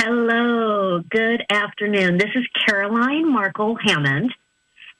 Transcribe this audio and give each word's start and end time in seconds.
Hello, 0.00 1.00
good 1.10 1.44
afternoon. 1.50 2.18
This 2.18 2.30
is 2.36 2.46
Caroline 2.64 3.28
Markle 3.32 3.76
Hammond, 3.84 4.32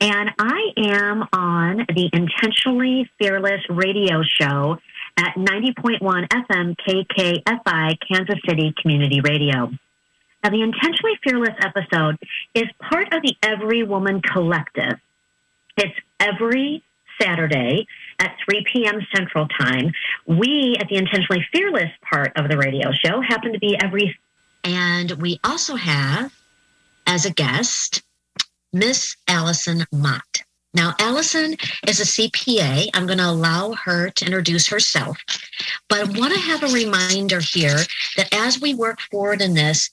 and 0.00 0.30
I 0.40 0.72
am 0.76 1.22
on 1.32 1.86
the 1.94 2.10
Intentionally 2.12 3.08
Fearless 3.16 3.60
radio 3.70 4.22
show 4.24 4.78
at 5.16 5.36
90.1 5.36 6.00
FM 6.02 6.74
KKFI 6.84 7.96
Kansas 8.10 8.40
City 8.48 8.74
Community 8.82 9.20
Radio. 9.20 9.70
Now, 10.42 10.50
the 10.50 10.62
Intentionally 10.62 11.16
Fearless 11.22 11.54
episode 11.60 12.18
is 12.56 12.64
part 12.90 13.14
of 13.14 13.22
the 13.22 13.36
Every 13.40 13.84
Woman 13.84 14.20
Collective. 14.20 14.98
It's 15.76 15.94
every 16.18 16.82
Saturday 17.22 17.86
at 18.18 18.34
3 18.50 18.64
p.m. 18.72 19.06
Central 19.14 19.46
Time. 19.60 19.92
We 20.26 20.74
at 20.80 20.88
the 20.88 20.96
Intentionally 20.96 21.46
Fearless 21.52 21.92
part 22.02 22.32
of 22.36 22.50
the 22.50 22.58
radio 22.58 22.90
show 23.04 23.20
happen 23.20 23.52
to 23.52 23.60
be 23.60 23.76
every 23.80 24.18
and 24.68 25.12
we 25.12 25.40
also 25.44 25.76
have, 25.76 26.30
as 27.06 27.24
a 27.24 27.32
guest, 27.32 28.02
Miss 28.70 29.16
Allison 29.26 29.86
Mott. 29.90 30.42
Now, 30.74 30.94
Allison 30.98 31.56
is 31.86 32.00
a 32.00 32.04
CPA. 32.04 32.90
I'm 32.92 33.06
going 33.06 33.18
to 33.18 33.30
allow 33.30 33.72
her 33.72 34.10
to 34.10 34.24
introduce 34.26 34.66
herself, 34.66 35.16
but 35.88 36.00
I 36.00 36.18
want 36.18 36.34
to 36.34 36.40
have 36.40 36.62
a 36.62 36.74
reminder 36.74 37.40
here 37.40 37.78
that 38.18 38.28
as 38.34 38.60
we 38.60 38.74
work 38.74 39.00
forward 39.10 39.40
in 39.40 39.54
this, 39.54 39.88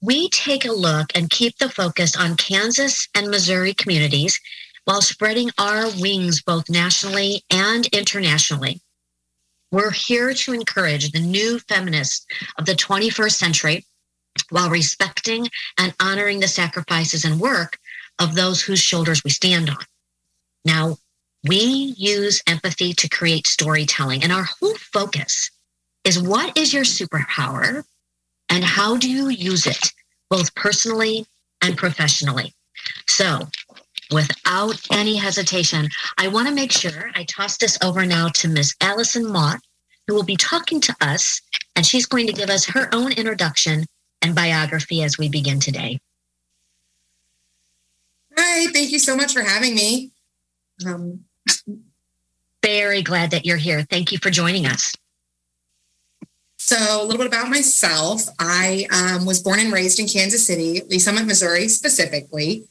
we 0.00 0.28
take 0.28 0.64
a 0.64 0.72
look 0.72 1.10
and 1.16 1.28
keep 1.28 1.58
the 1.58 1.68
focus 1.68 2.16
on 2.16 2.36
Kansas 2.36 3.08
and 3.16 3.28
Missouri 3.28 3.74
communities 3.74 4.38
while 4.84 5.02
spreading 5.02 5.50
our 5.58 5.90
wings 5.98 6.40
both 6.40 6.70
nationally 6.70 7.42
and 7.50 7.86
internationally. 7.86 8.80
We're 9.72 9.90
here 9.90 10.32
to 10.34 10.52
encourage 10.52 11.10
the 11.10 11.20
new 11.20 11.58
feminists 11.58 12.24
of 12.58 12.66
the 12.66 12.74
21st 12.74 13.32
century 13.32 13.84
while 14.50 14.70
respecting 14.70 15.48
and 15.78 15.94
honoring 16.00 16.40
the 16.40 16.48
sacrifices 16.48 17.24
and 17.24 17.40
work 17.40 17.78
of 18.18 18.34
those 18.34 18.62
whose 18.62 18.80
shoulders 18.80 19.22
we 19.24 19.30
stand 19.30 19.70
on. 19.70 19.84
Now, 20.64 20.98
we 21.46 21.94
use 21.96 22.42
empathy 22.46 22.92
to 22.94 23.08
create 23.08 23.46
storytelling, 23.46 24.22
and 24.22 24.32
our 24.32 24.44
whole 24.44 24.74
focus 24.74 25.50
is 26.04 26.22
what 26.22 26.56
is 26.56 26.72
your 26.72 26.84
superpower 26.84 27.82
and 28.50 28.64
how 28.64 28.96
do 28.96 29.10
you 29.10 29.28
use 29.28 29.66
it, 29.66 29.92
both 30.28 30.54
personally 30.54 31.26
and 31.62 31.76
professionally? 31.76 32.52
So, 33.06 33.48
without 34.12 34.80
any 34.90 35.16
hesitation, 35.16 35.88
I 36.18 36.28
want 36.28 36.48
to 36.48 36.54
make 36.54 36.72
sure 36.72 37.10
I 37.14 37.24
toss 37.24 37.56
this 37.56 37.78
over 37.82 38.04
now 38.04 38.28
to 38.28 38.48
Ms. 38.48 38.74
Allison 38.80 39.30
Mott, 39.30 39.60
who 40.06 40.14
will 40.14 40.24
be 40.24 40.36
talking 40.36 40.80
to 40.80 40.96
us, 41.00 41.40
and 41.76 41.86
she's 41.86 42.06
going 42.06 42.26
to 42.26 42.32
give 42.32 42.50
us 42.50 42.66
her 42.66 42.88
own 42.92 43.12
introduction 43.12 43.86
and 44.22 44.34
biography 44.34 45.02
as 45.02 45.18
we 45.18 45.28
begin 45.28 45.60
today. 45.60 46.00
Hi, 48.36 48.66
thank 48.72 48.90
you 48.90 48.98
so 48.98 49.16
much 49.16 49.32
for 49.32 49.42
having 49.42 49.74
me. 49.74 50.12
Um, 50.86 51.24
Very 52.62 53.02
glad 53.02 53.30
that 53.30 53.44
you're 53.44 53.56
here. 53.56 53.82
Thank 53.82 54.12
you 54.12 54.18
for 54.18 54.30
joining 54.30 54.66
us. 54.66 54.94
So, 56.56 56.76
a 56.76 57.02
little 57.02 57.18
bit 57.18 57.26
about 57.26 57.48
myself. 57.48 58.22
I 58.38 58.86
um, 58.92 59.26
was 59.26 59.42
born 59.42 59.58
and 59.60 59.72
raised 59.72 59.98
in 59.98 60.06
Kansas 60.06 60.46
City, 60.46 60.82
Lee's 60.88 61.04
Summit, 61.04 61.26
Missouri, 61.26 61.68
specifically. 61.68 62.64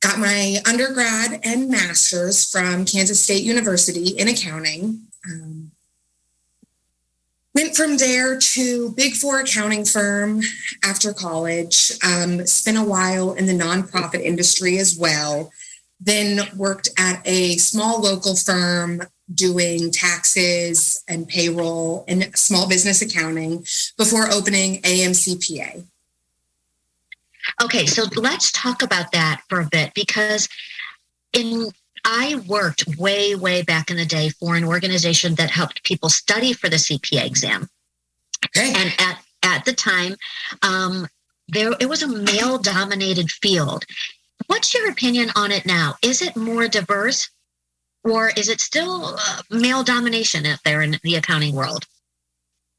Got 0.00 0.18
my 0.18 0.62
undergrad 0.66 1.40
and 1.42 1.68
master's 1.68 2.50
from 2.50 2.84
Kansas 2.84 3.22
State 3.22 3.42
University 3.42 4.08
in 4.08 4.28
accounting. 4.28 5.08
Um, 5.26 5.72
Went 7.54 7.76
from 7.76 7.98
there 7.98 8.36
to 8.36 8.90
Big 8.92 9.14
Four 9.14 9.40
accounting 9.40 9.84
firm 9.84 10.40
after 10.82 11.12
college. 11.12 11.92
Um, 12.04 12.44
spent 12.46 12.76
a 12.76 12.82
while 12.82 13.34
in 13.34 13.46
the 13.46 13.52
nonprofit 13.52 14.22
industry 14.22 14.78
as 14.78 14.96
well. 14.98 15.52
Then 16.00 16.40
worked 16.56 16.88
at 16.98 17.22
a 17.24 17.56
small 17.58 18.00
local 18.00 18.34
firm 18.34 19.02
doing 19.32 19.92
taxes 19.92 21.02
and 21.08 21.28
payroll 21.28 22.04
and 22.08 22.36
small 22.36 22.68
business 22.68 23.00
accounting 23.00 23.64
before 23.96 24.30
opening 24.30 24.82
AMCPA. 24.82 25.86
Okay, 27.62 27.86
so 27.86 28.04
let's 28.16 28.50
talk 28.50 28.82
about 28.82 29.12
that 29.12 29.42
for 29.48 29.60
a 29.60 29.68
bit 29.70 29.94
because 29.94 30.48
in 31.32 31.70
I 32.04 32.42
worked 32.46 32.84
way, 32.98 33.34
way 33.34 33.62
back 33.62 33.90
in 33.90 33.96
the 33.96 34.04
day 34.04 34.28
for 34.28 34.56
an 34.56 34.64
organization 34.64 35.34
that 35.36 35.50
helped 35.50 35.84
people 35.84 36.08
study 36.08 36.52
for 36.52 36.68
the 36.68 36.76
CPA 36.76 37.24
exam. 37.24 37.68
Okay. 38.46 38.72
And 38.74 38.92
at, 38.98 39.20
at 39.42 39.64
the 39.64 39.72
time, 39.72 40.16
um, 40.62 41.08
there 41.48 41.72
it 41.80 41.88
was 41.88 42.02
a 42.02 42.08
male 42.08 42.58
dominated 42.58 43.30
field. 43.30 43.84
What's 44.46 44.74
your 44.74 44.90
opinion 44.90 45.30
on 45.36 45.50
it 45.52 45.66
now? 45.66 45.94
Is 46.02 46.20
it 46.22 46.36
more 46.36 46.68
diverse 46.68 47.30
or 48.02 48.30
is 48.36 48.48
it 48.48 48.60
still 48.60 49.16
uh, 49.18 49.42
male 49.50 49.82
domination 49.82 50.44
out 50.46 50.58
there 50.64 50.82
in 50.82 50.98
the 51.02 51.14
accounting 51.14 51.54
world? 51.54 51.86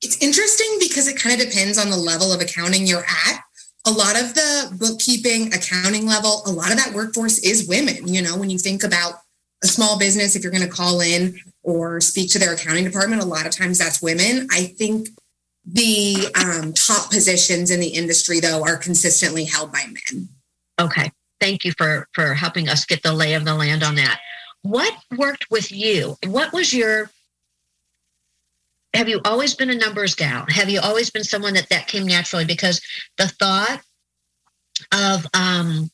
It's 0.01 0.21
interesting 0.21 0.77
because 0.79 1.07
it 1.07 1.17
kind 1.17 1.41
of 1.41 1.47
depends 1.47 1.77
on 1.77 1.89
the 1.89 1.97
level 1.97 2.31
of 2.31 2.41
accounting 2.41 2.85
you're 2.85 3.05
at 3.05 3.41
a 3.85 3.91
lot 3.91 4.19
of 4.19 4.33
the 4.33 4.75
bookkeeping, 4.79 5.53
accounting 5.53 6.07
level, 6.07 6.41
a 6.45 6.51
lot 6.51 6.71
of 6.71 6.77
that 6.77 6.93
workforce 6.93 7.39
is 7.39 7.67
women. 7.67 8.07
You 8.07 8.21
know, 8.21 8.37
when 8.37 8.49
you 8.49 8.57
think 8.57 8.83
about 8.83 9.13
a 9.63 9.67
small 9.67 9.99
business, 9.99 10.35
if 10.35 10.43
you're 10.43 10.51
going 10.51 10.63
to 10.63 10.69
call 10.69 11.01
in 11.01 11.39
or 11.63 12.01
speak 12.01 12.31
to 12.31 12.39
their 12.39 12.53
accounting 12.53 12.83
department, 12.83 13.21
a 13.21 13.25
lot 13.25 13.45
of 13.45 13.51
times 13.51 13.77
that's 13.77 14.01
women. 14.01 14.47
I 14.51 14.63
think 14.63 15.09
the 15.65 16.27
um, 16.35 16.73
top 16.73 17.11
positions 17.11 17.71
in 17.71 17.79
the 17.79 17.87
industry, 17.87 18.39
though, 18.39 18.63
are 18.63 18.77
consistently 18.77 19.45
held 19.45 19.71
by 19.71 19.85
men. 19.85 20.29
Okay. 20.79 21.11
Thank 21.39 21.63
you 21.63 21.73
for 21.77 22.07
for 22.13 22.33
helping 22.33 22.69
us 22.69 22.85
get 22.85 23.03
the 23.03 23.13
lay 23.13 23.33
of 23.33 23.45
the 23.45 23.53
land 23.53 23.83
on 23.83 23.95
that. 23.95 24.19
What 24.61 24.93
worked 25.15 25.51
with 25.51 25.71
you? 25.71 26.17
What 26.25 26.53
was 26.53 26.73
your 26.73 27.11
have 28.95 29.09
you 29.09 29.21
always 29.25 29.53
been 29.53 29.69
a 29.69 29.75
numbers 29.75 30.15
gal? 30.15 30.45
Have 30.49 30.69
you 30.69 30.79
always 30.79 31.09
been 31.09 31.23
someone 31.23 31.53
that 31.53 31.69
that 31.69 31.87
came 31.87 32.05
naturally? 32.05 32.45
Because 32.45 32.81
the 33.17 33.27
thought 33.27 33.81
of 34.91 35.25
um, 35.33 35.89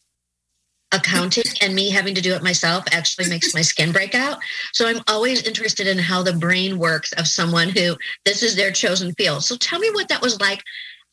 accounting 0.91 1.43
and 1.61 1.73
me 1.73 1.89
having 1.89 2.15
to 2.15 2.21
do 2.21 2.33
it 2.33 2.43
myself 2.43 2.83
actually 2.91 3.29
makes 3.29 3.53
my 3.53 3.61
skin 3.61 3.91
break 3.91 4.13
out. 4.13 4.39
So 4.73 4.87
I'm 4.87 5.01
always 5.07 5.43
interested 5.43 5.87
in 5.87 5.97
how 5.97 6.21
the 6.21 6.33
brain 6.33 6.77
works 6.77 7.11
of 7.13 7.27
someone 7.27 7.69
who 7.69 7.95
this 8.25 8.43
is 8.43 8.55
their 8.55 8.71
chosen 8.71 9.13
field. 9.13 9.43
So 9.43 9.55
tell 9.57 9.79
me 9.79 9.89
what 9.91 10.09
that 10.09 10.21
was 10.21 10.39
like 10.39 10.61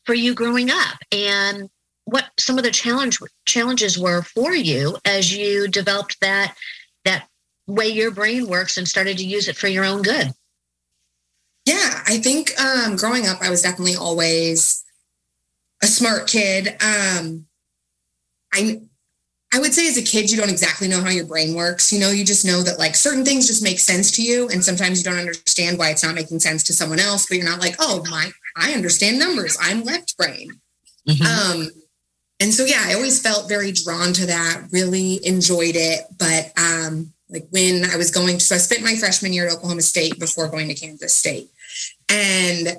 for 0.05 0.13
you 0.13 0.33
growing 0.33 0.69
up 0.69 0.97
and 1.11 1.69
what 2.05 2.25
some 2.39 2.57
of 2.57 2.63
the 2.63 2.71
challenge 2.71 3.19
challenges 3.45 3.97
were 3.97 4.23
for 4.23 4.53
you 4.53 4.97
as 5.05 5.35
you 5.35 5.67
developed 5.67 6.19
that 6.21 6.55
that 7.05 7.27
way 7.67 7.87
your 7.87 8.11
brain 8.11 8.47
works 8.47 8.77
and 8.77 8.87
started 8.87 9.17
to 9.17 9.25
use 9.25 9.47
it 9.47 9.55
for 9.55 9.67
your 9.67 9.85
own 9.85 10.01
good. 10.01 10.31
Yeah, 11.69 12.01
I 12.07 12.17
think 12.17 12.59
um, 12.59 12.95
growing 12.95 13.27
up, 13.27 13.41
I 13.41 13.51
was 13.51 13.61
definitely 13.61 13.95
always 13.95 14.83
a 15.83 15.85
smart 15.85 16.27
kid. 16.27 16.69
Um, 16.81 17.45
I 18.51 18.81
I 19.53 19.59
would 19.59 19.75
say 19.75 19.87
as 19.87 19.97
a 19.97 20.01
kid, 20.01 20.31
you 20.31 20.37
don't 20.37 20.49
exactly 20.49 20.87
know 20.87 21.01
how 21.01 21.11
your 21.11 21.27
brain 21.27 21.53
works. 21.53 21.93
You 21.93 21.99
know, 21.99 22.09
you 22.09 22.25
just 22.25 22.43
know 22.43 22.63
that 22.63 22.79
like 22.79 22.95
certain 22.95 23.23
things 23.23 23.45
just 23.45 23.61
make 23.61 23.79
sense 23.79 24.09
to 24.13 24.23
you, 24.23 24.49
and 24.49 24.65
sometimes 24.65 24.97
you 24.97 25.03
don't 25.03 25.19
understand 25.19 25.77
why 25.77 25.91
it's 25.91 26.03
not 26.03 26.15
making 26.15 26.39
sense 26.39 26.63
to 26.63 26.73
someone 26.73 26.99
else. 26.99 27.27
But 27.27 27.37
you're 27.37 27.45
not 27.45 27.59
like, 27.61 27.75
oh 27.77 28.03
my, 28.09 28.31
I 28.57 28.73
understand 28.73 29.19
numbers. 29.19 29.55
I'm 29.61 29.83
left 29.83 30.17
brain. 30.17 30.49
Mm-hmm. 31.07 31.23
Um, 31.61 31.69
and 32.39 32.51
so 32.51 32.65
yeah, 32.65 32.81
I 32.83 32.95
always 32.95 33.21
felt 33.21 33.47
very 33.47 33.73
drawn 33.73 34.11
to 34.13 34.25
that. 34.25 34.63
Really 34.71 35.23
enjoyed 35.23 35.75
it, 35.75 36.01
but 36.17 36.51
um, 36.57 37.13
like 37.29 37.47
when 37.51 37.85
I 37.85 37.95
was 37.95 38.09
going 38.09 38.39
to, 38.39 38.43
so 38.43 38.55
I 38.55 38.57
spent 38.57 38.81
my 38.81 38.95
freshman 38.95 39.33
year 39.33 39.45
at 39.45 39.53
Oklahoma 39.53 39.83
State 39.83 40.19
before 40.19 40.47
going 40.47 40.67
to 40.69 40.73
Kansas 40.73 41.13
State. 41.13 41.51
And 42.09 42.77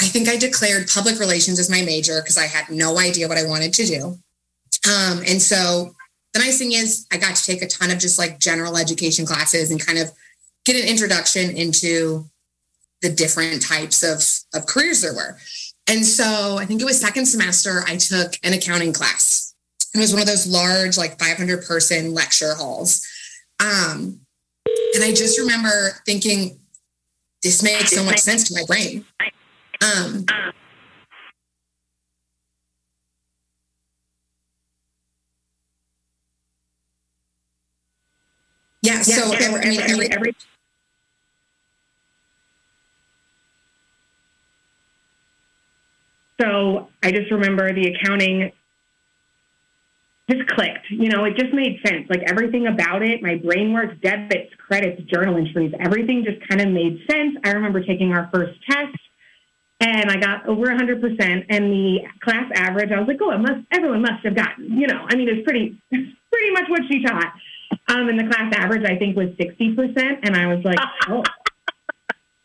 I 0.00 0.04
think 0.06 0.28
I 0.28 0.36
declared 0.36 0.88
public 0.88 1.18
relations 1.18 1.58
as 1.58 1.70
my 1.70 1.82
major 1.82 2.20
because 2.20 2.38
I 2.38 2.46
had 2.46 2.70
no 2.70 2.98
idea 2.98 3.28
what 3.28 3.38
I 3.38 3.46
wanted 3.46 3.72
to 3.74 3.86
do. 3.86 4.04
Um, 4.86 5.22
and 5.26 5.42
so 5.42 5.94
the 6.32 6.40
nice 6.40 6.58
thing 6.58 6.72
is 6.72 7.06
I 7.12 7.16
got 7.16 7.34
to 7.36 7.44
take 7.44 7.62
a 7.62 7.66
ton 7.66 7.90
of 7.90 7.98
just 7.98 8.18
like 8.18 8.38
general 8.38 8.76
education 8.76 9.26
classes 9.26 9.70
and 9.70 9.84
kind 9.84 9.98
of 9.98 10.10
get 10.64 10.76
an 10.76 10.88
introduction 10.88 11.50
into 11.56 12.26
the 13.02 13.08
different 13.08 13.62
types 13.62 14.02
of, 14.02 14.22
of 14.60 14.66
careers 14.66 15.02
there 15.02 15.14
were. 15.14 15.38
And 15.88 16.04
so 16.04 16.58
I 16.58 16.66
think 16.66 16.80
it 16.80 16.84
was 16.84 17.00
second 17.00 17.26
semester, 17.26 17.82
I 17.86 17.96
took 17.96 18.34
an 18.44 18.52
accounting 18.52 18.92
class. 18.92 19.54
It 19.94 19.98
was 19.98 20.12
one 20.12 20.20
of 20.20 20.28
those 20.28 20.46
large, 20.46 20.98
like 20.98 21.18
500 21.18 21.64
person 21.64 22.12
lecture 22.12 22.54
halls. 22.54 23.06
Um, 23.60 24.20
and 24.94 25.02
I 25.02 25.12
just 25.14 25.38
remember 25.38 25.90
thinking, 26.04 26.58
this 27.42 27.62
makes 27.62 27.90
so 27.92 28.04
much 28.04 28.18
sense 28.18 28.44
to 28.48 28.54
my 28.54 28.64
brain. 28.66 29.04
Um, 29.82 30.24
yeah, 38.82 39.02
so 39.02 39.32
yeah, 39.32 39.38
every, 39.40 39.60
I 39.60 39.68
mean, 39.70 39.80
every, 39.80 40.12
every 40.12 40.34
So 46.40 46.88
I 47.02 47.10
just 47.10 47.30
remember 47.30 47.72
the 47.72 47.88
accounting 47.94 48.52
just 50.30 50.46
clicked. 50.50 50.90
You 50.90 51.08
know, 51.08 51.24
it 51.24 51.36
just 51.36 51.52
made 51.52 51.80
sense. 51.86 52.06
Like 52.08 52.22
everything 52.26 52.66
about 52.66 53.02
it, 53.02 53.22
my 53.22 53.36
brain 53.36 53.72
works, 53.72 53.94
debits, 54.02 54.52
credits, 54.66 55.02
journal 55.10 55.36
entries, 55.36 55.72
everything 55.80 56.24
just 56.24 56.46
kind 56.48 56.60
of 56.60 56.68
made 56.68 57.00
sense. 57.10 57.36
I 57.44 57.52
remember 57.52 57.82
taking 57.82 58.12
our 58.12 58.28
first 58.32 58.58
test 58.68 58.96
and 59.80 60.10
I 60.10 60.16
got 60.16 60.46
over 60.46 60.66
100%. 60.66 61.46
And 61.48 61.72
the 61.72 62.00
class 62.20 62.50
average, 62.54 62.90
I 62.90 62.98
was 62.98 63.08
like, 63.08 63.18
oh, 63.22 63.30
it 63.30 63.38
must, 63.38 63.66
everyone 63.72 64.02
must 64.02 64.24
have 64.24 64.34
gotten, 64.34 64.76
you 64.76 64.86
know, 64.86 65.06
I 65.08 65.16
mean, 65.16 65.28
it's 65.28 65.44
pretty, 65.44 65.80
pretty 65.90 66.50
much 66.52 66.68
what 66.68 66.82
she 66.90 67.02
taught. 67.02 67.32
Um, 67.88 68.08
and 68.08 68.18
the 68.18 68.24
class 68.24 68.52
average, 68.56 68.84
I 68.84 68.96
think, 68.96 69.16
was 69.16 69.28
60%. 69.40 70.18
And 70.22 70.36
I 70.36 70.46
was 70.46 70.64
like, 70.64 70.78
oh, 71.08 71.22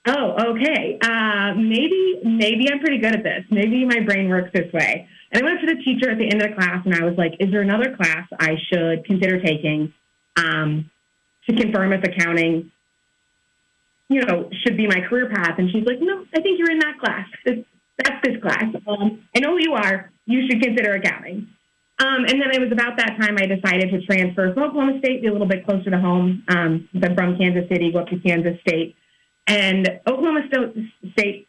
oh 0.08 0.52
okay. 0.52 1.00
Uh, 1.02 1.54
maybe, 1.56 2.22
maybe 2.24 2.72
I'm 2.72 2.80
pretty 2.80 3.00
good 3.00 3.16
at 3.16 3.24
this. 3.24 3.44
Maybe 3.50 3.84
my 3.86 4.00
brain 4.02 4.30
works 4.30 4.52
this 4.54 4.72
way. 4.72 5.08
And 5.34 5.42
I 5.42 5.46
went 5.46 5.58
up 5.58 5.66
to 5.68 5.76
the 5.76 5.82
teacher 5.82 6.12
at 6.12 6.20
the 6.20 6.30
end 6.30 6.42
of 6.42 6.50
the 6.50 6.56
class 6.56 6.86
and 6.86 6.94
I 6.94 7.04
was 7.04 7.18
like, 7.18 7.34
is 7.40 7.50
there 7.52 7.62
another 7.62 7.96
class 7.96 8.28
I 8.40 8.56
should 8.72 9.04
consider 9.06 9.42
taking 9.42 9.92
um, 10.38 10.92
to 11.50 11.56
confirm 11.56 11.92
if 11.92 12.04
accounting, 12.04 12.72
you 14.10 14.22
know, 14.22 14.50
should 14.64 14.78
be 14.78 14.86
my 14.86 15.02
career 15.10 15.30
path? 15.34 15.58
And 15.58 15.72
she's 15.72 15.86
like, 15.86 15.98
no, 16.00 16.24
I 16.36 16.42
think 16.42 16.60
you're 16.60 16.70
in 16.70 16.80
that 16.80 17.00
class. 17.00 17.28
That's 17.46 18.24
this 18.24 18.42
class. 18.42 18.66
Um, 18.88 19.24
I 19.36 19.40
know 19.40 19.58
you 19.58 19.74
are. 19.74 20.12
You 20.26 20.48
should 20.48 20.62
consider 20.62 20.94
accounting. 20.94 21.48
Um, 22.00 22.26
and 22.26 22.42
then 22.42 22.52
it 22.52 22.60
was 22.60 22.72
about 22.72 22.98
that 22.98 23.18
time 23.20 23.38
I 23.38 23.46
decided 23.46 23.90
to 23.92 24.02
transfer 24.06 24.54
from 24.54 24.64
Oklahoma 24.64 25.00
State, 25.00 25.22
be 25.22 25.28
a 25.28 25.32
little 25.32 25.48
bit 25.48 25.66
closer 25.66 25.90
to 25.90 26.00
home, 26.00 26.44
um, 26.48 26.90
from 27.16 27.38
Kansas 27.38 27.68
City, 27.70 27.92
go 27.92 28.00
up 28.00 28.08
to 28.08 28.20
Kansas 28.20 28.60
State. 28.62 28.96
And 29.48 30.00
Oklahoma 30.08 30.48
State 31.12 31.48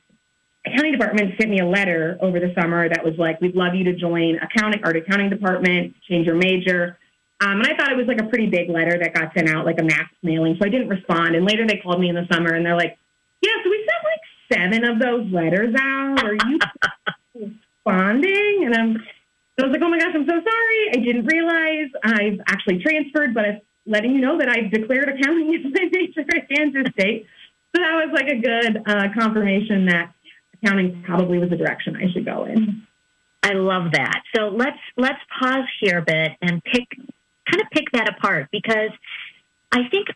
accounting 0.66 0.92
department 0.92 1.34
sent 1.38 1.50
me 1.50 1.60
a 1.60 1.66
letter 1.66 2.18
over 2.20 2.40
the 2.40 2.52
summer 2.58 2.88
that 2.88 3.04
was 3.04 3.14
like, 3.18 3.40
we'd 3.40 3.54
love 3.54 3.74
you 3.74 3.84
to 3.84 3.94
join 3.94 4.38
accounting, 4.38 4.80
art 4.82 4.96
accounting 4.96 5.30
department, 5.30 5.94
change 6.08 6.26
your 6.26 6.36
major. 6.36 6.98
Um, 7.40 7.60
and 7.60 7.66
I 7.66 7.76
thought 7.76 7.92
it 7.92 7.96
was 7.96 8.06
like 8.06 8.20
a 8.20 8.26
pretty 8.26 8.46
big 8.46 8.70
letter 8.70 8.98
that 8.98 9.12
got 9.12 9.34
sent 9.34 9.50
out, 9.50 9.66
like 9.66 9.78
a 9.78 9.82
mass 9.82 10.08
mailing. 10.22 10.56
So 10.58 10.66
I 10.66 10.70
didn't 10.70 10.88
respond. 10.88 11.34
And 11.34 11.44
later 11.44 11.66
they 11.66 11.76
called 11.76 12.00
me 12.00 12.08
in 12.08 12.14
the 12.14 12.26
summer 12.32 12.54
and 12.54 12.64
they're 12.64 12.76
like, 12.76 12.96
yeah, 13.42 13.52
so 13.62 13.68
we 13.68 13.86
sent 13.86 14.04
like 14.04 14.70
seven 14.70 14.84
of 14.84 14.98
those 14.98 15.30
letters 15.32 15.74
out. 15.78 16.24
Are 16.24 16.34
you 16.34 16.58
responding? 17.34 18.62
And 18.64 18.74
I'm, 18.74 18.96
I 19.60 19.66
was 19.66 19.72
like, 19.72 19.82
oh 19.82 19.90
my 19.90 19.98
gosh, 19.98 20.14
I'm 20.14 20.26
so 20.26 20.40
sorry. 20.40 20.90
I 20.92 20.96
didn't 20.96 21.26
realize 21.26 21.90
I've 22.02 22.40
actually 22.48 22.82
transferred, 22.82 23.34
but 23.34 23.44
I'm 23.44 23.60
letting 23.84 24.12
you 24.12 24.20
know 24.20 24.38
that 24.38 24.48
I've 24.48 24.70
declared 24.70 25.08
accounting 25.08 25.54
as 25.54 25.64
my 25.64 25.90
major 25.92 26.20
at 26.20 26.48
Kansas 26.48 26.92
State. 26.98 27.26
So 27.74 27.82
that 27.82 28.06
was 28.06 28.10
like 28.14 28.28
a 28.28 28.38
good 28.38 28.82
uh, 28.86 29.08
confirmation 29.18 29.86
that 29.86 30.14
accounting 30.64 31.02
probably 31.04 31.38
was 31.38 31.50
the 31.50 31.56
direction 31.56 31.96
I 31.96 32.10
should 32.12 32.24
go 32.24 32.44
in. 32.44 32.86
I 33.42 33.52
love 33.52 33.92
that. 33.92 34.22
So 34.34 34.48
let's 34.48 34.78
let's 34.96 35.20
pause 35.38 35.66
here 35.80 35.98
a 35.98 36.02
bit 36.02 36.32
and 36.40 36.62
pick 36.64 36.88
kind 37.50 37.60
of 37.60 37.70
pick 37.70 37.90
that 37.92 38.08
apart 38.08 38.48
because 38.50 38.90
I 39.70 39.88
think 39.90 40.08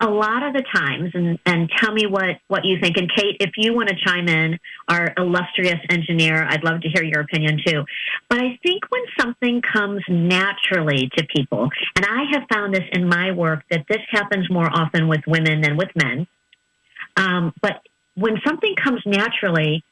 a 0.00 0.10
lot 0.10 0.42
of 0.42 0.52
the 0.52 0.64
times 0.74 1.12
and, 1.14 1.38
and 1.46 1.70
tell 1.78 1.92
me 1.92 2.06
what, 2.06 2.40
what 2.48 2.64
you 2.64 2.78
think. 2.80 2.96
And 2.96 3.08
Kate, 3.14 3.36
if 3.38 3.52
you 3.56 3.72
want 3.72 3.88
to 3.88 3.94
chime 4.04 4.26
in, 4.28 4.58
our 4.88 5.14
illustrious 5.16 5.78
engineer, 5.90 6.44
I'd 6.48 6.64
love 6.64 6.80
to 6.80 6.88
hear 6.88 7.04
your 7.04 7.20
opinion 7.20 7.60
too. 7.64 7.84
But 8.28 8.38
I 8.38 8.58
think 8.64 8.82
when 8.90 9.02
something 9.20 9.62
comes 9.62 10.02
naturally 10.08 11.08
to 11.16 11.24
people, 11.24 11.68
and 11.94 12.04
I 12.04 12.24
have 12.32 12.48
found 12.52 12.74
this 12.74 12.82
in 12.90 13.08
my 13.08 13.30
work 13.30 13.62
that 13.70 13.84
this 13.88 14.00
happens 14.10 14.50
more 14.50 14.68
often 14.68 15.06
with 15.06 15.20
women 15.28 15.60
than 15.60 15.76
with 15.76 15.90
men. 15.94 16.26
Um, 17.16 17.54
but 17.62 17.80
when 18.16 18.40
something 18.44 18.74
comes 18.74 19.02
naturally, 19.06 19.84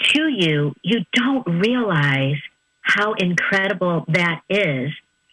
to 0.00 0.28
you, 0.28 0.74
you 0.82 1.04
don't 1.12 1.46
realize 1.46 2.36
how 2.82 3.14
incredible 3.14 4.04
that 4.08 4.42
is. 4.48 4.90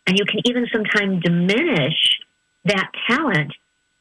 And 0.07 0.17
you 0.17 0.25
can 0.25 0.41
even 0.45 0.67
sometimes 0.71 1.23
diminish 1.23 2.19
that 2.65 2.89
talent 3.07 3.53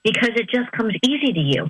because 0.03 0.31
it 0.37 0.49
just 0.49 0.71
comes 0.73 0.95
easy 1.03 1.33
to 1.33 1.41
you. 1.41 1.69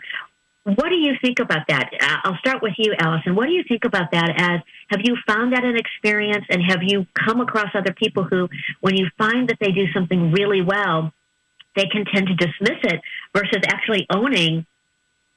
What 0.65 0.91
do 0.91 0.95
you 0.95 1.15
think 1.23 1.39
about 1.41 1.67
that? 1.69 1.91
I'll 2.23 2.37
start 2.37 2.63
with 2.63 2.75
you, 2.77 2.95
Allison. 2.99 3.35
What 3.35 3.47
do 3.47 3.53
you 3.53 3.65
think 3.67 3.85
about 3.85 4.11
that? 4.13 4.31
As 4.37 4.61
have 4.89 5.01
you 5.03 5.17
found 5.27 5.53
that 5.53 5.65
an 5.65 5.77
experience, 5.77 6.45
and 6.51 6.63
have 6.63 6.83
you 6.83 7.07
come 7.15 7.41
across 7.41 7.69
other 7.75 7.93
people 7.93 8.25
who, 8.25 8.49
when 8.81 8.97
you 8.97 9.09
find 9.17 9.49
that 9.49 9.57
they 9.59 9.73
do 9.73 9.91
something 9.93 10.33
really 10.33 10.61
well, 10.61 11.13
they 11.77 11.87
can 11.87 12.05
tend 12.05 12.27
to 12.27 12.35
dismiss 12.35 12.79
it 12.85 13.01
versus 13.35 13.63
actually 13.69 14.07
owning 14.11 14.67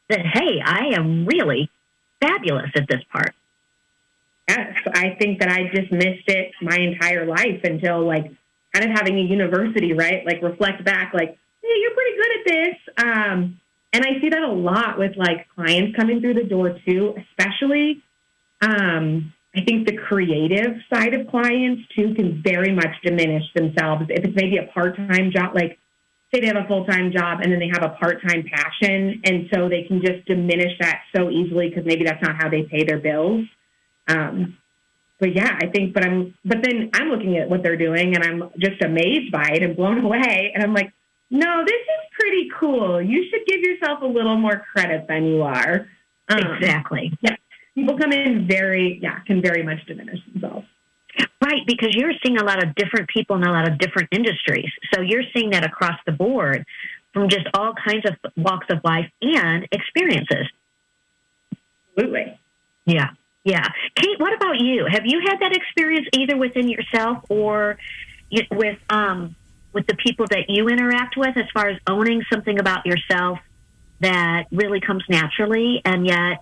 that, 0.09 0.19
hey, 0.19 0.61
I 0.63 0.91
am 0.93 1.25
really 1.25 1.69
fabulous 2.21 2.71
at 2.75 2.87
this 2.87 3.01
part. 3.11 3.33
Yes, 4.47 4.75
I 4.93 5.15
think 5.19 5.39
that 5.39 5.49
I 5.49 5.69
just 5.73 5.91
missed 5.91 6.27
it 6.27 6.51
my 6.61 6.75
entire 6.77 7.25
life 7.25 7.61
until 7.63 8.05
like 8.05 8.31
kind 8.73 8.89
of 8.89 8.91
having 8.91 9.17
a 9.17 9.21
university, 9.21 9.93
right? 9.93 10.25
Like 10.25 10.41
reflect 10.41 10.83
back, 10.83 11.13
like, 11.13 11.37
hey, 11.61 11.75
you're 11.81 11.93
pretty 11.93 12.17
good 12.17 12.31
at 12.39 12.45
this. 12.45 13.05
Um, 13.05 13.59
and 13.93 14.03
I 14.03 14.19
see 14.19 14.29
that 14.29 14.41
a 14.41 14.51
lot 14.51 14.97
with 14.97 15.15
like 15.15 15.47
clients 15.55 15.95
coming 15.95 16.19
through 16.19 16.33
the 16.33 16.43
door 16.43 16.77
too, 16.85 17.15
especially. 17.17 18.03
Um, 18.61 19.33
I 19.55 19.61
think 19.61 19.87
the 19.87 19.95
creative 19.95 20.77
side 20.91 21.13
of 21.13 21.27
clients 21.27 21.83
too 21.95 22.15
can 22.15 22.41
very 22.41 22.73
much 22.73 22.95
diminish 23.03 23.43
themselves 23.53 24.05
if 24.09 24.25
it's 24.25 24.35
maybe 24.35 24.57
a 24.57 24.63
part 24.73 24.97
time 24.97 25.31
job, 25.31 25.53
like 25.53 25.77
say 26.33 26.41
they 26.41 26.47
have 26.47 26.57
a 26.57 26.67
full 26.67 26.85
time 26.85 27.11
job 27.11 27.41
and 27.41 27.51
then 27.51 27.59
they 27.59 27.69
have 27.71 27.83
a 27.83 27.95
part 27.99 28.21
time 28.27 28.43
passion, 28.51 29.21
and 29.23 29.47
so 29.53 29.69
they 29.69 29.83
can 29.83 30.01
just 30.03 30.25
diminish 30.25 30.77
that 30.79 31.01
so 31.15 31.29
easily 31.29 31.69
because 31.69 31.85
maybe 31.85 32.03
that's 32.03 32.21
not 32.21 32.35
how 32.35 32.49
they 32.49 32.63
pay 32.63 32.83
their 32.83 32.99
bills. 32.99 33.45
Um, 34.07 34.57
but 35.19 35.35
yeah, 35.35 35.57
I 35.61 35.67
think, 35.67 35.93
but 35.93 36.05
I'm, 36.05 36.33
but 36.43 36.57
then 36.63 36.89
I'm 36.93 37.09
looking 37.09 37.37
at 37.37 37.49
what 37.49 37.63
they're 37.63 37.77
doing 37.77 38.15
and 38.15 38.23
I'm 38.23 38.49
just 38.57 38.81
amazed 38.81 39.31
by 39.31 39.51
it 39.53 39.63
and 39.63 39.75
blown 39.75 39.99
away. 40.05 40.51
And 40.53 40.63
I'm 40.63 40.73
like, 40.73 40.91
no, 41.29 41.63
this 41.65 41.73
is 41.73 42.19
pretty 42.19 42.49
cool. 42.59 43.01
You 43.01 43.25
should 43.29 43.45
give 43.47 43.61
yourself 43.61 44.01
a 44.01 44.05
little 44.05 44.37
more 44.37 44.63
credit 44.73 45.07
than 45.07 45.25
you 45.25 45.41
are. 45.41 45.87
Um, 46.29 46.39
exactly. 46.39 47.11
Yeah. 47.21 47.35
People 47.75 47.97
come 47.97 48.11
in 48.11 48.47
very, 48.47 48.99
yeah, 49.01 49.19
can 49.21 49.41
very 49.41 49.63
much 49.63 49.83
diminish 49.87 50.19
themselves. 50.31 50.67
Right, 51.43 51.61
because 51.67 51.95
you're 51.95 52.13
seeing 52.23 52.37
a 52.37 52.43
lot 52.43 52.63
of 52.63 52.73
different 52.75 53.09
people 53.09 53.35
in 53.35 53.43
a 53.43 53.51
lot 53.51 53.67
of 53.67 53.77
different 53.77 54.09
industries. 54.11 54.69
So 54.93 55.01
you're 55.01 55.23
seeing 55.35 55.49
that 55.51 55.65
across 55.65 55.99
the 56.05 56.11
board 56.11 56.65
from 57.13 57.29
just 57.29 57.47
all 57.53 57.73
kinds 57.73 58.03
of 58.05 58.15
walks 58.37 58.67
of 58.69 58.79
life 58.83 59.09
and 59.21 59.67
experiences. 59.71 60.47
Absolutely. 61.97 62.39
Yeah. 62.85 63.09
Yeah. 63.43 63.67
Kate, 63.95 64.19
what 64.19 64.33
about 64.33 64.59
you? 64.59 64.85
Have 64.89 65.03
you 65.05 65.21
had 65.25 65.39
that 65.41 65.55
experience 65.55 66.07
either 66.13 66.37
within 66.37 66.69
yourself 66.69 67.23
or 67.29 67.77
with 68.51 68.79
um, 68.89 69.35
with 69.73 69.87
the 69.87 69.95
people 69.95 70.25
that 70.29 70.49
you 70.49 70.69
interact 70.69 71.17
with 71.17 71.35
as 71.35 71.45
far 71.53 71.67
as 71.67 71.77
owning 71.87 72.23
something 72.31 72.59
about 72.59 72.85
yourself 72.85 73.39
that 73.99 74.45
really 74.51 74.79
comes 74.79 75.03
naturally 75.09 75.81
and 75.83 76.05
yet 76.05 76.39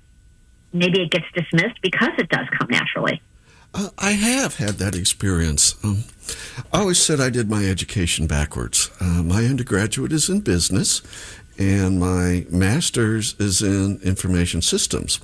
maybe 0.74 1.02
it 1.02 1.12
gets 1.12 1.26
dismissed 1.34 1.82
because 1.82 2.12
it 2.18 2.30
does 2.30 2.48
come 2.58 2.68
naturally? 2.70 3.22
Uh, 3.74 3.90
I 3.98 4.12
have 4.12 4.58
had 4.58 4.76
that 4.76 4.96
experience. 4.96 5.76
Um, 5.84 6.04
I 6.74 6.80
always 6.80 7.00
said 7.00 7.20
I 7.20 7.30
did 7.30 7.50
my 7.50 7.66
education 7.66 8.28
backwards. 8.28 8.92
Uh, 9.00 9.24
my 9.24 9.46
undergraduate 9.46 10.12
is 10.12 10.30
in 10.30 10.42
business, 10.42 11.02
and 11.58 12.00
my 12.00 12.46
master's 12.50 13.34
is 13.40 13.62
in 13.62 14.00
information 14.04 14.62
systems. 14.62 15.20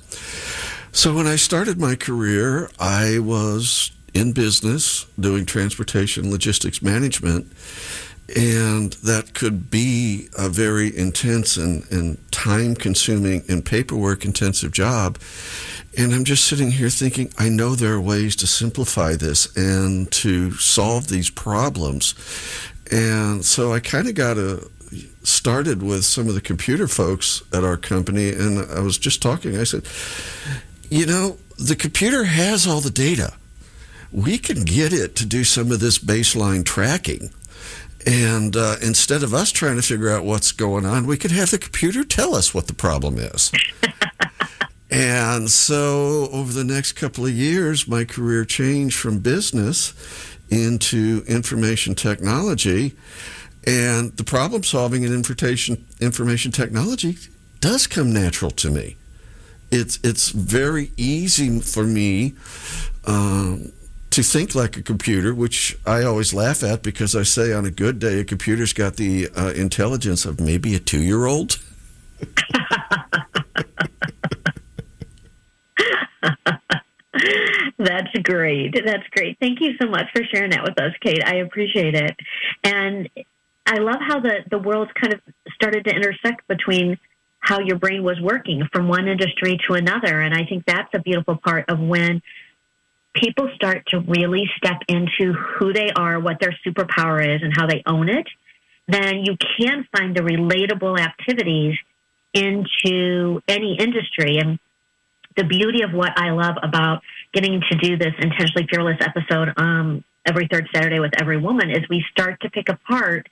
So 0.92 1.14
when 1.14 1.26
I 1.26 1.36
started 1.36 1.78
my 1.78 1.94
career, 1.94 2.70
I 2.78 3.18
was 3.18 3.92
in 4.14 4.32
business 4.32 5.06
doing 5.18 5.46
transportation 5.46 6.30
logistics 6.30 6.82
management. 6.82 7.52
And 8.36 8.92
that 9.04 9.32
could 9.32 9.70
be 9.70 10.28
a 10.36 10.50
very 10.50 10.94
intense 10.94 11.56
and, 11.56 11.90
and 11.90 12.18
time 12.30 12.74
consuming 12.74 13.42
and 13.48 13.64
paperwork 13.64 14.24
intensive 14.24 14.70
job. 14.70 15.18
And 15.96 16.12
I'm 16.12 16.24
just 16.24 16.44
sitting 16.44 16.72
here 16.72 16.90
thinking, 16.90 17.32
I 17.38 17.48
know 17.48 17.74
there 17.74 17.94
are 17.94 18.00
ways 18.00 18.36
to 18.36 18.46
simplify 18.46 19.16
this 19.16 19.54
and 19.56 20.10
to 20.12 20.52
solve 20.52 21.08
these 21.08 21.30
problems. 21.30 22.14
And 22.92 23.44
so 23.44 23.72
I 23.72 23.80
kind 23.80 24.08
of 24.08 24.14
got 24.14 24.36
a, 24.36 24.68
started 25.22 25.82
with 25.82 26.04
some 26.04 26.28
of 26.28 26.34
the 26.34 26.40
computer 26.42 26.86
folks 26.86 27.42
at 27.52 27.64
our 27.64 27.78
company. 27.78 28.30
And 28.30 28.70
I 28.70 28.80
was 28.80 28.98
just 28.98 29.22
talking, 29.22 29.56
I 29.56 29.64
said, 29.64 29.86
you 30.90 31.06
know, 31.06 31.38
the 31.58 31.76
computer 31.76 32.24
has 32.24 32.66
all 32.66 32.80
the 32.80 32.90
data. 32.90 33.34
We 34.12 34.38
can 34.38 34.64
get 34.64 34.92
it 34.92 35.16
to 35.16 35.26
do 35.26 35.44
some 35.44 35.70
of 35.70 35.80
this 35.80 35.98
baseline 35.98 36.64
tracking. 36.64 37.30
And 38.06 38.56
uh, 38.56 38.76
instead 38.80 39.22
of 39.22 39.34
us 39.34 39.52
trying 39.52 39.76
to 39.76 39.82
figure 39.82 40.08
out 40.08 40.24
what's 40.24 40.52
going 40.52 40.86
on, 40.86 41.06
we 41.06 41.18
could 41.18 41.32
have 41.32 41.50
the 41.50 41.58
computer 41.58 42.04
tell 42.04 42.34
us 42.34 42.54
what 42.54 42.68
the 42.68 42.74
problem 42.74 43.18
is. 43.18 43.52
and 44.90 45.50
so 45.50 46.28
over 46.32 46.52
the 46.52 46.64
next 46.64 46.92
couple 46.92 47.26
of 47.26 47.32
years, 47.32 47.86
my 47.86 48.04
career 48.04 48.44
changed 48.44 48.96
from 48.96 49.18
business 49.18 49.92
into 50.48 51.22
information 51.26 51.94
technology. 51.94 52.94
And 53.66 54.16
the 54.16 54.24
problem 54.24 54.62
solving 54.62 55.02
in 55.02 55.12
information, 55.12 55.84
information 56.00 56.52
technology 56.52 57.18
does 57.60 57.86
come 57.86 58.12
natural 58.12 58.52
to 58.52 58.70
me. 58.70 58.96
It's 59.70 59.98
it's 60.02 60.30
very 60.30 60.92
easy 60.96 61.60
for 61.60 61.84
me 61.84 62.34
um, 63.06 63.72
to 64.10 64.22
think 64.22 64.54
like 64.54 64.76
a 64.76 64.82
computer, 64.82 65.34
which 65.34 65.78
I 65.86 66.02
always 66.02 66.32
laugh 66.32 66.62
at 66.62 66.82
because 66.82 67.14
I 67.14 67.22
say 67.22 67.52
on 67.52 67.64
a 67.66 67.70
good 67.70 67.98
day 67.98 68.20
a 68.20 68.24
computer's 68.24 68.72
got 68.72 68.96
the 68.96 69.28
uh, 69.36 69.52
intelligence 69.54 70.24
of 70.24 70.40
maybe 70.40 70.74
a 70.74 70.78
two 70.78 71.00
year 71.00 71.26
old. 71.26 71.58
That's 77.78 78.12
great. 78.24 78.74
That's 78.84 79.06
great. 79.10 79.38
Thank 79.40 79.60
you 79.60 79.74
so 79.80 79.88
much 79.88 80.06
for 80.12 80.22
sharing 80.32 80.50
that 80.50 80.64
with 80.64 80.80
us, 80.80 80.92
Kate. 81.00 81.22
I 81.24 81.36
appreciate 81.36 81.94
it. 81.94 82.16
And 82.64 83.08
I 83.66 83.78
love 83.78 84.00
how 84.00 84.18
the, 84.18 84.38
the 84.50 84.58
worlds 84.58 84.90
kind 85.00 85.12
of 85.14 85.20
started 85.54 85.84
to 85.84 85.94
intersect 85.94 86.46
between 86.48 86.98
how 87.48 87.60
your 87.60 87.78
brain 87.78 88.02
was 88.02 88.20
working 88.20 88.68
from 88.70 88.88
one 88.88 89.08
industry 89.08 89.58
to 89.66 89.72
another. 89.72 90.20
And 90.20 90.34
I 90.34 90.44
think 90.44 90.66
that's 90.66 90.92
a 90.92 90.98
beautiful 90.98 91.36
part 91.36 91.64
of 91.70 91.80
when 91.80 92.20
people 93.14 93.50
start 93.54 93.86
to 93.88 94.00
really 94.00 94.50
step 94.58 94.82
into 94.86 95.32
who 95.32 95.72
they 95.72 95.90
are, 95.96 96.20
what 96.20 96.40
their 96.40 96.54
superpower 96.66 97.24
is, 97.24 97.40
and 97.42 97.50
how 97.56 97.66
they 97.66 97.82
own 97.86 98.10
it. 98.10 98.26
Then 98.86 99.24
you 99.24 99.36
can 99.58 99.88
find 99.96 100.14
the 100.14 100.20
relatable 100.20 101.00
activities 101.00 101.78
into 102.34 103.40
any 103.48 103.78
industry. 103.78 104.36
And 104.36 104.58
the 105.34 105.44
beauty 105.44 105.82
of 105.82 105.92
what 105.92 106.12
I 106.20 106.30
love 106.32 106.56
about 106.62 107.00
getting 107.32 107.62
to 107.70 107.76
do 107.78 107.96
this 107.96 108.12
intentionally 108.18 108.68
fearless 108.70 108.98
episode 109.00 109.54
um, 109.56 110.04
every 110.26 110.48
third 110.50 110.68
Saturday 110.74 111.00
with 111.00 111.12
every 111.18 111.38
woman 111.38 111.70
is 111.70 111.88
we 111.88 112.04
start 112.10 112.40
to 112.42 112.50
pick 112.50 112.68
apart 112.68 113.26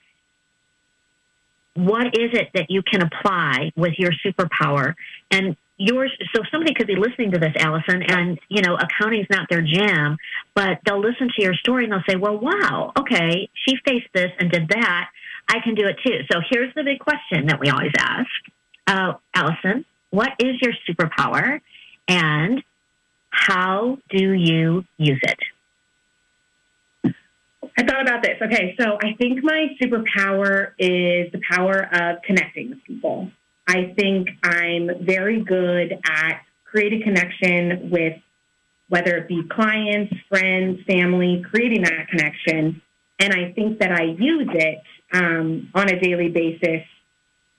what 1.77 2.07
is 2.07 2.31
it 2.33 2.49
that 2.55 2.71
you 2.71 2.81
can 2.81 3.01
apply 3.03 3.71
with 3.75 3.93
your 3.99 4.11
superpower? 4.25 4.95
And 5.29 5.55
yours 5.77 6.11
so 6.35 6.41
somebody 6.51 6.73
could 6.73 6.87
be 6.87 6.95
listening 6.95 7.31
to 7.31 7.37
this 7.37 7.53
allison 7.59 8.01
and 8.01 8.39
you 8.49 8.63
know 8.63 8.75
accounting's 8.75 9.27
not 9.29 9.47
their 9.47 9.61
jam 9.61 10.17
but 10.55 10.79
they'll 10.83 10.99
listen 10.99 11.27
to 11.27 11.43
your 11.43 11.53
story 11.53 11.83
and 11.83 11.93
they'll 11.93 12.01
say 12.09 12.15
well 12.15 12.35
wow 12.35 12.91
okay 12.97 13.47
she 13.53 13.75
faced 13.85 14.07
this 14.11 14.31
and 14.39 14.49
did 14.49 14.67
that. 14.69 15.09
I 15.47 15.59
can 15.63 15.75
do 15.75 15.85
it 15.85 15.97
too. 16.03 16.21
So 16.31 16.41
here's 16.49 16.73
the 16.73 16.83
big 16.83 16.99
question 16.99 17.45
that 17.47 17.59
we 17.59 17.69
always 17.69 17.91
ask. 17.97 18.27
Uh, 18.87 19.13
allison 19.35 19.85
what 20.09 20.31
is 20.39 20.55
your 20.61 20.73
superpower 20.89 21.61
and 22.07 22.63
how 23.29 23.99
do 24.09 24.31
you 24.31 24.83
use 24.97 25.19
it 25.21 25.37
I 27.77 27.83
thought 27.83 28.01
about 28.01 28.23
this. 28.23 28.37
Okay, 28.41 28.75
so 28.79 28.97
I 29.01 29.13
think 29.19 29.43
my 29.43 29.67
superpower 29.79 30.71
is 30.79 31.31
the 31.31 31.39
power 31.49 31.87
of 31.93 32.21
connecting 32.23 32.71
with 32.71 32.83
people. 32.83 33.31
I 33.67 33.93
think 33.97 34.29
I'm 34.43 34.89
very 35.05 35.43
good 35.43 35.99
at 36.05 36.41
creating 36.65 37.03
connection 37.03 37.91
with 37.91 38.13
whether 38.89 39.17
it 39.17 39.27
be 39.27 39.43
clients, 39.51 40.13
friends, 40.29 40.79
family, 40.87 41.43
creating 41.49 41.83
that 41.83 42.07
connection. 42.09 42.81
And 43.19 43.33
I 43.33 43.51
think 43.51 43.79
that 43.79 43.91
I 43.91 44.03
use 44.03 44.49
it 44.53 44.81
um, 45.13 45.69
on 45.75 45.89
a 45.89 45.99
daily 45.99 46.29
basis 46.29 46.83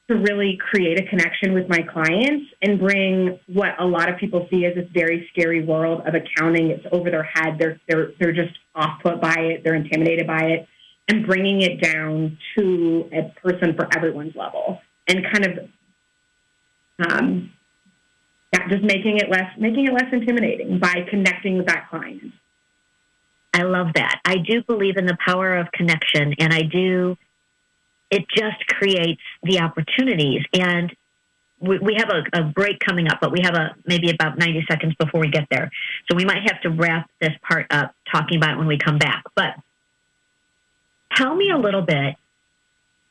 to 0.09 0.17
really 0.17 0.57
create 0.57 0.99
a 0.99 1.07
connection 1.09 1.53
with 1.53 1.69
my 1.69 1.83
clients 1.83 2.51
and 2.63 2.79
bring 2.79 3.39
what 3.47 3.79
a 3.79 3.85
lot 3.85 4.09
of 4.09 4.19
people 4.19 4.49
see 4.51 4.65
as 4.65 4.75
this 4.75 4.89
very 4.93 5.29
scary 5.33 5.63
world 5.63 6.03
of 6.07 6.15
accounting. 6.15 6.71
It's 6.71 6.85
over 6.93 7.11
their 7.11 7.25
head. 7.25 7.59
They're 7.59 7.79
they're 7.89 8.13
they're 8.19 8.33
just 8.33 8.57
off 8.75 9.03
put 9.03 9.21
by 9.21 9.35
it. 9.39 9.65
They're 9.65 9.75
intimidated 9.75 10.27
by 10.27 10.41
it, 10.45 10.69
and 11.09 11.27
bringing 11.27 11.61
it 11.61 11.83
down 11.83 12.39
to 12.57 13.11
a 13.13 13.35
person 13.41 13.75
for 13.75 13.87
everyone's 13.95 14.35
level, 14.35 14.81
and 15.07 15.25
kind 15.31 15.47
of 15.47 15.69
um, 17.11 17.53
just 18.71 18.83
making 18.83 19.19
it 19.19 19.31
less 19.31 19.53
making 19.59 19.87
it 19.87 19.93
less 19.93 20.11
intimidating 20.11 20.79
by 20.79 21.07
connecting 21.11 21.59
with 21.59 21.67
that 21.67 21.89
client. 21.91 22.33
I 23.53 23.63
love 23.63 23.89
that. 23.95 24.21
I 24.25 24.37
do 24.37 24.63
believe 24.63 24.97
in 24.97 25.05
the 25.05 25.19
power 25.27 25.57
of 25.57 25.71
connection, 25.73 26.35
and 26.39 26.53
I 26.53 26.63
do 26.63 27.17
it 28.11 28.25
just 28.35 28.67
creates 28.69 29.21
the 29.43 29.61
opportunities. 29.61 30.45
And 30.53 30.95
we, 31.61 31.79
we 31.79 31.95
have 31.99 32.11
a, 32.11 32.41
a, 32.41 32.43
break 32.45 32.79
coming 32.81 33.09
up, 33.09 33.19
but 33.21 33.33
we 33.33 33.41
have 33.43 33.55
a 33.55 33.75
maybe 33.85 34.11
about 34.11 34.39
90 34.39 34.65
seconds 34.71 34.95
before 34.95 35.21
we 35.21 35.29
get 35.29 35.49
there. 35.51 35.71
So 36.09 36.17
we 36.17 36.25
might 36.25 36.43
have 36.43 36.61
to 36.63 36.71
wrap 36.71 37.11
this 37.21 37.33
part 37.43 37.67
up 37.71 37.95
talking 38.11 38.37
about 38.39 38.55
it 38.55 38.59
when 38.59 38.67
we 38.67 38.79
come 38.79 38.99
back. 38.99 39.25
But 39.35 39.55
tell 41.15 41.35
me 41.35 41.51
a 41.51 41.59
little 41.59 41.83
bit 41.83 42.17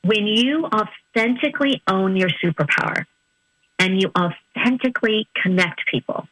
when 0.03 0.25
you 0.25 0.65
authentically 0.65 1.81
own 1.87 2.15
your 2.15 2.29
superpower 2.41 3.05
and 3.79 4.01
you 4.01 4.11
authentically 4.17 5.27
connect 5.35 5.85
people, 5.87 6.27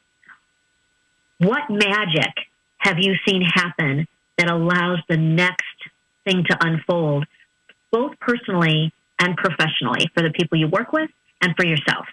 what 1.39 1.69
magic 1.69 2.33
have 2.77 2.97
you 2.99 3.15
seen 3.27 3.41
happen 3.41 4.07
that 4.37 4.49
allows 4.49 4.99
the 5.09 5.17
next 5.17 5.63
thing 6.23 6.43
to 6.49 6.57
unfold 6.61 7.25
both 7.95 8.19
personally 8.19 8.91
and 9.19 9.37
professionally 9.37 10.11
for 10.13 10.21
the 10.21 10.29
people 10.31 10.57
you 10.57 10.67
work 10.67 10.91
with 10.91 11.09
and 11.41 11.55
for 11.55 11.65
yourself? 11.65 12.05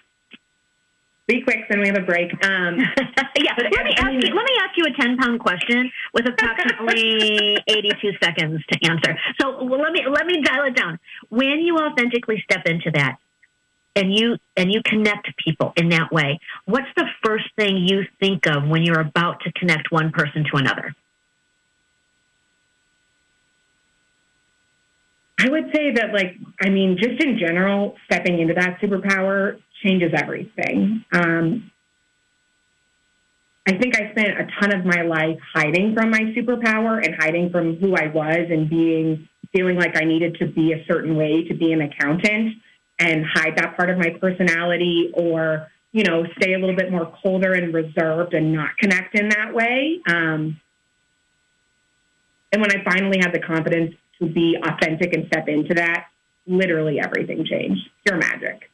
Be 1.27 1.41
quick, 1.41 1.67
then 1.69 1.81
we 1.81 1.87
have 1.87 1.97
a 1.97 2.05
break. 2.05 2.31
Um, 2.45 2.79
yeah, 3.37 3.53
let 3.57 3.85
me 3.85 3.93
ask 3.97 4.13
you. 4.13 4.33
Let 4.39 4.45
me 4.51 4.55
ask 4.63 4.77
you 4.77 4.85
a 4.85 5.01
ten 5.01 5.17
pound 5.17 5.39
question 5.39 5.91
with 6.13 6.25
approximately 6.27 7.57
eighty 7.67 7.91
two 8.01 8.11
seconds 8.21 8.61
to 8.71 8.89
answer. 8.89 9.17
So 9.39 9.63
well, 9.63 9.81
let 9.81 9.93
me 9.93 10.01
let 10.09 10.25
me 10.25 10.41
dial 10.41 10.65
it 10.65 10.75
down. 10.75 10.99
When 11.29 11.59
you 11.59 11.77
authentically 11.77 12.43
step 12.49 12.65
into 12.65 12.91
that, 12.91 13.17
and 13.95 14.13
you 14.13 14.37
and 14.57 14.73
you 14.73 14.81
connect 14.83 15.29
people 15.37 15.71
in 15.77 15.89
that 15.89 16.11
way, 16.11 16.39
what's 16.65 16.91
the 16.97 17.05
first 17.25 17.45
thing 17.57 17.77
you 17.77 18.03
think 18.19 18.45
of 18.47 18.67
when 18.67 18.83
you're 18.83 18.99
about 18.99 19.39
to 19.41 19.51
connect 19.53 19.91
one 19.91 20.11
person 20.11 20.43
to 20.51 20.57
another? 20.57 20.93
I 25.43 25.49
would 25.49 25.71
say 25.75 25.91
that, 25.91 26.13
like, 26.13 26.37
I 26.61 26.69
mean, 26.69 26.97
just 26.97 27.21
in 27.21 27.37
general, 27.37 27.97
stepping 28.05 28.39
into 28.39 28.53
that 28.53 28.79
superpower 28.79 29.59
changes 29.83 30.13
everything. 30.15 31.03
Um, 31.11 31.69
I 33.67 33.73
think 33.77 33.97
I 33.97 34.11
spent 34.11 34.39
a 34.39 34.47
ton 34.59 34.73
of 34.73 34.85
my 34.85 35.01
life 35.01 35.37
hiding 35.53 35.95
from 35.95 36.11
my 36.11 36.33
superpower 36.37 37.05
and 37.05 37.15
hiding 37.19 37.49
from 37.49 37.75
who 37.75 37.93
I 37.93 38.07
was 38.07 38.47
and 38.49 38.69
being 38.69 39.27
feeling 39.51 39.75
like 39.75 39.97
I 39.97 40.05
needed 40.05 40.37
to 40.39 40.47
be 40.47 40.71
a 40.71 40.85
certain 40.85 41.17
way 41.17 41.43
to 41.49 41.53
be 41.53 41.73
an 41.73 41.81
accountant 41.81 42.55
and 42.99 43.25
hide 43.25 43.57
that 43.57 43.75
part 43.75 43.89
of 43.89 43.97
my 43.97 44.11
personality 44.21 45.11
or, 45.13 45.69
you 45.91 46.03
know, 46.03 46.25
stay 46.37 46.53
a 46.53 46.57
little 46.57 46.75
bit 46.75 46.89
more 46.89 47.13
colder 47.21 47.51
and 47.51 47.73
reserved 47.73 48.33
and 48.33 48.53
not 48.53 48.77
connect 48.77 49.13
in 49.15 49.27
that 49.29 49.53
way. 49.53 49.99
Um, 50.07 50.61
and 52.53 52.61
when 52.61 52.71
I 52.71 52.83
finally 52.85 53.17
had 53.19 53.33
the 53.33 53.39
confidence 53.39 53.95
to 54.19 54.27
be 54.27 54.57
authentic 54.61 55.13
and 55.13 55.27
step 55.27 55.47
into 55.47 55.73
that, 55.75 56.07
literally 56.45 56.99
everything 56.99 57.45
changed. 57.45 57.81
Pure 58.05 58.19
magic. 58.19 58.69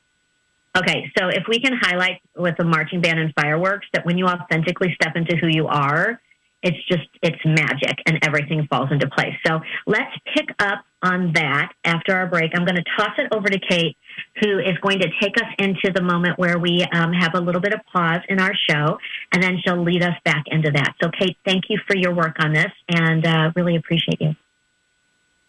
Okay, 0.78 1.12
so 1.18 1.28
if 1.30 1.44
we 1.48 1.60
can 1.60 1.74
highlight 1.82 2.22
with 2.38 2.56
the 2.58 2.64
marching 2.64 3.02
band 3.02 3.20
and 3.20 3.34
fireworks 3.34 3.88
that 3.94 4.06
when 4.06 4.18
you 4.18 4.28
authentically 4.28 4.94
step 5.02 5.16
into 5.16 5.36
who 5.36 5.48
you 5.48 5.68
are, 5.68 6.22
it's 6.62 6.78
just 6.88 7.08
it's 7.24 7.40
magic 7.46 7.98
and 8.06 8.20
everything 8.22 8.68
falls 8.70 8.92
into 8.92 9.08
place. 9.10 9.34
So 9.46 9.62
let's 9.88 10.12
pick 10.36 10.50
up 10.60 10.84
on 11.02 11.32
that 11.34 11.72
after 11.86 12.16
our 12.16 12.28
break. 12.28 12.52
I'm 12.54 12.66
going 12.66 12.76
to 12.76 12.84
toss 12.98 13.12
it 13.18 13.28
over 13.32 13.48
to 13.48 13.60
Kate, 13.60 13.96
who 14.42 14.60
is 14.60 14.78
going 14.82 15.00
to 15.00 15.08
take 15.22 15.38
us 15.38 15.48
into 15.58 15.92
the 15.94 16.02
moment 16.02 16.38
where 16.38 16.60
we 16.60 16.86
um, 16.94 17.14
have 17.14 17.34
a 17.34 17.40
little 17.40 17.62
bit 17.62 17.74
of 17.74 17.80
pause 17.92 18.22
in 18.28 18.40
our 18.40 18.54
show, 18.70 18.98
and 19.32 19.42
then 19.42 19.58
she'll 19.64 19.82
lead 19.82 20.04
us 20.04 20.16
back 20.26 20.44
into 20.48 20.72
that. 20.72 20.96
So, 21.02 21.10
Kate, 21.18 21.38
thank 21.46 21.66
you 21.70 21.80
for 21.88 21.96
your 21.96 22.14
work 22.14 22.36
on 22.40 22.54
this, 22.54 22.72
and 22.90 23.26
uh, 23.26 23.52
really 23.56 23.78
appreciate 23.78 24.20
you. 24.20 24.36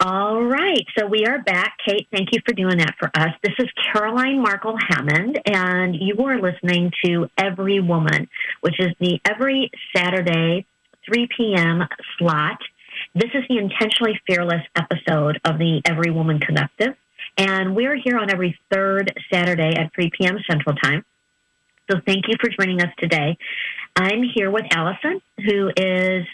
All 0.02 0.42
right. 0.42 0.86
So 0.96 1.04
we 1.04 1.26
are 1.26 1.42
back. 1.42 1.76
Kate, 1.86 2.08
thank 2.10 2.30
you 2.32 2.40
for 2.46 2.54
doing 2.54 2.78
that 2.78 2.94
for 2.98 3.10
us. 3.14 3.34
This 3.42 3.52
is 3.58 3.66
Caroline 3.92 4.40
Markle 4.40 4.78
Hammond, 4.88 5.38
and 5.44 5.94
you 5.94 6.16
are 6.24 6.40
listening 6.40 6.90
to 7.04 7.28
Every 7.36 7.80
Woman, 7.80 8.26
which 8.62 8.80
is 8.80 8.94
the 8.98 9.20
every 9.26 9.70
Saturday, 9.94 10.64
3 11.04 11.28
p.m. 11.36 11.82
slot. 12.16 12.56
This 13.14 13.28
is 13.34 13.44
the 13.50 13.58
Intentionally 13.58 14.18
Fearless 14.26 14.62
episode 14.74 15.38
of 15.44 15.58
the 15.58 15.82
Every 15.84 16.10
Woman 16.10 16.40
Collective. 16.40 16.96
And 17.36 17.76
we're 17.76 17.96
here 17.96 18.16
on 18.16 18.30
every 18.30 18.58
third 18.72 19.12
Saturday 19.30 19.76
at 19.76 19.92
3 19.92 20.12
p.m. 20.18 20.38
Central 20.48 20.76
Time. 20.76 21.04
So 21.90 22.00
thank 22.06 22.26
you 22.26 22.36
for 22.40 22.48
joining 22.48 22.80
us 22.80 22.92
today. 22.98 23.36
I'm 23.96 24.22
here 24.22 24.50
with 24.50 24.64
Allison, 24.70 25.20
who 25.44 25.70
is 25.76 26.24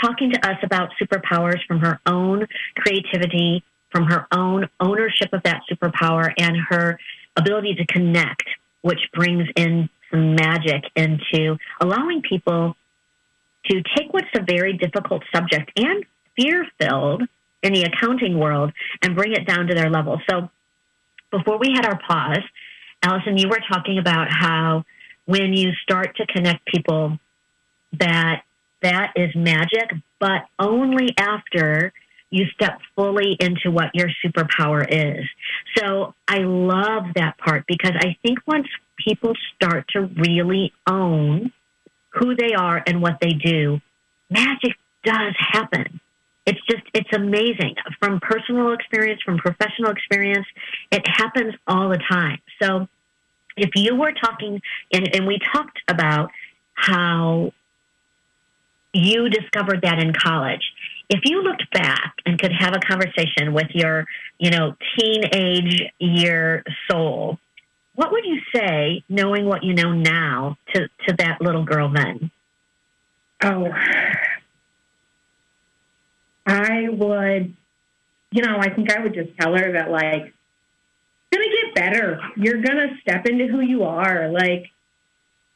talking 0.00 0.30
to 0.32 0.48
us 0.48 0.56
about 0.62 0.90
superpowers 1.00 1.64
from 1.66 1.80
her 1.80 2.00
own 2.06 2.46
creativity, 2.76 3.64
from 3.90 4.04
her 4.04 4.26
own 4.32 4.68
ownership 4.80 5.32
of 5.32 5.42
that 5.44 5.62
superpower, 5.70 6.32
and 6.38 6.56
her 6.68 6.98
ability 7.36 7.74
to 7.74 7.86
connect, 7.86 8.44
which 8.82 9.00
brings 9.14 9.48
in 9.56 9.88
some 10.10 10.34
magic 10.34 10.84
into 10.96 11.56
allowing 11.80 12.22
people 12.22 12.76
to 13.66 13.82
take 13.96 14.12
what's 14.12 14.26
a 14.34 14.42
very 14.42 14.74
difficult 14.74 15.22
subject 15.34 15.70
and 15.76 16.04
fear 16.36 16.66
filled 16.80 17.22
in 17.62 17.72
the 17.72 17.82
accounting 17.82 18.38
world 18.38 18.72
and 19.02 19.14
bring 19.14 19.32
it 19.32 19.46
down 19.46 19.66
to 19.68 19.74
their 19.74 19.88
level. 19.88 20.20
So 20.28 20.50
before 21.30 21.58
we 21.58 21.72
had 21.74 21.86
our 21.86 21.98
pause, 22.06 22.42
Allison, 23.02 23.38
you 23.38 23.48
were 23.48 23.60
talking 23.72 23.98
about 23.98 24.28
how 24.30 24.84
when 25.24 25.52
you 25.54 25.72
start 25.82 26.16
to 26.16 26.26
connect 26.26 26.66
people 26.66 27.18
that 27.98 28.42
that 28.82 29.12
is 29.16 29.34
magic, 29.34 29.92
but 30.18 30.42
only 30.58 31.14
after 31.18 31.92
you 32.30 32.46
step 32.54 32.78
fully 32.96 33.36
into 33.40 33.70
what 33.70 33.90
your 33.94 34.08
superpower 34.24 34.86
is. 34.88 35.24
So 35.76 36.14
I 36.26 36.38
love 36.38 37.04
that 37.16 37.36
part 37.38 37.64
because 37.66 37.92
I 37.96 38.16
think 38.22 38.38
once 38.46 38.66
people 38.96 39.34
start 39.54 39.86
to 39.90 40.02
really 40.16 40.72
own 40.88 41.52
who 42.10 42.34
they 42.34 42.54
are 42.54 42.82
and 42.86 43.02
what 43.02 43.18
they 43.20 43.32
do, 43.32 43.80
magic 44.30 44.76
does 45.04 45.34
happen. 45.38 46.00
It's 46.46 46.60
just, 46.68 46.82
it's 46.94 47.10
amazing 47.14 47.76
from 48.00 48.18
personal 48.20 48.72
experience, 48.72 49.20
from 49.22 49.38
professional 49.38 49.90
experience. 49.90 50.46
It 50.90 51.06
happens 51.06 51.54
all 51.66 51.88
the 51.88 52.00
time. 52.10 52.38
So 52.60 52.88
if 53.56 53.70
you 53.76 53.94
were 53.94 54.12
talking, 54.12 54.60
and, 54.92 55.14
and 55.14 55.26
we 55.26 55.38
talked 55.52 55.78
about 55.88 56.30
how 56.74 57.52
you 58.92 59.28
discovered 59.28 59.82
that 59.82 59.98
in 59.98 60.12
college. 60.12 60.62
If 61.08 61.20
you 61.24 61.42
looked 61.42 61.70
back 61.72 62.14
and 62.24 62.38
could 62.38 62.52
have 62.52 62.74
a 62.74 62.80
conversation 62.80 63.52
with 63.52 63.68
your, 63.72 64.06
you 64.38 64.50
know, 64.50 64.76
teenage 64.98 65.82
year 65.98 66.64
soul, 66.90 67.38
what 67.94 68.12
would 68.12 68.24
you 68.24 68.40
say, 68.54 69.04
knowing 69.08 69.46
what 69.46 69.62
you 69.62 69.74
know 69.74 69.92
now, 69.92 70.56
to, 70.74 70.88
to 71.06 71.16
that 71.18 71.40
little 71.40 71.64
girl 71.64 71.90
then? 71.90 72.30
Oh, 73.42 73.68
I 76.46 76.88
would, 76.88 77.54
you 78.30 78.42
know, 78.42 78.56
I 78.58 78.70
think 78.70 78.90
I 78.90 79.00
would 79.02 79.14
just 79.14 79.36
tell 79.38 79.54
her 79.54 79.72
that, 79.72 79.90
like, 79.90 80.32
it's 81.30 81.44
to 81.44 81.66
get 81.66 81.74
better. 81.74 82.20
You're 82.36 82.62
to 82.62 82.96
step 83.00 83.26
into 83.26 83.46
who 83.46 83.60
you 83.60 83.84
are. 83.84 84.28
Like, 84.28 84.70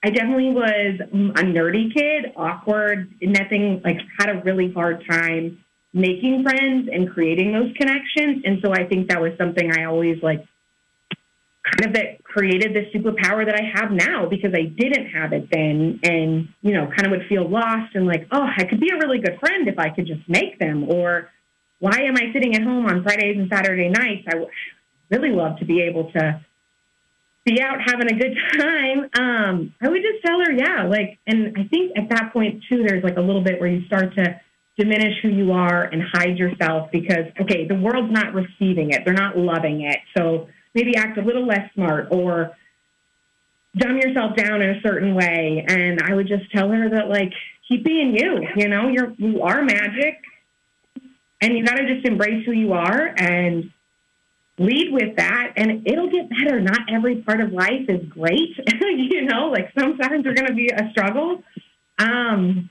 I 0.07 0.11
definitely 0.11 0.51
was 0.51 1.01
a 1.01 1.43
nerdy 1.43 1.93
kid, 1.93 2.33
awkward, 2.37 3.13
nothing, 3.21 3.81
like, 3.85 3.99
had 4.21 4.29
a 4.29 4.41
really 4.45 4.73
hard 4.73 5.05
time 5.11 5.65
making 5.93 6.45
friends 6.45 6.89
and 6.93 7.11
creating 7.11 7.53
those 7.53 7.73
connections. 7.77 8.45
And 8.45 8.61
so 8.65 8.73
I 8.73 8.87
think 8.87 9.09
that 9.09 9.21
was 9.21 9.33
something 9.37 9.69
I 9.77 9.83
always, 9.87 10.23
like, 10.23 10.47
kind 11.65 11.87
of 11.87 11.93
that 11.95 12.23
created 12.23 12.73
the 12.73 12.89
superpower 12.97 13.45
that 13.47 13.57
I 13.57 13.65
have 13.75 13.91
now 13.91 14.27
because 14.27 14.55
I 14.55 14.67
didn't 14.67 15.07
have 15.07 15.33
it 15.33 15.49
then 15.51 15.99
and, 16.05 16.51
you 16.63 16.73
know, 16.73 16.87
kind 16.87 17.07
of 17.07 17.11
would 17.11 17.27
feel 17.29 17.49
lost 17.49 17.97
and 17.97 18.07
like, 18.07 18.29
oh, 18.31 18.47
I 18.57 18.63
could 18.63 18.79
be 18.79 18.91
a 18.91 18.99
really 18.99 19.19
good 19.19 19.41
friend 19.41 19.67
if 19.67 19.77
I 19.77 19.91
could 19.91 20.07
just 20.07 20.29
make 20.29 20.61
them. 20.61 20.89
Or 20.89 21.31
why 21.81 22.03
am 22.03 22.15
I 22.15 22.33
sitting 22.33 22.55
at 22.55 22.63
home 22.63 22.87
on 22.87 23.03
Fridays 23.03 23.39
and 23.39 23.51
Saturday 23.53 23.89
nights? 23.89 24.29
I 24.29 24.47
really 25.11 25.31
love 25.31 25.59
to 25.59 25.65
be 25.65 25.81
able 25.81 26.13
to 26.13 26.41
be 27.47 27.63
out 27.63 27.79
having 27.81 28.13
a 28.13 28.19
good 28.19 28.37
time. 28.59 29.09
Um, 29.19 29.75
I 29.81 29.89
would 29.89 30.03
just 30.03 30.23
tell 30.25 30.39
her, 30.41 30.53
yeah, 30.53 30.85
like, 30.85 31.19
and 31.27 31.57
I 31.57 31.65
think 31.65 31.93
at 31.97 32.11
that 32.11 32.33
point 32.33 32.63
too, 32.69 32.83
there's 32.87 33.03
like 33.03 33.17
a 33.17 33.23
little 33.23 33.43
bit 33.43 33.61
where 33.61 33.71
you 33.71 33.87
start 33.87 34.15
to 34.17 34.41
diminish 34.77 35.15
who 35.23 35.29
you 35.29 35.53
are 35.53 35.85
and 35.85 36.03
hide 36.13 36.37
yourself 36.37 36.91
because, 36.91 37.27
okay, 37.41 37.67
the 37.67 37.77
world's 37.77 38.13
not 38.13 38.35
receiving 38.35 38.91
it. 38.91 39.03
They're 39.05 39.15
not 39.15 39.39
loving 39.39 39.83
it. 39.83 40.01
So, 40.17 40.49
maybe 40.75 40.95
act 40.95 41.17
a 41.17 41.23
little 41.23 41.47
less 41.47 41.73
smart 41.73 42.09
or 42.11 42.55
dumb 43.79 43.97
yourself 43.97 44.37
down 44.37 44.61
in 44.61 44.77
a 44.77 44.81
certain 44.83 45.15
way. 45.15 45.65
And 45.67 46.03
I 46.03 46.15
would 46.15 46.29
just 46.29 46.53
tell 46.53 46.69
her 46.69 46.91
that, 46.91 47.09
like, 47.09 47.33
keep 47.67 47.83
being 47.83 48.15
you. 48.15 48.47
You 48.57 48.69
know, 48.69 48.89
you're 48.89 49.15
you 49.17 49.41
are 49.41 49.63
magic, 49.63 50.21
and 51.41 51.57
you 51.57 51.65
got 51.65 51.77
to 51.77 51.95
just 51.95 52.07
embrace 52.07 52.45
who 52.45 52.53
you 52.53 52.75
are 52.75 53.15
and 53.17 53.71
lead 54.59 54.93
with 54.93 55.17
that, 55.17 55.53
and 55.57 55.87
it'll 55.87 56.11
get 56.11 56.31
better. 56.31 56.61
Not 56.61 56.81
every 56.91 57.17
part 57.23 57.41
of 57.41 57.53
life 57.53 57.89
is 57.89 58.09
great. 58.09 58.57
you 58.81 59.23
know, 59.27 59.49
like 59.49 59.71
sometimes 59.79 60.25
they're 60.25 60.35
going 60.35 60.49
to 60.49 60.55
be 60.55 60.69
a 60.69 60.91
struggle. 60.91 61.43
Um, 61.99 62.71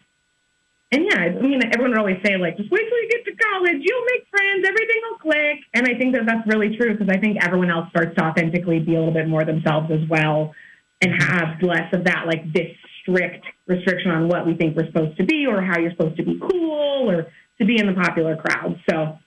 and 0.92 1.06
yeah, 1.10 1.20
I 1.20 1.42
mean, 1.42 1.62
everyone 1.74 1.92
would 1.92 2.00
always 2.00 2.18
say, 2.24 2.38
like, 2.38 2.58
just 2.58 2.72
wait 2.72 2.80
till 2.88 3.02
you 3.02 3.10
get 3.10 3.26
to 3.26 3.36
college, 3.36 3.82
you'll 3.82 4.06
make 4.06 4.28
friends, 4.30 4.66
everything 4.68 5.02
will 5.10 5.18
click. 5.18 5.60
And 5.74 5.88
I 5.88 5.98
think 5.98 6.16
that 6.16 6.26
that's 6.26 6.48
really 6.48 6.78
true 6.78 6.94
because 6.94 7.10
I 7.10 7.20
think 7.20 7.44
everyone 7.44 7.70
else 7.70 7.90
starts 7.90 8.16
to 8.16 8.24
authentically 8.24 8.80
be 8.80 8.96
a 8.96 9.00
little 9.00 9.14
bit 9.14 9.28
more 9.28 9.44
themselves 9.44 9.92
as 9.92 10.08
well 10.10 10.54
and 11.02 11.12
have 11.22 11.62
less 11.62 11.92
of 11.94 12.06
that, 12.06 12.26
like, 12.28 12.54
this 12.54 12.72
strict 13.02 13.46
restriction 13.68 14.12
on 14.12 14.28
what 14.28 14.46
we 14.46 14.56
think 14.56 14.76
we're 14.76 14.86
supposed 14.88 15.18
to 15.18 15.26
be 15.26 15.46
or 15.48 15.62
how 15.62 15.80
you're 15.80 15.92
supposed 15.92 16.18
to 16.18 16.24
be 16.24 16.40
cool 16.40 17.10
or 17.10 17.28
to 17.60 17.66
be 17.66 17.80
in 17.80 17.88
the 17.88 17.94
popular 17.94 18.36
crowd. 18.36 18.80
So, 18.90 19.18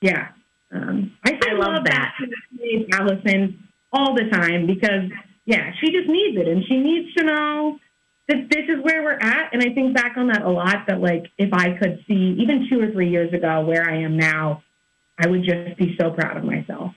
yeah. 0.00 0.28
Um, 0.72 1.12
I, 1.24 1.38
I 1.48 1.52
love, 1.52 1.74
love 1.74 1.84
that. 1.84 2.14
that 2.18 2.86
Allison 2.94 3.68
all 3.92 4.14
the 4.14 4.28
time 4.30 4.66
because, 4.66 5.10
yeah, 5.44 5.72
she 5.80 5.92
just 5.92 6.08
needs 6.08 6.38
it 6.38 6.48
and 6.48 6.64
she 6.66 6.78
needs 6.78 7.12
to 7.14 7.24
know 7.24 7.78
that 8.28 8.48
this 8.48 8.64
is 8.68 8.82
where 8.82 9.02
we're 9.02 9.18
at. 9.18 9.52
And 9.52 9.62
I 9.62 9.74
think 9.74 9.94
back 9.94 10.16
on 10.16 10.28
that 10.28 10.42
a 10.42 10.50
lot 10.50 10.86
that, 10.86 11.00
like, 11.00 11.30
if 11.36 11.52
I 11.52 11.76
could 11.76 12.04
see 12.08 12.36
even 12.38 12.68
two 12.70 12.80
or 12.80 12.90
three 12.90 13.10
years 13.10 13.32
ago 13.34 13.60
where 13.64 13.88
I 13.88 13.98
am 14.02 14.16
now, 14.16 14.62
I 15.18 15.28
would 15.28 15.44
just 15.44 15.76
be 15.76 15.94
so 16.00 16.10
proud 16.10 16.36
of 16.36 16.44
myself. 16.44 16.94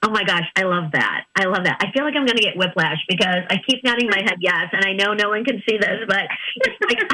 Oh 0.00 0.10
my 0.10 0.22
gosh, 0.22 0.44
I 0.54 0.62
love 0.62 0.92
that. 0.92 1.24
I 1.34 1.46
love 1.46 1.64
that. 1.64 1.78
I 1.80 1.90
feel 1.92 2.04
like 2.04 2.14
I'm 2.14 2.24
going 2.24 2.36
to 2.36 2.42
get 2.42 2.56
whiplash 2.56 2.98
because 3.08 3.42
I 3.50 3.56
keep 3.66 3.82
nodding 3.82 4.08
my 4.08 4.20
head 4.20 4.36
yes, 4.40 4.66
and 4.72 4.84
I 4.84 4.92
know 4.92 5.12
no 5.12 5.28
one 5.30 5.44
can 5.44 5.60
see 5.68 5.76
this, 5.76 6.00
but 6.06 6.22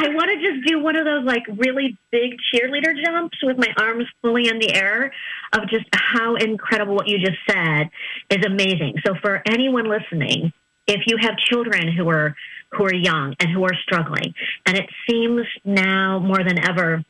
I 0.03 0.09
want 0.09 0.31
to 0.31 0.37
just 0.37 0.69
do 0.69 0.83
one 0.83 0.95
of 0.95 1.07
those 1.07 1.25
like 1.25 1.43
really 1.57 1.97
big 2.11 2.37
cheerleader 2.53 2.95
jumps 3.03 3.39
with 3.43 3.57
my 3.57 3.69
arms 3.79 4.05
fully 4.21 4.49
in 4.49 4.59
the 4.59 4.75
air 4.75 5.13
of 5.55 5.63
just 5.69 5.87
how 5.95 6.35
incredible 6.35 6.95
what 6.95 7.09
you 7.09 7.19
just 7.19 7.39
said 7.49 7.89
is 8.29 8.45
amazing. 8.45 8.97
So 9.07 9.15
for 9.23 9.43
anyone 9.47 9.89
listening, 9.89 10.53
if 10.87 11.01
you 11.07 11.17
have 11.21 11.39
children 11.39 11.91
who 11.91 12.11
are 12.11 12.37
who 12.77 12.85
are 12.85 12.95
young 12.95 13.35
and 13.41 13.51
who 13.51 13.65
are 13.65 13.75
struggling. 13.83 14.35
And 14.67 14.77
it 14.77 14.89
seems 15.09 15.47
now 15.65 16.19
more 16.19 16.43
than 16.47 16.59
ever, 16.59 17.05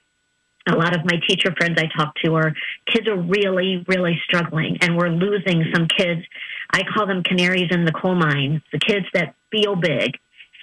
a 0.68 0.74
lot 0.74 0.96
of 0.96 1.05
my 1.05 1.20
teacher 1.29 1.53
friends 1.57 1.79
I 1.79 1.88
talk 1.96 2.14
to 2.24 2.35
are 2.35 2.55
kids 2.87 3.07
are 3.09 3.16
really, 3.16 3.85
really 3.87 4.20
struggling, 4.24 4.79
and 4.81 4.96
we're 4.96 5.09
losing 5.09 5.64
some 5.74 5.87
kids. 5.88 6.22
I 6.70 6.83
call 6.83 7.07
them 7.07 7.22
canaries 7.22 7.70
in 7.70 7.85
the 7.85 7.92
coal 7.92 8.14
mine, 8.14 8.62
the 8.72 8.79
kids 8.79 9.07
that 9.14 9.35
feel 9.50 9.77
big 9.77 10.12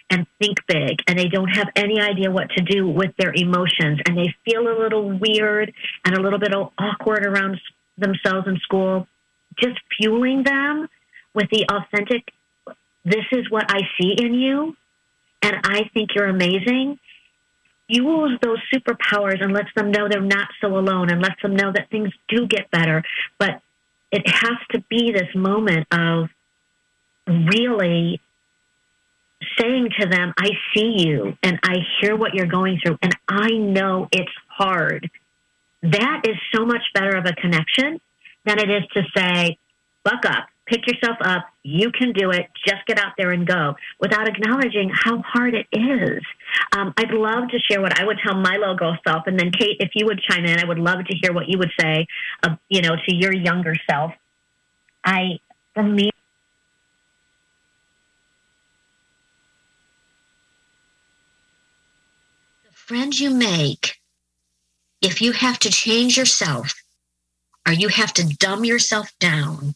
and 0.09 0.27
think 0.39 0.57
big, 0.67 0.99
and 1.07 1.17
they 1.17 1.27
don't 1.27 1.47
have 1.49 1.69
any 1.75 2.01
idea 2.01 2.31
what 2.31 2.49
to 2.57 2.63
do 2.63 2.87
with 2.87 3.15
their 3.17 3.33
emotions, 3.33 3.99
and 4.05 4.17
they 4.17 4.33
feel 4.43 4.67
a 4.67 4.75
little 4.77 5.17
weird 5.17 5.73
and 6.03 6.17
a 6.17 6.21
little 6.21 6.39
bit 6.39 6.53
awkward 6.53 7.25
around 7.25 7.59
themselves 7.97 8.47
in 8.47 8.57
school. 8.57 9.07
Just 9.61 9.79
fueling 9.97 10.43
them 10.43 10.89
with 11.33 11.49
the 11.51 11.65
authentic, 11.71 12.31
this 13.05 13.25
is 13.31 13.49
what 13.49 13.65
I 13.69 13.81
see 13.97 14.15
in 14.17 14.33
you 14.33 14.75
and 15.41 15.55
I 15.63 15.89
think 15.93 16.09
you're 16.15 16.27
amazing, 16.27 16.99
use 17.91 18.39
those 18.41 18.59
superpowers 18.73 19.43
and 19.43 19.53
lets 19.53 19.69
them 19.75 19.91
know 19.91 20.07
they're 20.09 20.21
not 20.21 20.47
so 20.59 20.77
alone 20.77 21.09
and 21.09 21.21
lets 21.21 21.41
them 21.41 21.55
know 21.55 21.71
that 21.71 21.89
things 21.89 22.09
do 22.27 22.47
get 22.47 22.71
better. 22.71 23.03
But 23.37 23.61
it 24.11 24.27
has 24.27 24.57
to 24.71 24.83
be 24.89 25.11
this 25.11 25.33
moment 25.35 25.87
of 25.91 26.29
really 27.27 28.21
saying 29.59 29.89
to 29.99 30.07
them, 30.07 30.33
I 30.37 30.49
see 30.73 30.95
you 30.97 31.37
and 31.43 31.59
I 31.63 31.77
hear 31.99 32.15
what 32.15 32.33
you're 32.33 32.45
going 32.45 32.79
through 32.83 32.97
and 33.01 33.15
I 33.27 33.51
know 33.51 34.07
it's 34.11 34.31
hard. 34.47 35.09
That 35.83 36.21
is 36.25 36.35
so 36.53 36.65
much 36.65 36.83
better 36.93 37.17
of 37.17 37.25
a 37.25 37.33
connection 37.33 37.99
than 38.45 38.59
it 38.59 38.69
is 38.69 38.83
to 38.93 39.03
say, 39.15 39.57
buck 40.03 40.25
up 40.25 40.47
pick 40.71 40.87
yourself 40.87 41.17
up. 41.21 41.45
You 41.63 41.91
can 41.91 42.13
do 42.13 42.31
it. 42.31 42.47
Just 42.65 42.85
get 42.87 42.97
out 42.97 43.13
there 43.17 43.31
and 43.31 43.45
go 43.45 43.75
without 43.99 44.27
acknowledging 44.27 44.89
how 44.93 45.19
hard 45.19 45.53
it 45.53 45.67
is. 45.73 46.23
Um, 46.71 46.93
I'd 46.97 47.11
love 47.11 47.49
to 47.49 47.59
share 47.59 47.81
what 47.81 47.99
I 47.99 48.05
would 48.05 48.17
tell 48.25 48.35
my 48.35 48.55
little 48.55 48.75
girl 48.75 48.97
self. 49.05 49.23
And 49.27 49.37
then, 49.37 49.51
Kate, 49.51 49.77
if 49.79 49.91
you 49.95 50.05
would 50.05 50.21
chime 50.21 50.45
in, 50.45 50.59
I 50.59 50.65
would 50.65 50.79
love 50.79 51.05
to 51.05 51.15
hear 51.21 51.33
what 51.33 51.49
you 51.49 51.57
would 51.59 51.71
say, 51.79 52.07
uh, 52.43 52.55
you 52.69 52.81
know, 52.81 52.95
to 52.95 53.15
your 53.15 53.33
younger 53.33 53.75
self. 53.89 54.13
I, 55.03 55.39
for 55.73 55.83
me, 55.83 56.09
the 62.63 62.71
friends 62.71 63.19
you 63.19 63.31
make, 63.31 63.99
if 65.01 65.21
you 65.21 65.33
have 65.33 65.59
to 65.59 65.69
change 65.69 66.17
yourself 66.17 66.73
or 67.67 67.73
you 67.73 67.89
have 67.89 68.13
to 68.13 68.27
dumb 68.37 68.63
yourself 68.63 69.11
down, 69.19 69.75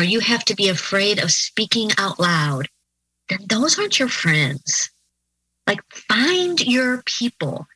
or 0.00 0.04
you 0.04 0.20
have 0.20 0.46
to 0.46 0.56
be 0.56 0.70
afraid 0.70 1.18
of 1.18 1.30
speaking 1.30 1.90
out 1.98 2.18
loud, 2.18 2.68
then 3.28 3.40
those 3.46 3.78
aren't 3.78 3.98
your 3.98 4.08
friends. 4.08 4.90
Like, 5.66 5.80
find 6.08 6.58
your 6.66 7.02
people. 7.04 7.66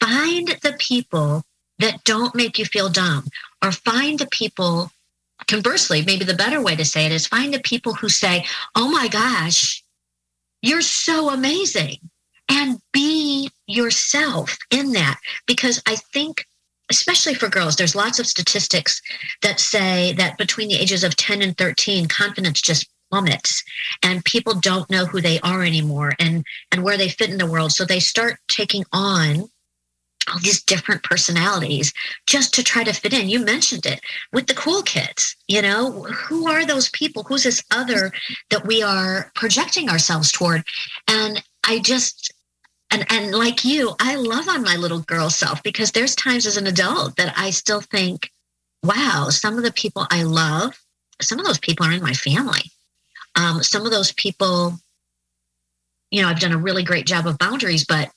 Find 0.00 0.48
the 0.62 0.74
people 0.78 1.42
that 1.78 2.02
don't 2.04 2.34
make 2.34 2.58
you 2.58 2.64
feel 2.64 2.88
dumb, 2.88 3.26
or 3.62 3.72
find 3.72 4.18
the 4.18 4.28
people, 4.28 4.90
conversely, 5.46 6.02
maybe 6.02 6.24
the 6.24 6.32
better 6.32 6.62
way 6.62 6.74
to 6.76 6.84
say 6.84 7.04
it 7.04 7.12
is 7.12 7.26
find 7.26 7.52
the 7.52 7.60
people 7.60 7.92
who 7.92 8.08
say, 8.08 8.46
Oh 8.74 8.88
my 8.88 9.08
gosh, 9.08 9.84
you're 10.62 10.80
so 10.80 11.28
amazing. 11.28 11.96
And 12.48 12.80
be 12.94 13.50
yourself 13.66 14.56
in 14.70 14.92
that. 14.92 15.18
Because 15.46 15.82
I 15.86 15.96
think 15.96 16.46
especially 16.90 17.34
for 17.34 17.48
girls, 17.48 17.76
there's 17.76 17.94
lots 17.94 18.18
of 18.18 18.26
statistics 18.26 19.00
that 19.42 19.60
say 19.60 20.12
that 20.14 20.38
between 20.38 20.68
the 20.68 20.76
ages 20.76 21.04
of 21.04 21.16
10 21.16 21.42
and 21.42 21.56
13, 21.56 22.06
confidence 22.08 22.60
just 22.60 22.88
plummets 23.10 23.62
and 24.02 24.24
people 24.24 24.54
don't 24.54 24.90
know 24.90 25.06
who 25.06 25.20
they 25.20 25.38
are 25.40 25.62
anymore 25.62 26.12
and 26.18 26.44
and 26.72 26.82
where 26.82 26.96
they 26.96 27.08
fit 27.08 27.30
in 27.30 27.38
the 27.38 27.46
world. 27.46 27.72
So 27.72 27.84
they 27.84 28.00
start 28.00 28.38
taking 28.48 28.84
on 28.92 29.48
all 30.28 30.40
these 30.42 30.62
different 30.64 31.04
personalities 31.04 31.92
just 32.26 32.52
to 32.54 32.64
try 32.64 32.82
to 32.82 32.92
fit 32.92 33.12
in. 33.12 33.28
You 33.28 33.44
mentioned 33.44 33.86
it 33.86 34.00
with 34.32 34.48
the 34.48 34.54
cool 34.54 34.82
kids 34.82 35.36
you 35.48 35.62
know 35.62 36.02
who 36.02 36.48
are 36.48 36.66
those 36.66 36.88
people? 36.90 37.22
Who's 37.22 37.44
this 37.44 37.62
other 37.70 38.12
that 38.50 38.66
we 38.66 38.82
are 38.82 39.30
projecting 39.34 39.88
ourselves 39.88 40.32
toward? 40.32 40.64
And 41.08 41.42
i 41.68 41.78
just 41.80 42.32
and 42.96 43.12
and 43.12 43.34
like 43.34 43.64
you 43.64 43.94
i 44.00 44.14
love 44.14 44.48
on 44.48 44.62
my 44.62 44.76
little 44.76 45.00
girl 45.00 45.28
self 45.28 45.62
because 45.62 45.92
there's 45.92 46.14
times 46.14 46.46
as 46.46 46.56
an 46.56 46.66
adult 46.66 47.16
that 47.16 47.34
i 47.36 47.50
still 47.50 47.80
think 47.80 48.30
wow 48.82 49.26
some 49.28 49.56
of 49.56 49.64
the 49.64 49.72
people 49.72 50.06
i 50.10 50.22
love 50.22 50.78
some 51.20 51.38
of 51.38 51.46
those 51.46 51.58
people 51.58 51.86
are 51.86 51.92
in 51.92 52.02
my 52.02 52.12
family. 52.12 52.70
Um, 53.36 53.62
some 53.62 53.84
of 53.84 53.90
those 53.90 54.12
people 54.12 54.74
you 56.10 56.22
know 56.22 56.28
i've 56.28 56.40
done 56.40 56.52
a 56.52 56.58
really 56.58 56.82
great 56.82 57.06
job 57.06 57.26
of 57.26 57.38
boundaries 57.38 57.84
but 57.84 58.10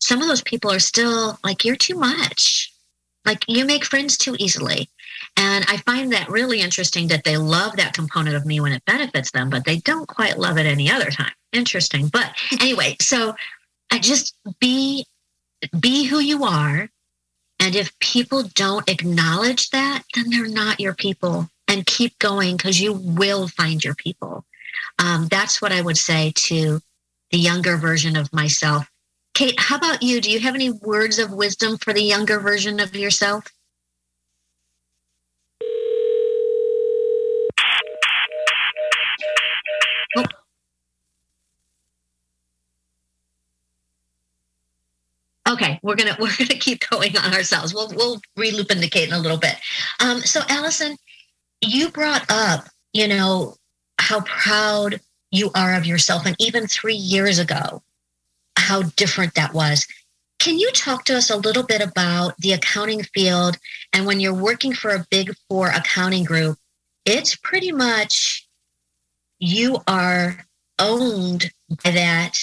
some 0.00 0.22
of 0.22 0.28
those 0.28 0.42
people 0.42 0.70
are 0.70 0.80
still 0.80 1.38
like 1.44 1.64
you're 1.64 1.76
too 1.76 1.94
much. 1.94 2.72
Like 3.26 3.44
you 3.48 3.66
make 3.66 3.84
friends 3.84 4.16
too 4.16 4.34
easily. 4.38 4.88
And 5.36 5.64
i 5.68 5.76
find 5.78 6.12
that 6.12 6.28
really 6.30 6.60
interesting 6.60 7.08
that 7.08 7.24
they 7.24 7.36
love 7.36 7.76
that 7.76 7.94
component 7.94 8.36
of 8.36 8.46
me 8.46 8.60
when 8.60 8.72
it 8.72 8.84
benefits 8.84 9.30
them 9.32 9.50
but 9.50 9.64
they 9.64 9.78
don't 9.78 10.08
quite 10.08 10.38
love 10.38 10.58
it 10.58 10.66
any 10.66 10.90
other 10.90 11.10
time. 11.10 11.32
Interesting. 11.52 12.08
But 12.08 12.34
anyway 12.60 12.96
so 13.00 13.34
Just 13.98 14.36
be 14.60 15.06
be 15.78 16.04
who 16.04 16.20
you 16.20 16.44
are. 16.44 16.88
And 17.58 17.76
if 17.76 17.96
people 17.98 18.44
don't 18.54 18.88
acknowledge 18.88 19.70
that, 19.70 20.04
then 20.14 20.30
they're 20.30 20.48
not 20.48 20.80
your 20.80 20.94
people. 20.94 21.48
And 21.68 21.86
keep 21.86 22.18
going 22.18 22.56
because 22.56 22.80
you 22.80 22.92
will 22.92 23.46
find 23.46 23.84
your 23.84 23.94
people. 23.94 24.44
Um, 24.98 25.28
that's 25.30 25.62
what 25.62 25.72
I 25.72 25.82
would 25.82 25.98
say 25.98 26.32
to 26.34 26.80
the 27.30 27.38
younger 27.38 27.76
version 27.76 28.16
of 28.16 28.32
myself. 28.32 28.88
Kate, 29.34 29.58
how 29.58 29.76
about 29.76 30.02
you? 30.02 30.20
Do 30.20 30.30
you 30.30 30.40
have 30.40 30.54
any 30.54 30.70
words 30.70 31.18
of 31.18 31.32
wisdom 31.32 31.78
for 31.78 31.92
the 31.92 32.02
younger 32.02 32.40
version 32.40 32.80
of 32.80 32.94
yourself? 32.96 33.44
Okay, 45.50 45.80
we're 45.82 45.96
gonna 45.96 46.16
we're 46.20 46.36
gonna 46.38 46.58
keep 46.58 46.88
going 46.88 47.16
on 47.16 47.34
ourselves. 47.34 47.74
We'll 47.74 47.88
we'll 47.88 48.20
reloop 48.38 48.70
into 48.70 48.88
Kate 48.88 49.08
in 49.08 49.14
a 49.14 49.18
little 49.18 49.38
bit. 49.38 49.56
Um, 49.98 50.20
so 50.20 50.40
Allison, 50.48 50.96
you 51.60 51.90
brought 51.90 52.24
up, 52.30 52.68
you 52.92 53.08
know, 53.08 53.56
how 53.98 54.20
proud 54.22 55.00
you 55.30 55.50
are 55.54 55.74
of 55.74 55.86
yourself, 55.86 56.26
and 56.26 56.36
even 56.38 56.66
three 56.66 56.94
years 56.94 57.38
ago, 57.38 57.82
how 58.56 58.82
different 58.96 59.34
that 59.34 59.52
was. 59.52 59.86
Can 60.38 60.58
you 60.58 60.70
talk 60.72 61.04
to 61.04 61.16
us 61.16 61.28
a 61.28 61.36
little 61.36 61.64
bit 61.64 61.82
about 61.82 62.34
the 62.38 62.52
accounting 62.52 63.02
field 63.02 63.58
and 63.92 64.06
when 64.06 64.20
you're 64.20 64.32
working 64.32 64.72
for 64.72 64.90
a 64.90 65.04
big 65.10 65.34
four 65.48 65.68
accounting 65.68 66.24
group? 66.24 66.56
It's 67.04 67.36
pretty 67.36 67.72
much 67.72 68.48
you 69.38 69.82
are 69.86 70.46
owned 70.78 71.50
by 71.84 71.90
that 71.90 72.38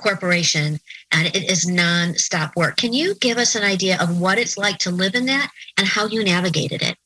corporation 0.00 0.78
and 1.12 1.26
it 1.28 1.50
is 1.50 1.68
non-stop 1.68 2.56
work. 2.56 2.76
Can 2.76 2.92
you 2.92 3.14
give 3.16 3.38
us 3.38 3.54
an 3.54 3.62
idea 3.62 3.98
of 4.00 4.20
what 4.20 4.38
it's 4.38 4.58
like 4.58 4.78
to 4.78 4.90
live 4.90 5.14
in 5.14 5.26
that 5.26 5.50
and 5.76 5.86
how 5.86 6.06
you 6.06 6.24
navigated 6.24 6.82
it? 6.82 6.96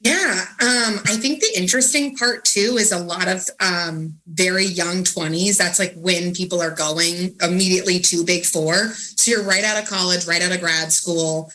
Yeah, 0.00 0.44
um, 0.60 1.00
I 1.06 1.16
think 1.16 1.40
the 1.40 1.52
interesting 1.56 2.16
part 2.16 2.44
too 2.44 2.76
is 2.78 2.92
a 2.92 2.98
lot 2.98 3.28
of 3.28 3.48
um, 3.60 4.14
very 4.26 4.66
young 4.66 5.04
20s. 5.04 5.56
That's 5.56 5.78
like 5.78 5.94
when 5.96 6.34
people 6.34 6.60
are 6.60 6.70
going 6.70 7.34
immediately 7.40 7.98
to 8.00 8.24
Big 8.24 8.44
Four. 8.44 8.88
So 8.92 9.30
you're 9.30 9.42
right 9.42 9.64
out 9.64 9.82
of 9.82 9.88
college, 9.88 10.26
right 10.26 10.42
out 10.42 10.52
of 10.52 10.60
grad 10.60 10.92
school. 10.92 11.50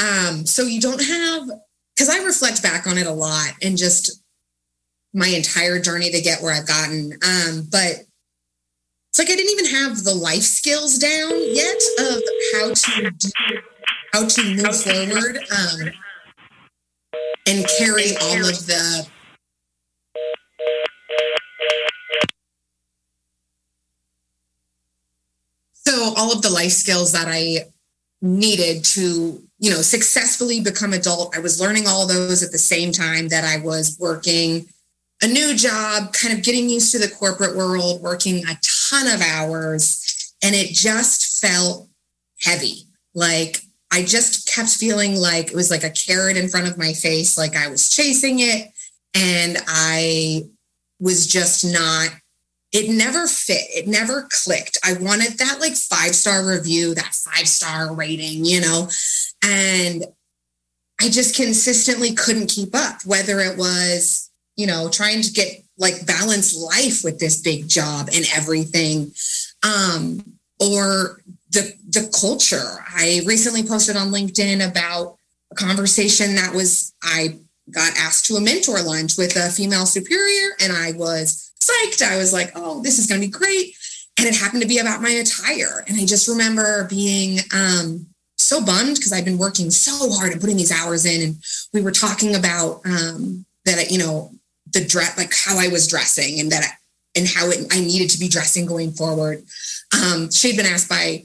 Um, 0.00 0.46
so 0.46 0.62
you 0.62 0.80
don't 0.80 1.02
have, 1.02 1.48
because 1.94 2.08
I 2.08 2.24
reflect 2.24 2.62
back 2.62 2.86
on 2.86 2.96
it 2.96 3.06
a 3.06 3.12
lot 3.12 3.52
and 3.62 3.76
just 3.76 4.22
my 5.12 5.28
entire 5.28 5.78
journey 5.78 6.10
to 6.10 6.20
get 6.22 6.42
where 6.42 6.54
I've 6.54 6.66
gotten. 6.66 7.12
Um, 7.22 7.68
but 7.70 8.04
it's 9.14 9.20
like 9.20 9.30
I 9.30 9.36
didn't 9.36 9.52
even 9.52 9.66
have 9.66 10.02
the 10.02 10.12
life 10.12 10.42
skills 10.42 10.98
down 10.98 11.30
yet 11.54 11.80
of 12.00 12.20
how 12.52 12.74
to 12.74 13.10
do, 13.12 13.30
how 14.12 14.26
to 14.26 14.42
move 14.56 14.82
forward 14.82 15.38
um, 15.56 15.92
and 17.46 17.64
carry 17.78 18.16
all 18.20 18.40
of 18.40 18.66
the 18.66 19.06
so 25.74 26.12
all 26.16 26.32
of 26.32 26.42
the 26.42 26.50
life 26.50 26.72
skills 26.72 27.12
that 27.12 27.28
I 27.28 27.70
needed 28.20 28.82
to 28.84 29.40
you 29.60 29.70
know 29.70 29.82
successfully 29.82 30.60
become 30.60 30.92
adult. 30.92 31.36
I 31.36 31.40
was 31.40 31.60
learning 31.60 31.86
all 31.86 32.08
those 32.08 32.42
at 32.42 32.50
the 32.50 32.58
same 32.58 32.90
time 32.90 33.28
that 33.28 33.44
i 33.44 33.64
was 33.64 33.96
working 34.00 34.66
a 35.22 35.28
new 35.28 35.54
job 35.54 36.12
kind 36.12 36.36
of 36.36 36.42
getting 36.42 36.68
used 36.68 36.90
to 36.92 36.98
the 36.98 37.08
corporate 37.08 37.56
world 37.56 38.02
working 38.02 38.44
a 38.46 38.56
ton 38.94 39.12
of 39.12 39.20
hours 39.20 40.34
and 40.42 40.54
it 40.54 40.72
just 40.72 41.40
felt 41.40 41.88
heavy. 42.40 42.86
Like 43.14 43.60
I 43.92 44.02
just 44.02 44.52
kept 44.52 44.70
feeling 44.70 45.16
like 45.16 45.48
it 45.48 45.54
was 45.54 45.70
like 45.70 45.84
a 45.84 45.90
carrot 45.90 46.36
in 46.36 46.48
front 46.48 46.68
of 46.68 46.78
my 46.78 46.92
face, 46.92 47.38
like 47.38 47.56
I 47.56 47.68
was 47.68 47.90
chasing 47.90 48.40
it 48.40 48.72
and 49.14 49.58
I 49.66 50.44
was 51.00 51.26
just 51.26 51.64
not 51.64 52.08
it 52.72 52.90
never 52.90 53.28
fit. 53.28 53.62
It 53.70 53.86
never 53.86 54.26
clicked. 54.30 54.78
I 54.82 54.94
wanted 54.94 55.38
that 55.38 55.60
like 55.60 55.76
five 55.76 56.12
star 56.16 56.44
review, 56.44 56.92
that 56.96 57.14
five 57.14 57.46
star 57.46 57.94
rating, 57.94 58.44
you 58.44 58.60
know, 58.60 58.88
and 59.44 60.04
I 61.00 61.08
just 61.08 61.36
consistently 61.36 62.14
couldn't 62.14 62.50
keep 62.50 62.74
up, 62.74 63.04
whether 63.06 63.38
it 63.38 63.56
was, 63.56 64.28
you 64.56 64.66
know, 64.66 64.88
trying 64.88 65.22
to 65.22 65.32
get 65.32 65.63
like 65.78 66.06
balance 66.06 66.56
life 66.56 67.02
with 67.02 67.18
this 67.18 67.40
big 67.40 67.68
job 67.68 68.08
and 68.14 68.24
everything. 68.34 69.12
Um 69.62 70.38
or 70.60 71.20
the 71.50 71.74
the 71.88 72.10
culture. 72.20 72.78
I 72.88 73.22
recently 73.26 73.62
posted 73.62 73.96
on 73.96 74.08
linkedin 74.08 74.68
about 74.68 75.16
a 75.50 75.54
conversation 75.54 76.34
that 76.36 76.54
was 76.54 76.92
i 77.02 77.38
got 77.70 77.96
asked 77.96 78.26
to 78.26 78.34
a 78.34 78.40
mentor 78.40 78.82
lunch 78.82 79.16
with 79.16 79.36
a 79.36 79.50
female 79.50 79.86
superior 79.86 80.50
and 80.60 80.72
i 80.72 80.92
was 80.92 81.52
psyched. 81.60 82.02
I 82.02 82.16
was 82.18 82.32
like 82.32 82.52
oh 82.54 82.82
this 82.82 82.98
is 82.98 83.06
going 83.06 83.20
to 83.20 83.26
be 83.26 83.30
great. 83.30 83.76
And 84.16 84.28
it 84.28 84.36
happened 84.36 84.62
to 84.62 84.68
be 84.68 84.78
about 84.78 85.02
my 85.02 85.10
attire. 85.10 85.84
And 85.88 85.96
i 85.98 86.04
just 86.04 86.28
remember 86.28 86.86
being 86.88 87.40
um 87.52 88.06
so 88.44 88.64
bummed 88.64 88.96
because 88.96 89.12
I've 89.12 89.24
been 89.24 89.38
working 89.38 89.70
so 89.70 90.10
hard 90.12 90.32
and 90.32 90.40
putting 90.40 90.56
these 90.56 90.72
hours 90.72 91.04
in. 91.04 91.22
And 91.22 91.36
we 91.72 91.82
were 91.82 91.90
talking 91.90 92.34
about 92.34 92.80
um, 92.84 93.44
that, 93.64 93.90
you 93.90 93.98
know, 93.98 94.30
the 94.74 94.84
dress, 94.84 95.16
like 95.16 95.32
how 95.34 95.58
I 95.58 95.68
was 95.68 95.88
dressing 95.88 96.40
and 96.40 96.52
that, 96.52 96.64
I, 96.64 97.18
and 97.18 97.26
how 97.26 97.48
it, 97.48 97.72
I 97.72 97.80
needed 97.80 98.10
to 98.10 98.18
be 98.18 98.28
dressing 98.28 98.66
going 98.66 98.92
forward. 98.92 99.44
Um, 99.94 100.30
she'd 100.30 100.56
been 100.56 100.66
asked 100.66 100.88
by 100.88 101.24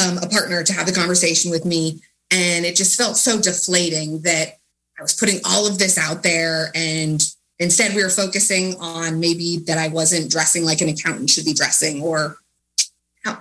um, 0.00 0.18
a 0.18 0.28
partner 0.28 0.62
to 0.62 0.72
have 0.72 0.86
the 0.86 0.92
conversation 0.92 1.50
with 1.50 1.64
me, 1.64 2.00
and 2.30 2.64
it 2.64 2.76
just 2.76 2.96
felt 2.96 3.16
so 3.16 3.40
deflating 3.40 4.22
that 4.22 4.58
I 4.98 5.02
was 5.02 5.14
putting 5.14 5.40
all 5.44 5.66
of 5.66 5.78
this 5.78 5.98
out 5.98 6.22
there, 6.22 6.70
and 6.74 7.20
instead 7.58 7.94
we 7.94 8.02
were 8.02 8.10
focusing 8.10 8.76
on 8.78 9.20
maybe 9.20 9.58
that 9.66 9.78
I 9.78 9.88
wasn't 9.88 10.30
dressing 10.30 10.64
like 10.64 10.80
an 10.80 10.88
accountant 10.88 11.30
should 11.30 11.44
be 11.44 11.54
dressing, 11.54 12.02
or 12.02 12.36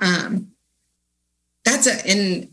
um, 0.02 0.52
that's 1.64 1.88
a 1.88 2.08
and 2.08 2.50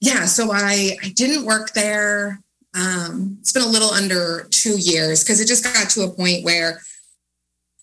yeah. 0.00 0.26
So 0.26 0.52
I 0.52 0.96
I 1.02 1.08
didn't 1.10 1.46
work 1.46 1.72
there 1.72 2.42
um, 2.74 3.36
it's 3.40 3.52
been 3.52 3.62
a 3.62 3.66
little 3.66 3.90
under 3.90 4.46
two 4.50 4.78
years 4.78 5.22
because 5.22 5.40
it 5.40 5.48
just 5.48 5.64
got 5.64 5.90
to 5.90 6.02
a 6.02 6.10
point 6.10 6.44
where 6.44 6.80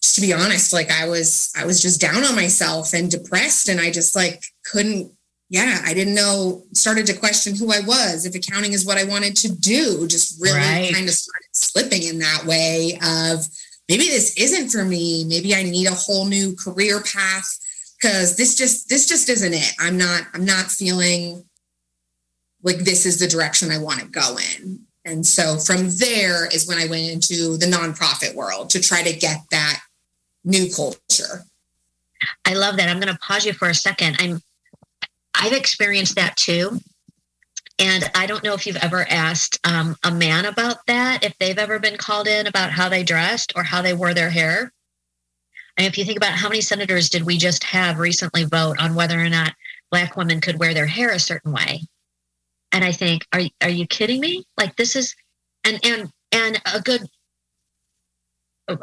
just 0.01 0.15
to 0.15 0.21
be 0.21 0.33
honest 0.33 0.73
like 0.73 0.89
i 0.91 1.07
was 1.07 1.51
i 1.57 1.65
was 1.65 1.81
just 1.81 2.01
down 2.01 2.23
on 2.23 2.35
myself 2.35 2.93
and 2.93 3.11
depressed 3.11 3.69
and 3.69 3.79
i 3.79 3.91
just 3.91 4.15
like 4.15 4.41
couldn't 4.65 5.11
yeah 5.49 5.81
i 5.85 5.93
didn't 5.93 6.15
know 6.15 6.63
started 6.73 7.05
to 7.05 7.17
question 7.17 7.55
who 7.55 7.71
i 7.71 7.79
was 7.81 8.25
if 8.25 8.35
accounting 8.35 8.73
is 8.73 8.85
what 8.85 8.97
i 8.97 9.03
wanted 9.03 9.35
to 9.35 9.53
do 9.53 10.07
just 10.07 10.41
really 10.41 10.57
right. 10.57 10.93
kind 10.93 11.07
of 11.07 11.13
started 11.13 11.49
slipping 11.51 12.03
in 12.03 12.19
that 12.19 12.43
way 12.45 12.97
of 13.03 13.45
maybe 13.89 14.03
this 14.03 14.37
isn't 14.37 14.69
for 14.69 14.85
me 14.85 15.25
maybe 15.27 15.53
i 15.53 15.63
need 15.63 15.87
a 15.87 15.93
whole 15.93 16.25
new 16.25 16.55
career 16.55 17.01
path 17.01 17.59
because 17.99 18.37
this 18.37 18.55
just 18.55 18.87
this 18.87 19.07
just 19.07 19.27
isn't 19.27 19.53
it 19.53 19.73
i'm 19.79 19.97
not 19.97 20.23
i'm 20.33 20.45
not 20.45 20.71
feeling 20.71 21.43
like 22.63 22.79
this 22.79 23.05
is 23.05 23.19
the 23.19 23.27
direction 23.27 23.71
I 23.71 23.77
want 23.77 23.99
to 23.99 24.07
go 24.07 24.37
in. 24.61 24.79
And 25.05 25.25
so 25.25 25.57
from 25.57 25.89
there 25.89 26.47
is 26.47 26.67
when 26.67 26.77
I 26.77 26.87
went 26.87 27.09
into 27.09 27.57
the 27.57 27.65
nonprofit 27.65 28.35
world 28.35 28.69
to 28.71 28.81
try 28.81 29.01
to 29.01 29.13
get 29.13 29.39
that 29.51 29.81
new 30.43 30.69
culture. 30.71 31.45
I 32.45 32.53
love 32.53 32.77
that. 32.77 32.89
I'm 32.89 32.99
going 32.99 33.13
to 33.13 33.19
pause 33.19 33.45
you 33.45 33.53
for 33.53 33.69
a 33.69 33.73
second. 33.73 34.17
I'm 34.19 34.41
I've 35.33 35.53
experienced 35.53 36.15
that 36.15 36.35
too. 36.35 36.79
And 37.79 38.11
I 38.13 38.25
don't 38.25 38.43
know 38.43 38.53
if 38.53 38.67
you've 38.67 38.75
ever 38.77 39.07
asked 39.09 39.57
um, 39.63 39.95
a 40.03 40.11
man 40.11 40.45
about 40.45 40.85
that, 40.87 41.23
if 41.23 41.33
they've 41.39 41.57
ever 41.57 41.79
been 41.79 41.95
called 41.95 42.27
in 42.27 42.45
about 42.45 42.71
how 42.71 42.89
they 42.89 43.03
dressed 43.03 43.53
or 43.55 43.63
how 43.63 43.81
they 43.81 43.93
wore 43.93 44.13
their 44.13 44.29
hair. 44.29 44.73
And 45.77 45.87
if 45.87 45.97
you 45.97 46.03
think 46.03 46.17
about 46.17 46.33
how 46.33 46.49
many 46.49 46.59
senators 46.59 47.09
did 47.09 47.23
we 47.23 47.37
just 47.37 47.63
have 47.63 47.99
recently 47.99 48.43
vote 48.43 48.81
on 48.81 48.95
whether 48.95 49.17
or 49.17 49.29
not 49.29 49.53
Black 49.91 50.17
women 50.17 50.41
could 50.41 50.59
wear 50.59 50.73
their 50.73 50.87
hair 50.87 51.11
a 51.11 51.19
certain 51.19 51.53
way, 51.53 51.83
and 52.71 52.83
I 52.83 52.91
think, 52.91 53.25
are 53.33 53.41
are 53.61 53.69
you 53.69 53.87
kidding 53.87 54.19
me? 54.19 54.45
Like 54.57 54.75
this 54.75 54.95
is, 54.95 55.15
and 55.63 55.79
and 55.83 56.11
and 56.31 56.61
a 56.73 56.81
good 56.81 57.07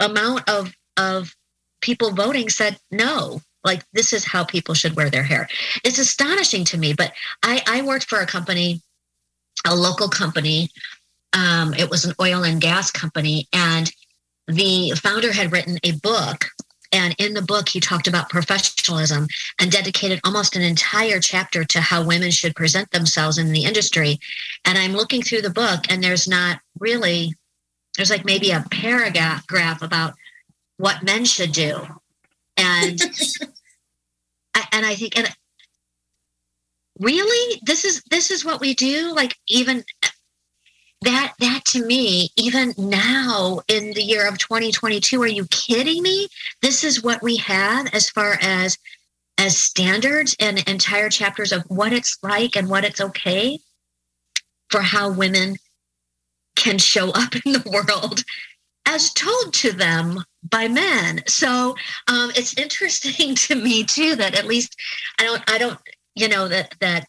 amount 0.01 0.49
of 0.49 0.75
of 0.97 1.35
people 1.81 2.11
voting 2.11 2.49
said 2.49 2.79
no. 2.91 3.41
Like 3.65 3.83
this 3.93 4.13
is 4.13 4.25
how 4.25 4.45
people 4.45 4.75
should 4.75 4.97
wear 4.97 5.11
their 5.11 5.23
hair. 5.23 5.49
It's 5.85 5.99
astonishing 5.99 6.65
to 6.67 6.79
me. 6.79 6.93
But 6.93 7.13
I 7.43 7.63
I 7.67 7.83
worked 7.83 8.09
for 8.09 8.21
a 8.21 8.27
company, 8.27 8.81
a 9.67 9.75
local 9.75 10.09
company. 10.09 10.71
Um, 11.33 11.75
it 11.75 11.91
was 11.91 12.05
an 12.05 12.15
oil 12.21 12.45
and 12.45 12.61
gas 12.61 12.91
company, 12.91 13.47
and 13.53 13.91
the 14.47 14.93
founder 14.93 15.33
had 15.33 15.53
written 15.53 15.79
a 15.83 15.93
book 15.93 16.47
and 16.97 17.15
in 17.19 17.35
the 17.35 17.43
book, 17.43 17.69
he 17.69 17.79
talked 17.79 18.09
about 18.09 18.31
professionalism 18.31 19.29
and 19.61 19.71
dedicated 19.71 20.19
almost 20.25 20.57
an 20.57 20.63
entire 20.63 21.21
chapter 21.21 21.63
to 21.63 21.81
how 21.81 22.03
women 22.03 22.31
should 22.31 22.57
present 22.57 22.91
themselves 22.91 23.37
in 23.37 23.53
the 23.53 23.65
industry. 23.65 24.19
And 24.65 24.79
I'm 24.79 24.95
looking 24.95 25.21
through 25.21 25.43
the 25.43 25.51
book, 25.51 25.85
and 25.91 26.03
there's 26.03 26.27
not 26.27 26.59
really, 26.81 27.35
there's 27.97 28.09
like 28.09 28.25
maybe 28.25 28.51
a 28.51 28.65
paragraph 28.71 29.83
about 29.83 30.15
what 30.79 31.03
men 31.03 31.27
should 31.27 31.53
do. 31.53 31.87
And 32.57 32.99
and 34.73 34.87
I 34.87 34.95
think, 34.95 35.19
and 35.19 35.29
really, 36.99 37.61
this 37.67 37.85
is 37.85 38.03
this 38.11 38.31
is 38.31 38.43
what 38.43 38.61
we 38.61 38.75
do. 38.75 39.13
Like 39.15 39.37
even 39.49 39.85
that 41.07 41.35
that 41.39 41.65
to 41.65 41.85
me 41.85 42.31
even 42.37 42.75
now 42.77 43.61
in 43.69 43.93
the 43.93 44.03
year 44.03 44.27
of 44.29 44.39
2022 44.39 45.23
are 45.23 45.27
you 45.27 45.47
kidding 45.47 46.03
me? 46.03 46.29
This 46.63 46.83
is 46.83 47.03
what 47.03 47.23
we 47.23 47.37
have 47.37 47.93
as 47.95 48.11
far 48.11 48.39
as 48.43 48.77
as 49.39 49.59
standards 49.59 50.35
and 50.41 50.67
entire 50.69 51.09
chapters 51.09 51.53
of 51.53 51.63
what 51.69 51.93
it's 51.93 52.19
like 52.23 52.57
and 52.57 52.69
what 52.69 52.85
it's 52.85 53.01
okay 53.01 53.59
for 54.71 54.81
how 54.81 55.11
women 55.11 55.57
can 56.57 56.79
show 56.79 57.11
up 57.11 57.35
in 57.45 57.53
the 57.53 57.71
world 57.71 58.25
as 58.87 59.13
told 59.13 59.53
to 59.53 59.73
them 59.73 60.25
by 60.51 60.67
men. 60.69 61.23
So 61.27 61.77
um, 62.09 62.33
it's 62.35 62.59
interesting 62.59 63.35
to 63.47 63.55
me 63.55 63.85
too 63.85 64.17
that 64.17 64.35
at 64.37 64.47
least 64.47 64.75
i 65.21 65.25
don't 65.25 65.43
i 65.49 65.59
don't 65.59 65.79
you 66.15 66.29
know 66.29 66.49
that 66.49 66.75
that 66.81 67.07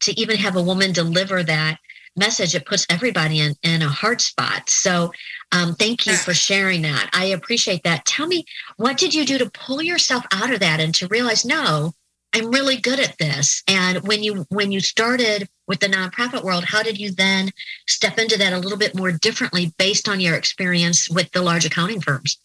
to 0.00 0.18
even 0.20 0.36
have 0.36 0.56
a 0.56 0.62
woman 0.62 0.92
deliver 0.92 1.42
that 1.42 1.78
message, 2.16 2.54
it 2.54 2.66
puts 2.66 2.86
everybody 2.88 3.40
in, 3.40 3.54
in 3.62 3.82
a 3.82 3.88
hard 3.88 4.20
spot. 4.20 4.68
So 4.70 5.12
um, 5.52 5.74
thank 5.74 6.06
you 6.06 6.14
for 6.14 6.34
sharing 6.34 6.82
that. 6.82 7.10
I 7.12 7.26
appreciate 7.26 7.82
that. 7.84 8.04
Tell 8.04 8.26
me, 8.26 8.44
what 8.76 8.96
did 8.96 9.14
you 9.14 9.24
do 9.24 9.38
to 9.38 9.50
pull 9.50 9.82
yourself 9.82 10.24
out 10.32 10.52
of 10.52 10.60
that 10.60 10.80
and 10.80 10.94
to 10.96 11.08
realize, 11.08 11.44
no, 11.44 11.92
I'm 12.34 12.50
really 12.50 12.76
good 12.76 13.00
at 13.00 13.16
this. 13.18 13.62
And 13.66 14.06
when 14.06 14.22
you 14.22 14.44
when 14.50 14.70
you 14.70 14.80
started 14.80 15.48
with 15.68 15.80
the 15.80 15.86
nonprofit 15.86 16.42
world, 16.42 16.64
how 16.64 16.82
did 16.82 16.98
you 16.98 17.10
then 17.10 17.50
step 17.86 18.18
into 18.18 18.36
that 18.38 18.52
a 18.52 18.58
little 18.58 18.78
bit 18.78 18.94
more 18.94 19.12
differently 19.12 19.72
based 19.78 20.08
on 20.08 20.20
your 20.20 20.34
experience 20.34 21.08
with 21.08 21.30
the 21.32 21.40
large 21.40 21.64
accounting 21.64 22.00
firms? 22.00 22.38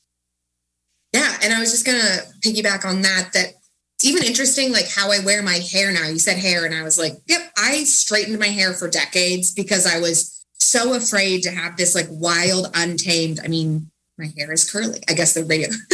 Yeah, 1.13 1.37
and 1.43 1.53
I 1.53 1.59
was 1.59 1.71
just 1.71 1.85
gonna 1.85 2.19
piggyback 2.39 2.85
on 2.85 3.01
that. 3.01 3.31
That 3.33 3.55
it's 4.01 4.09
even 4.09 4.23
interesting, 4.23 4.71
like 4.71 4.89
how 4.89 5.11
I 5.11 5.19
wear 5.23 5.43
my 5.43 5.59
hair 5.59 5.91
now. 5.91 6.07
You 6.07 6.17
said 6.17 6.39
hair, 6.39 6.65
and 6.65 6.73
I 6.73 6.81
was 6.81 6.97
like, 6.97 7.13
yep, 7.27 7.51
I 7.55 7.83
straightened 7.83 8.39
my 8.39 8.47
hair 8.47 8.73
for 8.73 8.89
decades 8.89 9.53
because 9.53 9.85
I 9.85 9.99
was 9.99 10.43
so 10.53 10.95
afraid 10.95 11.43
to 11.43 11.51
have 11.51 11.77
this 11.77 11.93
like 11.93 12.07
wild, 12.09 12.71
untamed. 12.73 13.39
I 13.43 13.47
mean, 13.47 13.91
my 14.17 14.31
hair 14.35 14.51
is 14.51 14.69
curly. 14.69 15.03
I 15.07 15.13
guess 15.13 15.33
the 15.33 15.45
radio, 15.45 15.69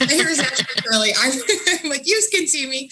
my 0.00 0.12
hair 0.12 0.28
is 0.28 0.36
naturally 0.36 0.82
curly. 0.86 1.10
I'm, 1.18 1.32
I'm, 1.84 1.90
like, 1.90 2.06
you 2.06 2.20
can 2.30 2.46
see 2.46 2.68
me. 2.68 2.90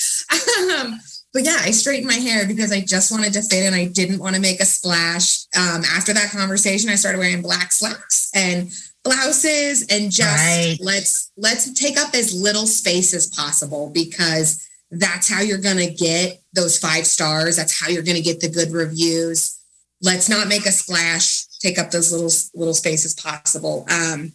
Um, 0.81 1.01
but 1.35 1.45
yeah, 1.45 1.59
I 1.61 1.71
straightened 1.73 2.07
my 2.07 2.15
hair 2.15 2.47
because 2.47 2.73
I 2.73 2.81
just 2.81 3.13
wanted 3.13 3.35
to 3.35 3.43
fit 3.43 3.67
and 3.67 3.75
I 3.75 3.85
didn't 3.85 4.21
want 4.21 4.37
to 4.37 4.41
make 4.41 4.61
a 4.61 4.65
splash. 4.65 5.45
Um, 5.55 5.83
after 5.85 6.15
that 6.15 6.31
conversation, 6.31 6.89
I 6.89 6.95
started 6.95 7.19
wearing 7.19 7.43
black 7.43 7.73
slacks 7.73 8.31
and 8.35 8.73
blouses 9.07 9.87
and 9.91 10.11
just 10.11 10.21
right. 10.21 10.77
let's 10.81 11.33
let's 11.37 11.73
take 11.73 11.99
up 11.99 12.15
as 12.15 12.35
little 12.35 12.67
space 12.67 13.15
as 13.15 13.27
possible 13.29 13.91
because 13.95 14.67
that's 14.91 15.29
how 15.29 15.41
you're 15.41 15.59
going 15.59 15.79
to 15.79 15.93
get 15.93 16.41
those 16.53 16.79
five 16.79 17.07
stars. 17.07 17.57
That's 17.57 17.81
how 17.81 17.89
you're 17.89 18.03
going 18.03 18.17
to 18.17 18.23
get 18.23 18.41
the 18.41 18.49
good 18.49 18.71
reviews. 18.71 19.59
Let's 20.03 20.29
not 20.29 20.49
make 20.49 20.67
a 20.67 20.73
splash. 20.73 21.47
Take 21.61 21.79
up 21.79 21.91
those 21.91 22.13
little 22.13 22.31
little 22.55 22.75
space 22.75 23.05
as 23.05 23.15
possible. 23.15 23.87
Um 23.91 24.33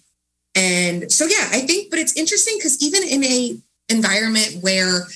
and 0.55 1.11
so 1.11 1.25
yeah 1.25 1.47
i 1.51 1.59
think 1.59 1.89
but 1.89 1.99
it's 1.99 2.17
interesting 2.17 2.55
because 2.57 2.81
even 2.83 3.03
in 3.07 3.23
a 3.23 3.57
environment 3.89 4.57
where 4.61 5.07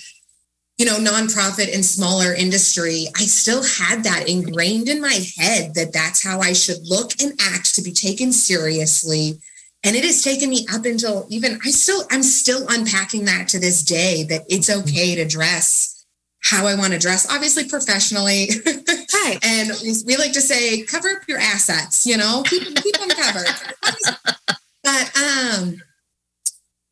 you 0.78 0.86
know 0.86 0.98
nonprofit 0.98 1.74
and 1.74 1.86
smaller 1.86 2.34
industry 2.34 3.08
i 3.16 3.22
still 3.22 3.64
had 3.64 4.04
that 4.04 4.28
ingrained 4.28 4.90
in 4.90 5.02
my 5.02 5.20
head 5.38 5.74
that 5.74 5.94
that's 5.94 6.24
how 6.24 6.40
i 6.42 6.54
should 6.54 6.86
look 6.88 7.12
and 7.22 7.40
act 7.54 7.74
to 7.74 7.82
be 7.82 7.92
taken 7.92 8.32
seriously 8.32 9.40
and 9.84 9.96
it 9.96 10.04
has 10.04 10.22
taken 10.22 10.50
me 10.50 10.66
up 10.74 10.86
until 10.86 11.26
even 11.30 11.60
i 11.66 11.72
still 11.72 12.04
i'm 12.12 12.24
still 12.24 12.66
unpacking 12.70 13.26
that 13.26 13.48
to 13.48 13.60
this 13.60 13.84
day 13.84 14.24
that 14.24 14.42
it's 14.50 14.70
mm-hmm. 14.70 14.82
okay 14.82 15.16
to 15.16 15.26
dress 15.26 16.06
how 16.44 16.66
i 16.68 16.76
want 16.76 16.92
to 16.92 17.00
dress 17.00 17.32
obviously 17.32 17.68
professionally 17.68 18.50
right. 18.66 19.40
and 19.44 19.72
we 20.06 20.18
like 20.18 20.34
to 20.34 20.42
say 20.42 20.84
cover 20.84 21.10
up 21.10 21.28
your 21.28 21.40
assets 21.40 22.06
you 22.06 22.18
know 22.18 22.44
keep, 22.46 22.64
keep 22.64 22.98
them 22.98 23.10
covered 23.10 23.48
but 24.84 25.18
um 25.18 25.82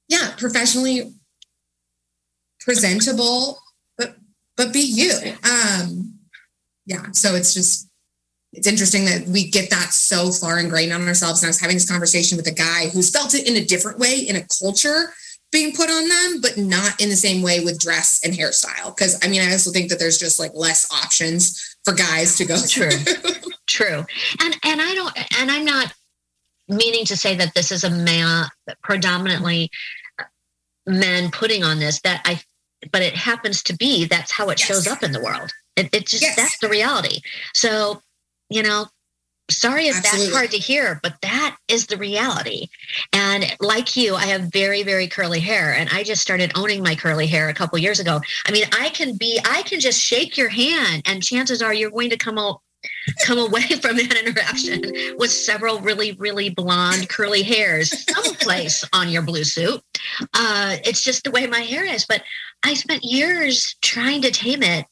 yeah 0.08 0.32
professionally 0.38 1.14
presentable 2.62 3.60
but 4.58 4.74
be 4.74 4.80
you 4.80 5.14
um 5.44 6.14
yeah 6.86 7.12
so 7.12 7.36
it's 7.36 7.54
just 7.54 7.90
it's 8.54 8.68
interesting 8.68 9.06
that 9.06 9.28
we 9.28 9.50
get 9.50 9.70
that 9.72 9.94
so 9.94 10.32
far 10.32 10.60
ingrained 10.60 10.94
on 10.94 11.08
ourselves. 11.08 11.42
And 11.42 11.48
I 11.48 11.50
was 11.50 11.60
having 11.60 11.76
this 11.76 11.90
conversation 11.90 12.38
with 12.38 12.48
a 12.48 12.52
guy 12.52 12.90
who's 12.90 13.10
felt 13.10 13.34
it 13.34 13.48
in 13.50 13.56
a 13.56 13.66
different 13.66 13.98
way 13.98 14.20
in 14.28 14.36
a 14.36 14.46
culture 14.62 15.12
being 15.52 15.76
put 15.76 15.90
on 15.90 16.08
them, 16.08 16.42
but 16.42 16.58
not 16.58 17.02
in 17.02 17.10
the 17.10 17.16
same 17.16 17.42
way 17.42 17.64
with 17.64 17.80
dress 17.80 18.22
and 18.24 18.34
hairstyle. 18.34 18.96
Because 18.96 19.20
I 19.24 19.28
mean, 19.28 19.42
I 19.42 19.52
also 19.52 19.72
think 19.72 19.90
that 19.90 20.00
there's 20.00 20.20
just 20.20 20.40
like 20.40 20.52
less 20.54 20.92
options 20.92 21.78
for 21.84 21.94
guys 21.94 22.38
to 22.38 22.46
go 22.46 22.58
True. 22.68 22.90
True. 23.68 24.06
And 24.40 24.58
and 24.64 24.82
I 24.82 24.94
don't 24.94 25.42
and 25.42 25.52
I'm 25.52 25.66
not 25.66 25.94
meaning 26.68 27.06
to 27.06 27.18
say 27.18 27.36
that 27.36 27.54
this 27.56 27.72
is 27.72 27.84
a 27.84 27.90
man 27.90 28.46
predominantly 28.84 29.70
men 30.86 31.32
putting 31.32 31.64
on 31.64 31.80
this 31.80 32.02
that 32.02 32.22
I 32.26 32.42
but 32.92 33.02
it 33.02 33.16
happens 33.16 33.64
to 33.64 33.76
be 33.76 34.06
that's 34.06 34.32
how 34.32 34.50
it 34.50 34.60
yes. 34.60 34.68
shows 34.68 34.88
up 34.88 35.04
in 35.04 35.12
the 35.12 35.22
world. 35.22 35.52
It, 35.76 35.90
it 35.94 36.08
just 36.08 36.24
yes. 36.24 36.36
that's 36.36 36.58
the 36.60 36.70
reality. 36.70 37.22
So 37.54 38.02
you 38.50 38.62
know, 38.62 38.88
sorry 39.50 39.88
if 39.88 39.98
Absolutely. 39.98 40.26
that's 40.26 40.36
hard 40.36 40.52
to 40.52 40.58
hear, 40.58 41.00
but 41.04 41.16
that 41.22 41.58
is 41.68 41.88
the 41.88 41.98
reality. 41.98 42.68
And 43.12 43.46
like 43.60 43.96
you, 43.96 44.16
I 44.16 44.26
have 44.26 44.52
very, 44.52 44.84
very 44.84 45.08
curly 45.08 45.40
hair, 45.40 45.74
and 45.74 45.90
I 45.92 46.04
just 46.04 46.22
started 46.22 46.52
owning 46.56 46.84
my 46.84 46.96
curly 46.96 47.28
hair 47.28 47.50
a 47.50 47.54
couple 47.54 47.78
years 47.80 48.00
ago. 48.00 48.22
I 48.48 48.52
mean, 48.52 48.66
I 48.78 48.90
can 48.90 49.18
be, 49.18 49.40
I 49.46 49.64
can 49.64 49.80
just 49.80 50.00
shake 50.00 50.38
your 50.38 50.50
hand, 50.50 51.04
and 51.06 51.24
chances 51.24 51.62
are 51.62 51.74
you're 51.74 51.92
going 51.92 52.10
to 52.10 52.18
come 52.18 52.38
out. 52.38 52.62
Come 53.26 53.40
away 53.40 53.62
from 53.82 53.98
that 53.98 54.18
interaction 54.26 54.82
with 55.18 55.32
several 55.32 55.80
really, 55.80 56.14
really 56.14 56.50
blonde 56.50 57.10
curly 57.10 57.44
hairs 57.44 58.06
someplace 58.14 58.84
on 58.94 59.10
your 59.10 59.22
blue 59.22 59.44
suit. 59.44 59.82
Uh, 60.34 60.78
it's 60.84 61.04
just 61.04 61.24
the 61.24 61.32
way 61.32 61.48
my 61.48 61.62
hair 61.62 61.86
is. 61.86 62.06
But 62.06 62.24
I 62.64 62.74
spent 62.74 63.04
years 63.04 63.76
trying 63.82 64.22
to 64.22 64.32
tame 64.32 64.64
it 64.64 64.86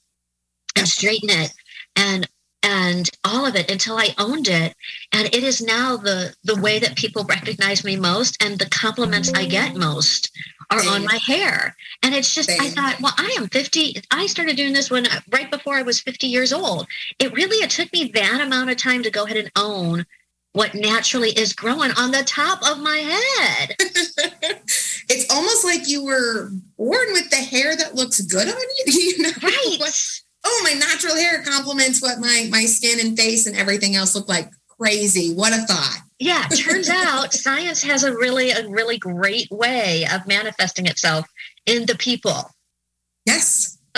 and 0.75 0.87
straighten 0.87 1.29
it. 1.29 1.53
And 1.95 2.27
and 2.63 3.09
all 3.23 3.45
of 3.45 3.55
it 3.55 3.71
until 3.71 3.97
I 3.97 4.09
owned 4.17 4.47
it. 4.47 4.75
And 5.11 5.27
it 5.27 5.43
is 5.43 5.61
now 5.61 5.97
the 5.97 6.35
the 6.43 6.59
way 6.61 6.79
that 6.79 6.95
people 6.95 7.23
recognize 7.23 7.83
me 7.83 7.95
most 7.95 8.41
and 8.43 8.57
the 8.57 8.69
compliments 8.69 9.31
I 9.33 9.45
get 9.45 9.75
most 9.75 10.31
are 10.69 10.79
Same. 10.79 10.93
on 10.93 11.05
my 11.05 11.19
hair. 11.25 11.75
And 12.03 12.15
it's 12.15 12.33
just 12.33 12.49
Same. 12.49 12.61
I 12.61 12.69
thought, 12.69 13.01
well, 13.01 13.13
I 13.17 13.35
am 13.37 13.47
50. 13.49 14.01
I 14.11 14.25
started 14.25 14.55
doing 14.55 14.73
this 14.73 14.89
when 14.89 15.05
right 15.31 15.51
before 15.51 15.75
I 15.75 15.81
was 15.81 15.99
50 16.01 16.27
years 16.27 16.53
old. 16.53 16.87
It 17.19 17.33
really 17.33 17.57
it 17.57 17.69
took 17.69 17.91
me 17.91 18.11
that 18.13 18.41
amount 18.41 18.69
of 18.69 18.77
time 18.77 19.03
to 19.03 19.11
go 19.11 19.25
ahead 19.25 19.37
and 19.37 19.51
own 19.55 20.05
what 20.53 20.75
naturally 20.75 21.29
is 21.29 21.53
growing 21.53 21.91
on 21.91 22.11
the 22.11 22.23
top 22.23 22.59
of 22.69 22.79
my 22.79 22.97
head. 22.97 23.75
it's 25.09 25.33
almost 25.33 25.63
like 25.63 25.87
you 25.87 26.03
were 26.03 26.49
born 26.77 27.13
with 27.13 27.29
the 27.29 27.37
hair 27.37 27.75
that 27.75 27.95
looks 27.95 28.19
good 28.21 28.47
on 28.47 28.53
you. 28.53 28.85
you 28.87 29.23
know? 29.23 29.31
Right 29.41 30.20
oh, 30.43 30.61
my 30.63 30.73
natural 30.73 31.15
hair 31.15 31.43
complements 31.43 32.01
what 32.01 32.19
my 32.19 32.47
my 32.51 32.65
skin 32.65 33.05
and 33.05 33.17
face 33.17 33.45
and 33.45 33.55
everything 33.55 33.95
else 33.95 34.15
look 34.15 34.29
like. 34.29 34.49
Crazy. 34.79 35.33
What 35.33 35.53
a 35.53 35.61
thought. 35.67 35.97
Yeah, 36.19 36.47
turns 36.47 36.89
out 36.89 37.33
science 37.33 37.83
has 37.83 38.03
a 38.03 38.13
really 38.13 38.51
a 38.51 38.67
really 38.67 38.97
great 38.97 39.49
way 39.51 40.05
of 40.11 40.27
manifesting 40.27 40.87
itself 40.87 41.27
in 41.65 41.85
the 41.85 41.95
people. 41.95 42.49
Yes. 43.25 43.77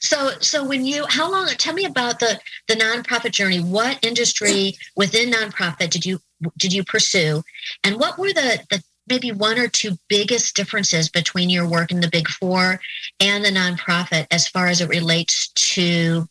So, 0.00 0.30
so 0.40 0.64
when 0.64 0.84
you, 0.84 1.04
how 1.08 1.30
long? 1.30 1.48
Tell 1.48 1.74
me 1.74 1.84
about 1.84 2.20
the 2.20 2.38
the 2.68 2.74
nonprofit 2.74 3.32
journey. 3.32 3.58
What 3.58 3.98
industry 4.04 4.76
within 4.96 5.30
nonprofit 5.30 5.90
did 5.90 6.06
you 6.06 6.20
did 6.56 6.72
you 6.72 6.84
pursue, 6.84 7.42
and 7.82 7.98
what 7.98 8.18
were 8.18 8.32
the 8.32 8.60
the 8.70 8.82
maybe 9.08 9.32
one 9.32 9.58
or 9.58 9.68
two 9.68 9.98
biggest 10.08 10.54
differences 10.54 11.08
between 11.08 11.50
your 11.50 11.68
work 11.68 11.90
in 11.90 12.00
the 12.00 12.08
Big 12.08 12.28
Four 12.28 12.80
and 13.20 13.44
the 13.44 13.50
nonprofit 13.50 14.26
as 14.30 14.48
far 14.48 14.66
as 14.66 14.80
it 14.80 14.88
relates 14.88 15.48
to 15.48 16.26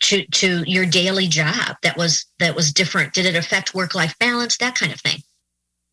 to 0.00 0.26
to 0.26 0.62
your 0.70 0.84
daily 0.86 1.26
job 1.26 1.76
that 1.82 1.96
was 1.96 2.26
that 2.38 2.54
was 2.54 2.72
different? 2.72 3.14
Did 3.14 3.26
it 3.26 3.36
affect 3.36 3.74
work 3.74 3.94
life 3.94 4.16
balance? 4.18 4.56
That 4.58 4.74
kind 4.74 4.92
of 4.92 5.00
thing. 5.00 5.22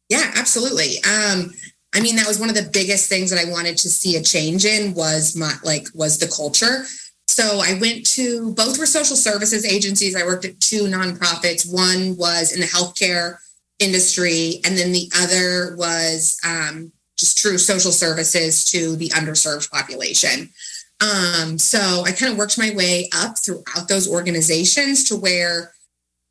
Yeah, 0.10 0.32
absolutely. 0.36 0.98
Um, 1.04 1.52
I 1.96 2.02
mean, 2.02 2.16
that 2.18 2.28
was 2.28 2.40
one 2.40 2.50
of 2.50 2.56
the 2.56 2.70
biggest 2.72 3.08
things 3.08 3.30
that 3.30 3.40
I 3.40 3.50
wanted 3.50 3.78
to 3.78 3.90
see 3.90 4.16
a 4.18 4.24
change 4.24 4.66
in 4.66 4.94
was 4.94 5.36
my 5.36 5.54
like 5.64 5.88
was 5.94 6.18
the 6.18 6.28
culture. 6.28 6.86
So 7.28 7.62
I 7.64 7.80
went 7.80 8.06
to 8.12 8.54
both 8.54 8.78
were 8.78 8.86
social 8.86 9.16
services 9.16 9.66
agencies. 9.66 10.16
I 10.16 10.26
worked 10.26 10.46
at 10.46 10.60
two 10.60 10.84
nonprofits. 10.84 11.72
One 11.72 12.18
was 12.18 12.52
in 12.52 12.60
the 12.60 12.68
healthcare 12.68 13.38
industry, 13.80 14.62
and 14.66 14.78
then 14.78 14.92
the 14.92 15.10
other 15.16 15.76
was 15.78 16.38
um, 16.46 16.92
just 17.18 17.38
true 17.38 17.58
social 17.58 17.92
services 17.92 18.66
to 18.66 18.96
the 18.96 19.10
underserved 19.10 19.70
population. 19.72 20.50
Um, 21.02 21.58
so 21.58 22.04
I 22.06 22.12
kind 22.12 22.32
of 22.32 22.38
worked 22.38 22.58
my 22.58 22.72
way 22.76 23.10
up 23.16 23.38
throughout 23.38 23.88
those 23.88 24.10
organizations 24.10 25.08
to 25.10 25.16
where 25.16 25.74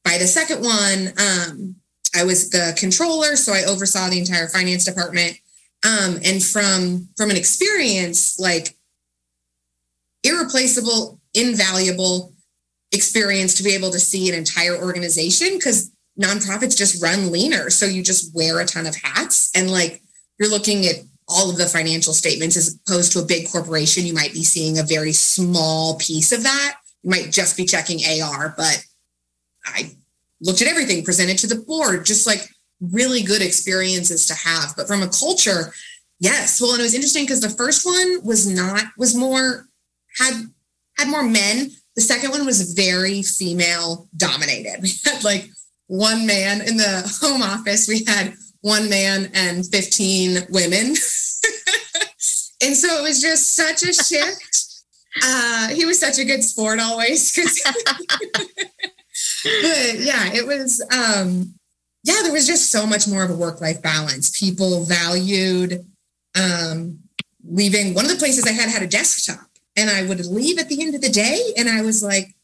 by 0.04 0.18
the 0.18 0.26
second 0.26 0.62
one, 0.62 1.12
um, 1.18 1.76
I 2.14 2.24
was 2.24 2.50
the 2.50 2.74
controller, 2.76 3.36
so 3.36 3.52
I 3.52 3.64
oversaw 3.64 4.08
the 4.08 4.18
entire 4.18 4.48
finance 4.48 4.84
department. 4.84 5.38
Um, 5.84 6.20
and 6.24 6.42
from 6.42 7.08
from 7.16 7.30
an 7.30 7.36
experience, 7.36 8.38
like 8.38 8.76
irreplaceable, 10.22 11.20
invaluable 11.34 12.32
experience 12.92 13.54
to 13.54 13.62
be 13.62 13.74
able 13.74 13.90
to 13.90 13.98
see 13.98 14.28
an 14.28 14.34
entire 14.34 14.76
organization 14.76 15.54
because 15.54 15.90
nonprofits 16.20 16.76
just 16.76 17.02
run 17.02 17.32
leaner. 17.32 17.70
So 17.70 17.86
you 17.86 18.02
just 18.02 18.34
wear 18.34 18.60
a 18.60 18.66
ton 18.66 18.86
of 18.86 18.96
hats 18.96 19.50
and 19.56 19.70
like 19.70 20.02
you're 20.38 20.50
looking 20.50 20.86
at 20.86 20.96
all 21.28 21.50
of 21.50 21.56
the 21.56 21.66
financial 21.66 22.12
statements 22.12 22.56
as 22.56 22.78
opposed 22.86 23.12
to 23.12 23.20
a 23.20 23.24
big 23.24 23.48
corporation. 23.50 24.06
You 24.06 24.14
might 24.14 24.32
be 24.32 24.44
seeing 24.44 24.78
a 24.78 24.82
very 24.82 25.12
small 25.12 25.96
piece 25.98 26.32
of 26.32 26.42
that. 26.42 26.76
You 27.02 27.10
might 27.10 27.30
just 27.30 27.56
be 27.56 27.64
checking 27.64 28.00
AR, 28.22 28.54
but 28.56 28.84
I 29.64 29.96
looked 30.40 30.62
at 30.62 30.68
everything 30.68 31.04
presented 31.04 31.38
to 31.38 31.46
the 31.46 31.62
board, 31.62 32.04
just 32.04 32.26
like 32.26 32.48
really 32.80 33.22
good 33.22 33.42
experiences 33.42 34.26
to 34.26 34.34
have. 34.34 34.74
But 34.76 34.88
from 34.88 35.02
a 35.02 35.08
culture, 35.08 35.72
yes. 36.18 36.60
Well, 36.60 36.72
and 36.72 36.80
it 36.80 36.84
was 36.84 36.94
interesting 36.94 37.24
because 37.24 37.40
the 37.40 37.48
first 37.48 37.86
one 37.86 38.24
was 38.24 38.46
not, 38.46 38.84
was 38.98 39.14
more, 39.14 39.68
had 40.18 40.34
had 40.98 41.08
more 41.08 41.22
men. 41.22 41.70
The 41.96 42.02
second 42.02 42.30
one 42.30 42.44
was 42.44 42.74
very 42.74 43.22
female 43.22 44.08
dominated. 44.16 44.80
We 44.82 44.90
had 45.04 45.24
like 45.24 45.48
one 45.86 46.26
man 46.26 46.60
in 46.60 46.76
the 46.76 47.18
home 47.20 47.42
office. 47.42 47.88
We 47.88 48.04
had 48.04 48.34
one 48.62 48.88
man 48.88 49.30
and 49.34 49.66
15 49.66 50.46
women. 50.50 50.80
and 52.62 52.76
so 52.76 52.98
it 52.98 53.02
was 53.02 53.20
just 53.20 53.54
such 53.54 53.82
a 53.82 53.92
shift. 53.92 54.68
Uh, 55.22 55.68
he 55.68 55.84
was 55.84 55.98
such 55.98 56.18
a 56.18 56.24
good 56.24 56.42
sport 56.42 56.80
always. 56.80 57.34
but 57.64 57.74
yeah, 59.98 60.32
it 60.32 60.46
was, 60.46 60.80
um, 60.90 61.54
yeah, 62.04 62.20
there 62.22 62.32
was 62.32 62.46
just 62.46 62.70
so 62.70 62.86
much 62.86 63.06
more 63.06 63.22
of 63.22 63.30
a 63.30 63.36
work 63.36 63.60
life 63.60 63.82
balance. 63.82 64.38
People 64.38 64.84
valued 64.84 65.84
um, 66.40 66.98
leaving. 67.44 67.94
One 67.94 68.04
of 68.04 68.10
the 68.10 68.16
places 68.16 68.46
I 68.46 68.52
had 68.52 68.68
had 68.68 68.82
a 68.82 68.86
desktop, 68.86 69.46
and 69.76 69.90
I 69.90 70.02
would 70.04 70.24
leave 70.26 70.58
at 70.58 70.68
the 70.68 70.82
end 70.82 70.94
of 70.94 71.00
the 71.00 71.08
day, 71.08 71.52
and 71.56 71.68
I 71.68 71.82
was 71.82 72.02
like, 72.02 72.34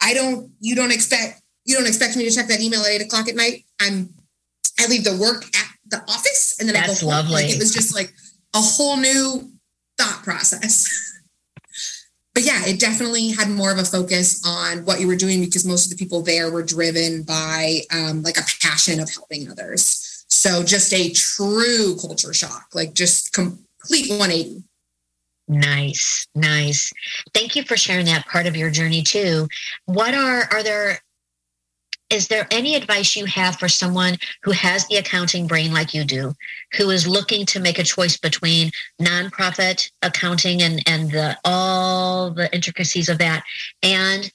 I 0.00 0.14
don't, 0.14 0.50
you 0.60 0.74
don't 0.74 0.92
expect, 0.92 1.41
you 1.64 1.76
don't 1.76 1.86
expect 1.86 2.16
me 2.16 2.28
to 2.28 2.34
check 2.34 2.46
that 2.48 2.60
email 2.60 2.80
at 2.80 2.90
eight 2.90 3.02
o'clock 3.02 3.28
at 3.28 3.36
night. 3.36 3.64
I'm 3.80 4.14
I 4.78 4.86
leave 4.86 5.04
the 5.04 5.16
work 5.16 5.44
at 5.56 5.68
the 5.86 6.00
office 6.10 6.56
and 6.58 6.68
then 6.68 6.74
That's 6.74 7.02
I 7.02 7.06
go 7.06 7.10
home. 7.10 7.24
lovely. 7.26 7.34
Like 7.34 7.50
it 7.50 7.58
was 7.58 7.72
just 7.72 7.94
like 7.94 8.12
a 8.54 8.60
whole 8.60 8.96
new 8.96 9.50
thought 9.98 10.22
process. 10.24 10.88
but 12.34 12.44
yeah, 12.44 12.64
it 12.64 12.80
definitely 12.80 13.30
had 13.30 13.48
more 13.48 13.70
of 13.70 13.78
a 13.78 13.84
focus 13.84 14.42
on 14.46 14.84
what 14.84 15.00
you 15.00 15.06
were 15.06 15.16
doing 15.16 15.40
because 15.40 15.64
most 15.64 15.86
of 15.86 15.96
the 15.96 16.02
people 16.02 16.22
there 16.22 16.50
were 16.50 16.62
driven 16.62 17.22
by 17.22 17.80
um, 17.92 18.22
like 18.22 18.38
a 18.38 18.44
passion 18.60 19.00
of 19.00 19.10
helping 19.10 19.50
others. 19.50 20.24
So 20.28 20.62
just 20.62 20.92
a 20.94 21.10
true 21.10 21.96
culture 22.00 22.32
shock, 22.32 22.68
like 22.74 22.94
just 22.94 23.32
complete 23.32 24.10
180. 24.10 24.64
Nice, 25.48 26.26
nice. 26.34 26.90
Thank 27.34 27.54
you 27.54 27.64
for 27.64 27.76
sharing 27.76 28.06
that 28.06 28.26
part 28.26 28.46
of 28.46 28.56
your 28.56 28.70
journey 28.70 29.02
too. 29.02 29.46
What 29.84 30.14
are 30.14 30.48
are 30.50 30.62
there 30.62 30.98
is 32.12 32.28
there 32.28 32.46
any 32.50 32.74
advice 32.74 33.16
you 33.16 33.24
have 33.24 33.58
for 33.58 33.68
someone 33.68 34.18
who 34.42 34.50
has 34.50 34.86
the 34.86 34.96
accounting 34.96 35.46
brain 35.46 35.72
like 35.72 35.94
you 35.94 36.04
do, 36.04 36.34
who 36.76 36.90
is 36.90 37.08
looking 37.08 37.46
to 37.46 37.58
make 37.58 37.78
a 37.78 37.82
choice 37.82 38.18
between 38.18 38.70
nonprofit 39.00 39.90
accounting 40.02 40.60
and 40.60 40.82
and 40.86 41.10
the 41.10 41.36
all 41.44 42.30
the 42.30 42.54
intricacies 42.54 43.08
of 43.08 43.18
that 43.18 43.42
and 43.82 44.30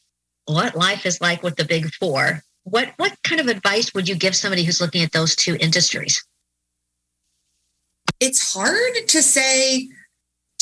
what 0.46 0.76
life 0.76 1.06
is 1.06 1.22
like 1.22 1.44
with 1.44 1.56
the 1.56 1.66
big 1.66 1.94
four? 1.94 2.42
What 2.64 2.94
what 2.98 3.16
kind 3.24 3.40
of 3.40 3.48
advice 3.48 3.94
would 3.94 4.10
you 4.10 4.16
give 4.16 4.36
somebody 4.36 4.64
who's 4.64 4.82
looking 4.82 5.04
at 5.04 5.12
those 5.12 5.36
two 5.36 5.56
industries? 5.60 6.26
It's 8.20 8.54
hard 8.54 9.08
to 9.08 9.22
say 9.22 9.90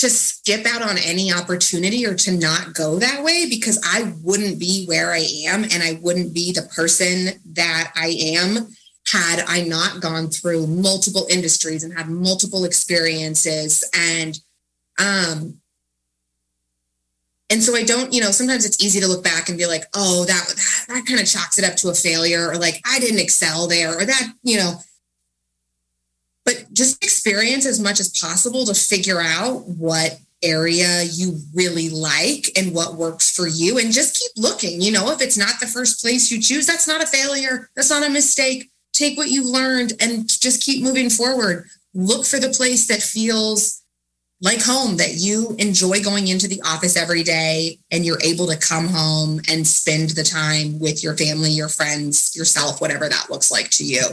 to 0.05 0.11
skip 0.11 0.67
out 0.67 0.83
on 0.83 0.97
any 0.99 1.33
opportunity 1.33 2.05
or 2.05 2.13
to 2.13 2.31
not 2.31 2.75
go 2.75 2.99
that 2.99 3.23
way 3.23 3.47
because 3.49 3.81
I 3.83 4.13
wouldn't 4.23 4.59
be 4.59 4.85
where 4.85 5.11
I 5.11 5.25
am 5.47 5.63
and 5.63 5.81
I 5.81 5.99
wouldn't 6.01 6.33
be 6.33 6.51
the 6.51 6.69
person 6.75 7.39
that 7.53 7.91
I 7.95 8.15
am 8.37 8.67
had 9.11 9.43
I 9.47 9.63
not 9.63 10.01
gone 10.01 10.29
through 10.29 10.67
multiple 10.67 11.25
industries 11.29 11.83
and 11.83 11.91
had 11.97 12.07
multiple 12.07 12.65
experiences. 12.65 13.83
And 13.97 14.39
um 14.99 15.57
and 17.49 17.63
so 17.63 17.75
I 17.75 17.83
don't, 17.83 18.11
you 18.11 18.21
know, 18.21 18.31
sometimes 18.31 18.65
it's 18.65 18.83
easy 18.83 18.99
to 18.99 19.07
look 19.07 19.23
back 19.23 19.49
and 19.49 19.57
be 19.57 19.67
like, 19.67 19.83
oh, 19.95 20.25
that 20.25 20.47
that, 20.47 20.85
that 20.87 21.05
kind 21.07 21.19
of 21.19 21.27
chalks 21.27 21.57
it 21.57 21.65
up 21.65 21.75
to 21.77 21.89
a 21.89 21.95
failure 21.95 22.47
or 22.49 22.57
like 22.57 22.79
I 22.85 22.99
didn't 22.99 23.19
excel 23.19 23.67
there 23.67 23.97
or 23.97 24.05
that, 24.05 24.33
you 24.43 24.57
know, 24.57 24.75
but 26.45 26.65
just 26.73 27.03
experience 27.03 27.65
as 27.65 27.79
much 27.79 27.99
as 27.99 28.09
possible 28.09 28.65
to 28.65 28.73
figure 28.73 29.19
out 29.19 29.67
what 29.67 30.19
area 30.43 31.03
you 31.11 31.39
really 31.53 31.89
like 31.89 32.51
and 32.55 32.73
what 32.73 32.95
works 32.95 33.35
for 33.35 33.47
you. 33.47 33.79
And 33.79 33.91
just 33.91 34.19
keep 34.19 34.31
looking 34.37 34.81
you 34.81 34.91
know 34.91 35.11
if 35.11 35.21
it's 35.21 35.37
not 35.37 35.59
the 35.59 35.67
first 35.67 36.01
place 36.01 36.31
you 36.31 36.41
choose 36.41 36.67
that's 36.67 36.87
not 36.87 37.03
a 37.03 37.07
failure. 37.07 37.69
That's 37.75 37.89
not 37.89 38.05
a 38.05 38.09
mistake. 38.09 38.69
Take 38.93 39.17
what 39.17 39.29
you've 39.29 39.45
learned 39.45 39.93
and 39.99 40.27
just 40.27 40.63
keep 40.63 40.83
moving 40.83 41.09
forward. 41.09 41.65
Look 41.93 42.25
for 42.25 42.39
the 42.39 42.49
place 42.49 42.87
that 42.87 43.01
feels 43.01 43.81
like 44.41 44.61
home 44.61 44.97
that 44.97 45.15
you 45.15 45.55
enjoy 45.59 46.01
going 46.03 46.27
into 46.27 46.47
the 46.47 46.61
office 46.61 46.97
every 46.97 47.23
day 47.23 47.79
and 47.91 48.05
you're 48.05 48.21
able 48.21 48.45
to 48.47 48.57
come 48.57 48.87
home 48.87 49.39
and 49.49 49.65
spend 49.65 50.09
the 50.11 50.23
time 50.23 50.77
with 50.79 51.03
your 51.03 51.15
family 51.15 51.49
your 51.49 51.69
friends 51.69 52.35
yourself 52.35 52.81
whatever 52.81 53.07
that 53.07 53.29
looks 53.29 53.49
like 53.49 53.69
to 53.69 53.85
you 53.85 54.03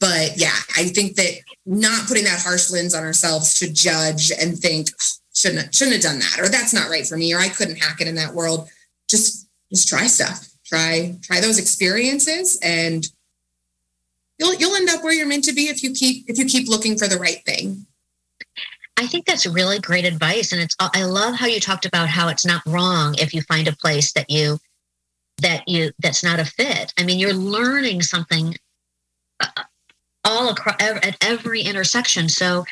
but 0.00 0.36
yeah 0.36 0.56
i 0.76 0.84
think 0.84 1.16
that 1.16 1.32
not 1.66 2.06
putting 2.08 2.24
that 2.24 2.40
harsh 2.40 2.70
lens 2.70 2.94
on 2.94 3.04
ourselves 3.04 3.58
to 3.58 3.72
judge 3.72 4.32
and 4.32 4.58
think 4.58 4.88
shouldn't 5.38 5.74
shouldn't 5.74 5.94
have 5.94 6.02
done 6.02 6.18
that 6.18 6.40
or 6.40 6.48
that's 6.48 6.74
not 6.74 6.90
right 6.90 7.06
for 7.06 7.16
me 7.16 7.32
or 7.32 7.38
I 7.38 7.48
couldn't 7.48 7.76
hack 7.76 8.00
it 8.00 8.08
in 8.08 8.16
that 8.16 8.34
world. 8.34 8.68
Just 9.08 9.48
just 9.70 9.88
try 9.88 10.06
stuff. 10.06 10.48
Try 10.64 11.16
try 11.22 11.40
those 11.40 11.58
experiences 11.58 12.58
and 12.62 13.06
you'll 14.38 14.54
you'll 14.54 14.74
end 14.74 14.90
up 14.90 15.02
where 15.04 15.12
you're 15.12 15.26
meant 15.26 15.44
to 15.44 15.54
be 15.54 15.68
if 15.68 15.82
you 15.82 15.92
keep 15.92 16.28
if 16.28 16.38
you 16.38 16.44
keep 16.44 16.68
looking 16.68 16.98
for 16.98 17.06
the 17.06 17.18
right 17.18 17.44
thing. 17.46 17.86
I 18.96 19.06
think 19.06 19.26
that's 19.26 19.46
really 19.46 19.78
great 19.78 20.04
advice 20.04 20.52
and 20.52 20.60
it's 20.60 20.74
I 20.80 21.04
love 21.04 21.36
how 21.36 21.46
you 21.46 21.60
talked 21.60 21.86
about 21.86 22.08
how 22.08 22.28
it's 22.28 22.44
not 22.44 22.62
wrong 22.66 23.14
if 23.18 23.32
you 23.32 23.42
find 23.42 23.68
a 23.68 23.76
place 23.76 24.12
that 24.14 24.28
you 24.28 24.58
that 25.40 25.68
you 25.68 25.92
that's 26.00 26.24
not 26.24 26.40
a 26.40 26.44
fit. 26.44 26.92
I 26.98 27.04
mean, 27.04 27.20
you're 27.20 27.32
learning 27.32 28.02
something 28.02 28.56
uh, 29.38 29.62
all 30.28 30.50
across 30.50 30.76
at 30.80 31.16
every 31.22 31.62
intersection. 31.62 32.28
So 32.28 32.64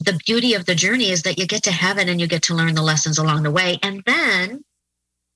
the 0.00 0.18
beauty 0.26 0.54
of 0.54 0.66
the 0.66 0.74
journey 0.74 1.10
is 1.10 1.22
that 1.22 1.38
you 1.38 1.46
get 1.46 1.62
to 1.64 1.72
have 1.72 1.98
it 1.98 2.08
and 2.08 2.20
you 2.20 2.26
get 2.26 2.42
to 2.44 2.54
learn 2.54 2.74
the 2.74 2.82
lessons 2.82 3.18
along 3.18 3.42
the 3.42 3.50
way 3.50 3.78
and 3.82 4.02
then 4.06 4.64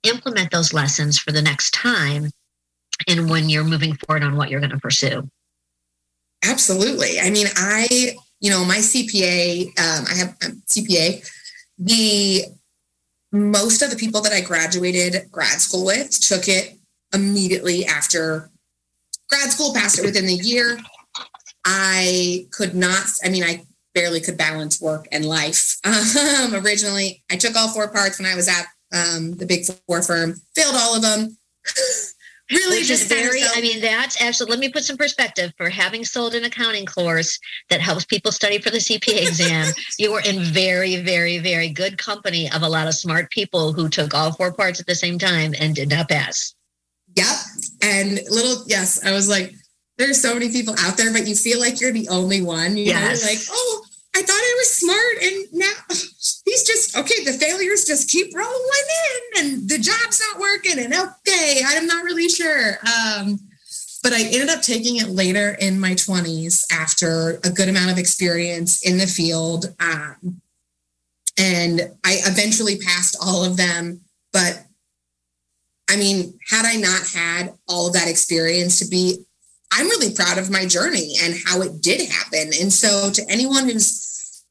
implement 0.02 0.50
those 0.50 0.72
lessons 0.72 1.18
for 1.18 1.32
the 1.32 1.42
next 1.42 1.72
time 1.72 2.30
and 3.08 3.30
when 3.30 3.48
you're 3.48 3.64
moving 3.64 3.94
forward 3.94 4.22
on 4.22 4.36
what 4.36 4.50
you're 4.50 4.60
going 4.60 4.70
to 4.70 4.78
pursue. 4.78 5.28
Absolutely. 6.44 7.20
I 7.20 7.30
mean, 7.30 7.46
I, 7.56 8.16
you 8.40 8.50
know, 8.50 8.64
my 8.64 8.78
CPA, 8.78 9.66
um, 9.78 10.04
I 10.10 10.14
have 10.14 10.36
um, 10.44 10.62
CPA, 10.66 11.28
the 11.78 12.44
most 13.32 13.82
of 13.82 13.90
the 13.90 13.96
people 13.96 14.20
that 14.22 14.32
I 14.32 14.40
graduated 14.40 15.30
grad 15.30 15.60
school 15.60 15.84
with 15.84 16.18
took 16.20 16.48
it 16.48 16.78
immediately 17.12 17.84
after 17.84 18.50
grad 19.28 19.50
school, 19.50 19.72
passed 19.74 19.98
it 19.98 20.04
within 20.04 20.26
the 20.26 20.34
year. 20.34 20.78
I 21.64 22.46
could 22.50 22.74
not, 22.74 23.06
I 23.24 23.28
mean, 23.28 23.44
I 23.44 23.64
barely 23.94 24.20
could 24.20 24.36
balance 24.36 24.80
work 24.80 25.06
and 25.12 25.24
life. 25.24 25.76
Um, 26.40 26.54
originally, 26.54 27.22
I 27.30 27.36
took 27.36 27.54
all 27.54 27.68
four 27.68 27.90
parts 27.90 28.18
when 28.18 28.30
I 28.30 28.34
was 28.34 28.48
at 28.48 28.66
um, 28.94 29.32
the 29.32 29.46
big 29.46 29.64
four 29.86 30.02
firm, 30.02 30.40
failed 30.54 30.74
all 30.74 30.96
of 30.96 31.02
them. 31.02 31.36
really 32.50 32.78
Which 32.78 32.88
just 32.88 33.08
very, 33.08 33.42
I 33.54 33.60
mean, 33.60 33.80
that's 33.80 34.20
actually, 34.20 34.50
let 34.50 34.58
me 34.58 34.68
put 34.68 34.84
some 34.84 34.96
perspective 34.96 35.52
for 35.56 35.68
having 35.68 36.04
sold 36.04 36.34
an 36.34 36.44
accounting 36.44 36.86
course 36.86 37.38
that 37.68 37.80
helps 37.80 38.04
people 38.04 38.32
study 38.32 38.58
for 38.58 38.70
the 38.70 38.78
CPA 38.78 39.28
exam. 39.28 39.72
you 39.98 40.12
were 40.12 40.22
in 40.22 40.42
very, 40.42 40.96
very, 40.96 41.38
very 41.38 41.68
good 41.68 41.98
company 41.98 42.50
of 42.50 42.62
a 42.62 42.68
lot 42.68 42.88
of 42.88 42.94
smart 42.94 43.30
people 43.30 43.72
who 43.72 43.88
took 43.88 44.14
all 44.14 44.32
four 44.32 44.52
parts 44.52 44.80
at 44.80 44.86
the 44.86 44.94
same 44.94 45.18
time 45.18 45.54
and 45.58 45.74
did 45.74 45.90
not 45.90 46.08
pass. 46.08 46.54
Yep. 47.16 47.36
And 47.82 48.20
little, 48.30 48.64
yes, 48.66 49.04
I 49.04 49.12
was 49.12 49.28
like, 49.28 49.54
there's 50.00 50.20
so 50.20 50.32
many 50.34 50.50
people 50.50 50.74
out 50.80 50.96
there, 50.96 51.12
but 51.12 51.26
you 51.28 51.34
feel 51.34 51.60
like 51.60 51.80
you're 51.80 51.92
the 51.92 52.08
only 52.08 52.42
one. 52.42 52.76
You 52.76 52.92
know, 52.94 52.98
Yes. 53.00 53.22
you're 53.22 53.30
like, 53.32 53.42
oh, 53.50 53.84
I 54.16 54.22
thought 54.22 54.32
I 54.32 54.54
was 54.58 54.70
smart. 54.70 55.22
And 55.22 55.46
now 55.52 55.72
he's 56.44 56.64
just, 56.66 56.96
okay, 56.96 57.22
the 57.24 57.32
failures 57.34 57.84
just 57.84 58.08
keep 58.10 58.34
rolling 58.34 58.88
in 59.06 59.44
and 59.44 59.68
the 59.68 59.78
job's 59.78 60.20
not 60.32 60.40
working. 60.40 60.78
And 60.78 60.92
okay, 60.94 61.60
I'm 61.64 61.86
not 61.86 62.04
really 62.04 62.28
sure. 62.28 62.78
Um, 62.82 63.38
but 64.02 64.12
I 64.14 64.22
ended 64.24 64.48
up 64.48 64.62
taking 64.62 64.96
it 64.96 65.08
later 65.08 65.56
in 65.60 65.78
my 65.78 65.92
20s 65.92 66.64
after 66.72 67.38
a 67.44 67.50
good 67.50 67.68
amount 67.68 67.90
of 67.90 67.98
experience 67.98 68.82
in 68.88 68.96
the 68.96 69.06
field. 69.06 69.66
Um, 69.78 70.40
and 71.38 71.80
I 72.04 72.16
eventually 72.26 72.78
passed 72.78 73.16
all 73.22 73.44
of 73.44 73.56
them. 73.58 74.00
But 74.32 74.64
I 75.90 75.96
mean, 75.96 76.38
had 76.48 76.64
I 76.66 76.76
not 76.76 77.02
had 77.14 77.52
all 77.68 77.88
of 77.88 77.92
that 77.94 78.08
experience 78.08 78.78
to 78.78 78.86
be, 78.86 79.18
I'm 79.72 79.86
really 79.86 80.14
proud 80.14 80.38
of 80.38 80.50
my 80.50 80.66
journey 80.66 81.14
and 81.22 81.34
how 81.46 81.62
it 81.62 81.80
did 81.80 82.08
happen. 82.08 82.50
And 82.60 82.72
so 82.72 83.10
to 83.10 83.24
anyone 83.28 83.68
who's 83.68 84.44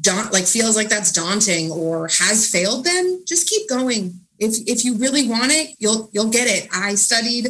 daunt 0.00 0.32
like 0.32 0.46
feels 0.46 0.76
like 0.76 0.88
that's 0.88 1.12
daunting 1.12 1.70
or 1.70 2.08
has 2.08 2.48
failed 2.48 2.84
them, 2.84 3.24
just 3.26 3.48
keep 3.48 3.68
going. 3.68 4.20
If 4.38 4.54
if 4.66 4.84
you 4.84 4.96
really 4.96 5.28
want 5.28 5.52
it, 5.52 5.74
you'll 5.78 6.08
you'll 6.12 6.30
get 6.30 6.48
it. 6.48 6.68
I 6.72 6.94
studied 6.94 7.48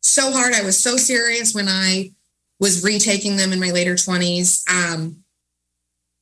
so 0.00 0.32
hard. 0.32 0.54
I 0.54 0.62
was 0.62 0.82
so 0.82 0.96
serious 0.96 1.54
when 1.54 1.68
I 1.68 2.12
was 2.58 2.82
retaking 2.82 3.36
them 3.36 3.52
in 3.52 3.60
my 3.60 3.70
later 3.70 3.94
20s. 3.94 4.62
Um 4.70 5.16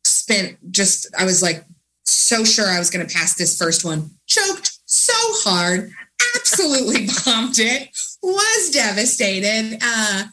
spent 0.04 0.72
just 0.72 1.06
I 1.16 1.24
was 1.24 1.42
like 1.42 1.64
so 2.04 2.44
sure 2.44 2.68
I 2.68 2.78
was 2.78 2.90
going 2.90 3.06
to 3.06 3.14
pass 3.14 3.34
this 3.34 3.56
first 3.56 3.84
one. 3.84 4.10
Choked 4.26 4.78
so 4.86 5.12
hard 5.16 5.92
absolutely 6.36 7.06
bombed 7.24 7.58
it, 7.58 7.88
was 8.22 8.70
devastated. 8.70 9.78
Uh, 9.82 10.24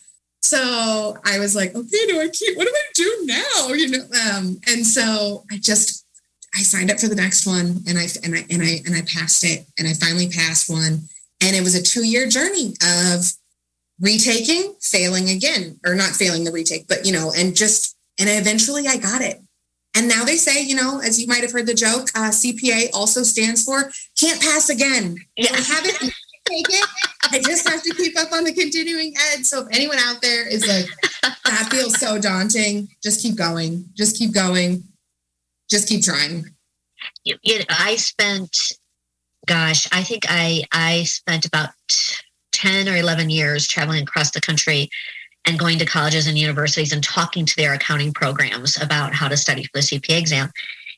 so 0.48 1.18
I 1.26 1.40
was 1.40 1.56
like, 1.56 1.76
okay, 1.76 2.06
do 2.08 2.22
I 2.22 2.30
keep, 2.30 2.56
what 2.56 2.66
do 2.66 2.74
I 2.74 2.92
do 2.96 3.18
now? 3.26 3.74
You 3.74 3.90
know, 3.90 4.04
um, 4.34 4.60
and 4.68 4.86
so 4.86 5.44
I 5.52 5.58
just, 5.58 6.06
I 6.56 6.60
signed 6.60 6.90
up 6.90 7.00
for 7.00 7.08
the 7.08 7.16
next 7.16 7.46
one 7.46 7.84
and 7.86 7.98
I, 7.98 8.08
and 8.24 8.34
I, 8.34 8.46
and 8.50 8.64
I, 8.64 8.82
and 8.86 8.96
I 8.96 9.02
passed 9.14 9.44
it 9.44 9.66
and 9.78 9.88
I 9.88 9.94
finally 9.94 10.30
passed 10.30 10.70
one. 10.70 11.02
And 11.42 11.56
it 11.56 11.62
was 11.62 11.76
a 11.76 11.84
two 11.84 12.06
year 12.06 12.28
journey 12.28 12.74
of 12.82 13.26
retaking, 14.00 14.76
failing 14.82 15.30
again, 15.30 15.80
or 15.86 15.96
not 15.96 16.12
failing 16.12 16.46
the 16.46 16.52
retake, 16.52 16.88
but 16.88 17.06
you 17.06 17.12
know, 17.12 17.34
and 17.36 17.54
just, 17.54 17.98
and 18.18 18.30
eventually 18.30 18.88
I 18.88 18.98
got 18.98 19.22
it. 19.22 19.42
And 19.96 20.08
now 20.08 20.24
they 20.24 20.38
say, 20.38 20.64
you 20.64 20.76
know, 20.76 21.02
as 21.04 21.20
you 21.20 21.28
might 21.28 21.42
have 21.42 21.52
heard 21.52 21.68
the 21.68 21.74
joke, 21.74 22.08
uh, 22.16 22.30
CPA 22.30 22.90
also 22.94 23.24
stands 23.24 23.64
for 23.64 23.92
can't 24.18 24.42
pass 24.42 24.70
again. 24.70 25.18
Yeah. 25.36 25.50
I 25.52 25.62
haven't 25.62 26.14
take 26.48 26.66
it. 26.70 26.90
I 27.32 27.40
just 27.40 27.68
have 27.68 27.82
to 27.84 27.94
keep 27.96 28.18
up 28.18 28.32
on 28.32 28.44
the 28.44 28.54
continuing 28.54 29.14
ed. 29.34 29.46
So 29.46 29.62
if 29.62 29.68
anyone 29.72 29.98
out 30.00 30.22
there 30.22 30.48
is 30.48 30.68
like, 30.68 30.86
that 31.46 31.68
feels 31.70 32.00
so 32.00 32.18
daunting, 32.20 32.90
just 33.04 33.22
keep 33.22 33.36
going. 33.36 33.86
Just 33.96 34.18
keep 34.18 34.34
going. 34.34 34.84
Just 35.70 35.88
keep 35.88 36.04
trying. 36.04 36.46
You, 37.24 37.36
you, 37.44 37.62
I 37.70 37.96
spent, 37.98 38.58
gosh, 39.46 39.88
I 39.92 40.04
think 40.04 40.24
I 40.30 40.64
I 40.72 41.04
spent 41.04 41.46
about 41.46 41.70
ten 42.52 42.88
or 42.88 42.96
eleven 42.96 43.30
years 43.30 43.68
traveling 43.68 44.04
across 44.04 44.32
the 44.32 44.42
country 44.42 44.90
and 45.46 45.60
going 45.60 45.80
to 45.80 45.86
colleges 45.86 46.28
and 46.28 46.38
universities 46.38 46.92
and 46.92 47.04
talking 47.04 47.46
to 47.46 47.56
their 47.56 47.74
accounting 47.74 48.14
programs 48.14 48.80
about 48.82 49.14
how 49.14 49.28
to 49.28 49.38
study 49.38 49.64
for 49.64 49.72
the 49.76 49.80
CPA 49.80 50.20
exam. 50.20 50.52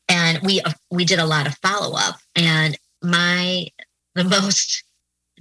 And 0.08 0.40
we 0.44 0.62
uh, 0.62 0.72
we 0.92 1.06
did 1.06 1.20
a 1.20 1.26
lot 1.26 1.48
of 1.48 1.58
follow 1.58 1.98
up. 1.98 2.16
And 2.36 2.78
my 3.02 3.68
the 4.16 4.24
most 4.24 4.84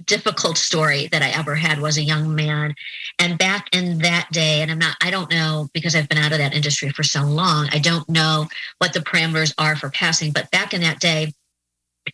difficult 0.05 0.57
story 0.57 1.07
that 1.07 1.21
I 1.21 1.29
ever 1.29 1.55
had 1.55 1.79
was 1.79 1.97
a 1.97 2.03
young 2.03 2.35
man. 2.35 2.75
And 3.17 3.37
back 3.37 3.67
in 3.73 3.99
that 3.99 4.27
day, 4.31 4.61
and 4.61 4.71
I'm 4.71 4.79
not, 4.79 4.95
I 5.01 5.11
don't 5.11 5.31
know 5.31 5.69
because 5.73 5.95
I've 5.95 6.09
been 6.09 6.17
out 6.17 6.31
of 6.31 6.37
that 6.37 6.53
industry 6.53 6.89
for 6.89 7.03
so 7.03 7.23
long, 7.23 7.69
I 7.71 7.79
don't 7.79 8.07
know 8.09 8.47
what 8.79 8.93
the 8.93 8.99
parameters 8.99 9.53
are 9.57 9.75
for 9.75 9.89
passing. 9.89 10.31
But 10.31 10.51
back 10.51 10.73
in 10.73 10.81
that 10.81 10.99
day, 10.99 11.33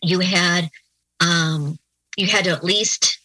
you 0.02 0.20
had 0.20 0.70
um, 1.20 1.78
you 2.16 2.26
had 2.26 2.44
to 2.44 2.50
at 2.50 2.64
least 2.64 3.18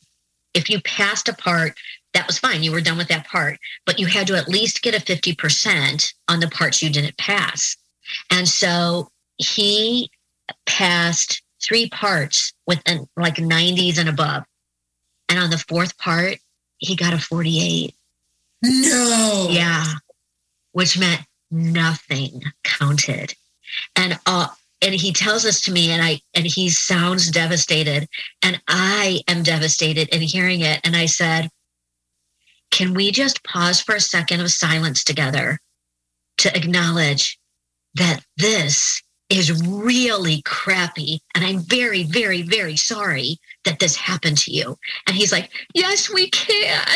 if 0.53 0.69
you 0.69 0.81
passed 0.81 1.29
a 1.29 1.33
part 1.33 1.77
that 2.13 2.27
was 2.27 2.39
fine 2.39 2.63
you 2.63 2.71
were 2.71 2.81
done 2.81 2.97
with 2.97 3.07
that 3.07 3.27
part 3.27 3.57
but 3.85 3.99
you 3.99 4.05
had 4.05 4.27
to 4.27 4.35
at 4.35 4.47
least 4.47 4.81
get 4.81 4.95
a 4.95 5.03
50% 5.03 6.13
on 6.27 6.39
the 6.39 6.49
parts 6.49 6.81
you 6.81 6.89
didn't 6.89 7.17
pass 7.17 7.75
and 8.29 8.47
so 8.47 9.09
he 9.37 10.09
passed 10.65 11.41
three 11.63 11.89
parts 11.89 12.53
with 12.67 12.81
an, 12.85 13.07
like 13.15 13.35
90s 13.35 13.97
and 13.97 14.09
above 14.09 14.43
and 15.31 15.39
on 15.39 15.49
the 15.49 15.57
fourth 15.57 15.97
part 15.97 16.37
he 16.77 16.95
got 16.95 17.13
a 17.13 17.17
48 17.17 17.95
No. 18.61 19.47
yeah. 19.49 19.85
Which 20.73 20.99
meant 20.99 21.21
nothing 21.49 22.43
counted. 22.63 23.33
And 23.95 24.19
uh 24.25 24.47
and 24.83 24.93
he 24.95 25.13
tells 25.13 25.43
this 25.43 25.61
to 25.61 25.71
me 25.71 25.91
and 25.91 26.03
i 26.03 26.19
and 26.33 26.45
he 26.45 26.69
sounds 26.69 27.31
devastated. 27.31 28.07
And 28.43 28.61
i 28.67 29.21
am 29.27 29.41
devastated 29.43 30.09
in 30.13 30.21
hearing 30.21 30.61
it. 30.61 30.81
And 30.83 30.95
i 30.95 31.05
said 31.05 31.49
can 32.71 32.93
we 32.93 33.11
just 33.11 33.43
pause 33.43 33.81
for 33.81 33.95
a 33.95 34.01
second 34.01 34.41
of 34.41 34.51
silence 34.51 35.03
together 35.03 35.59
to 36.37 36.55
acknowledge 36.55 37.37
that 37.95 38.23
this 38.37 39.01
is 39.31 39.65
really 39.65 40.41
crappy. 40.43 41.19
And 41.35 41.45
i'm 41.45 41.59
very 41.59 42.03
very 42.03 42.41
very 42.41 42.75
sorry 42.75 43.37
that 43.63 43.79
this 43.79 43.95
happened 43.95 44.37
to 44.39 44.51
you. 44.51 44.77
And 45.07 45.15
he's 45.15 45.31
like 45.31 45.49
yes 45.73 46.09
we 46.09 46.29
can. 46.29 46.87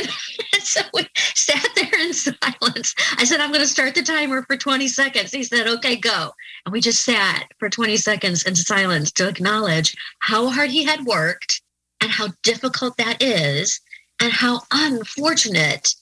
And 0.54 0.64
so 0.64 0.82
we 0.94 1.08
sat 1.16 1.68
there 1.76 2.00
in 2.00 2.14
silence. 2.14 2.96
I 3.18 3.24
said 3.24 3.40
i'm 3.40 3.52
going 3.52 3.62
to 3.62 3.68
start 3.68 3.96
the 3.96 4.04
timer 4.04 4.44
for 4.44 4.58
20 4.58 4.88
seconds. 4.88 5.32
He 5.32 5.44
said 5.44 5.68
okay 5.68 5.96
go. 5.96 6.32
And 6.66 6.74
we 6.74 6.82
just 6.82 7.04
sat 7.04 7.46
for 7.60 7.70
20 7.70 7.98
seconds 7.98 8.44
in 8.44 8.56
silence 8.56 9.12
to 9.14 9.28
acknowledge 9.28 9.96
how 10.20 10.50
hard 10.50 10.72
he 10.72 10.84
had 10.84 11.06
worked 11.06 11.62
and 12.02 12.12
how 12.12 12.30
difficult 12.44 12.98
that 12.98 13.22
is 13.22 13.80
and 14.20 14.32
how 14.32 14.62
unfortunate 14.72 15.94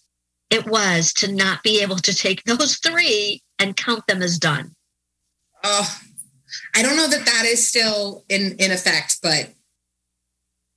it 0.50 0.68
was 0.68 1.14
to 1.14 1.32
not 1.32 1.64
be 1.64 1.82
able 1.82 1.98
to 1.98 2.14
take 2.14 2.44
those 2.44 2.78
three 2.78 3.42
and 3.60 3.76
count 3.76 4.06
them 4.08 4.22
as 4.22 4.38
done. 4.38 4.76
Oh, 5.64 5.98
I 6.76 6.82
don't 6.82 6.96
know 6.96 7.08
that 7.08 7.26
that 7.26 7.46
is 7.46 7.68
still 7.68 8.24
in, 8.30 8.56
in 8.60 8.72
effect, 8.72 9.20
but 9.22 9.54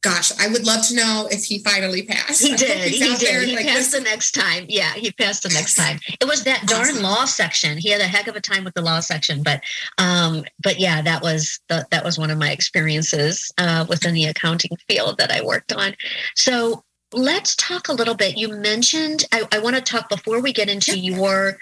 gosh, 0.03 0.31
I 0.39 0.47
would 0.49 0.65
love 0.65 0.87
to 0.87 0.95
know 0.95 1.27
if 1.31 1.45
he 1.45 1.59
finally 1.59 2.03
passed. 2.03 2.41
He 2.41 2.55
did. 2.57 2.93
He 2.93 3.17
did. 3.17 3.49
He 3.49 3.57
like, 3.57 3.67
passed 3.67 3.91
the 3.91 4.01
next 4.01 4.33
time. 4.33 4.65
Yeah, 4.69 4.93
he 4.93 5.11
passed 5.13 5.43
the 5.43 5.49
next 5.49 5.75
time. 5.75 5.99
It 6.21 6.27
was 6.27 6.45
that 6.45 6.67
darn 6.67 6.91
Awesome. 6.91 7.03
law 7.03 7.25
section. 7.25 7.77
He 7.77 7.91
had 7.91 8.01
a 8.01 8.07
heck 8.07 8.29
of 8.29 8.37
a 8.37 8.41
time 8.41 8.63
with 8.63 8.75
the 8.75 8.83
law 8.83 9.01
section, 9.01 9.43
but 9.43 9.63
um, 9.99 10.45
but 10.63 10.79
yeah, 10.79 11.03
that 11.03 11.23
was 11.23 11.59
the, 11.69 11.87
that 11.91 12.05
was 12.05 12.19
one 12.19 12.31
of 12.31 12.39
my 12.39 12.51
experiences 12.51 13.51
uh, 13.59 13.85
within 13.89 14.15
the 14.15 14.27
accounting 14.27 14.77
field 14.89 15.19
that 15.19 15.33
I 15.33 15.43
worked 15.45 15.73
on. 15.73 15.95
So 16.37 16.85
let's 17.13 17.57
talk 17.57 17.89
a 17.89 17.93
little 17.93 18.15
bit. 18.15 18.37
You 18.37 18.49
mentioned 18.49 19.25
I, 19.33 19.43
I 19.53 19.59
want 19.59 19.75
to 19.77 19.83
talk 19.83 20.09
before 20.09 20.41
we 20.41 20.53
get 20.53 20.69
into 20.69 20.99
your 20.99 21.59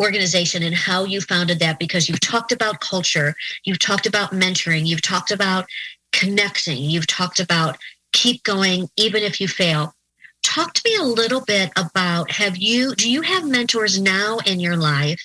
organization 0.00 0.62
and 0.62 0.74
how 0.74 1.04
you 1.04 1.20
founded 1.20 1.58
that 1.58 1.78
because 1.78 2.08
you've 2.08 2.20
talked 2.20 2.52
about 2.52 2.80
culture, 2.80 3.34
you've 3.64 3.78
talked 3.78 4.06
about 4.06 4.30
mentoring, 4.30 4.86
you've 4.86 5.02
talked 5.02 5.30
about 5.30 5.66
connecting, 6.12 6.78
you've 6.78 7.06
talked 7.06 7.40
about 7.40 7.76
keep 8.12 8.42
going 8.42 8.88
even 8.96 9.22
if 9.22 9.38
you 9.38 9.46
fail 9.46 9.94
talk 10.42 10.72
to 10.72 10.82
me 10.86 10.96
a 10.96 11.02
little 11.02 11.42
bit 11.42 11.70
about 11.76 12.30
have 12.30 12.56
you 12.56 12.94
do 12.94 13.10
you 13.10 13.20
have 13.20 13.46
mentors 13.46 14.00
now 14.00 14.38
in 14.46 14.58
your 14.58 14.78
life 14.78 15.20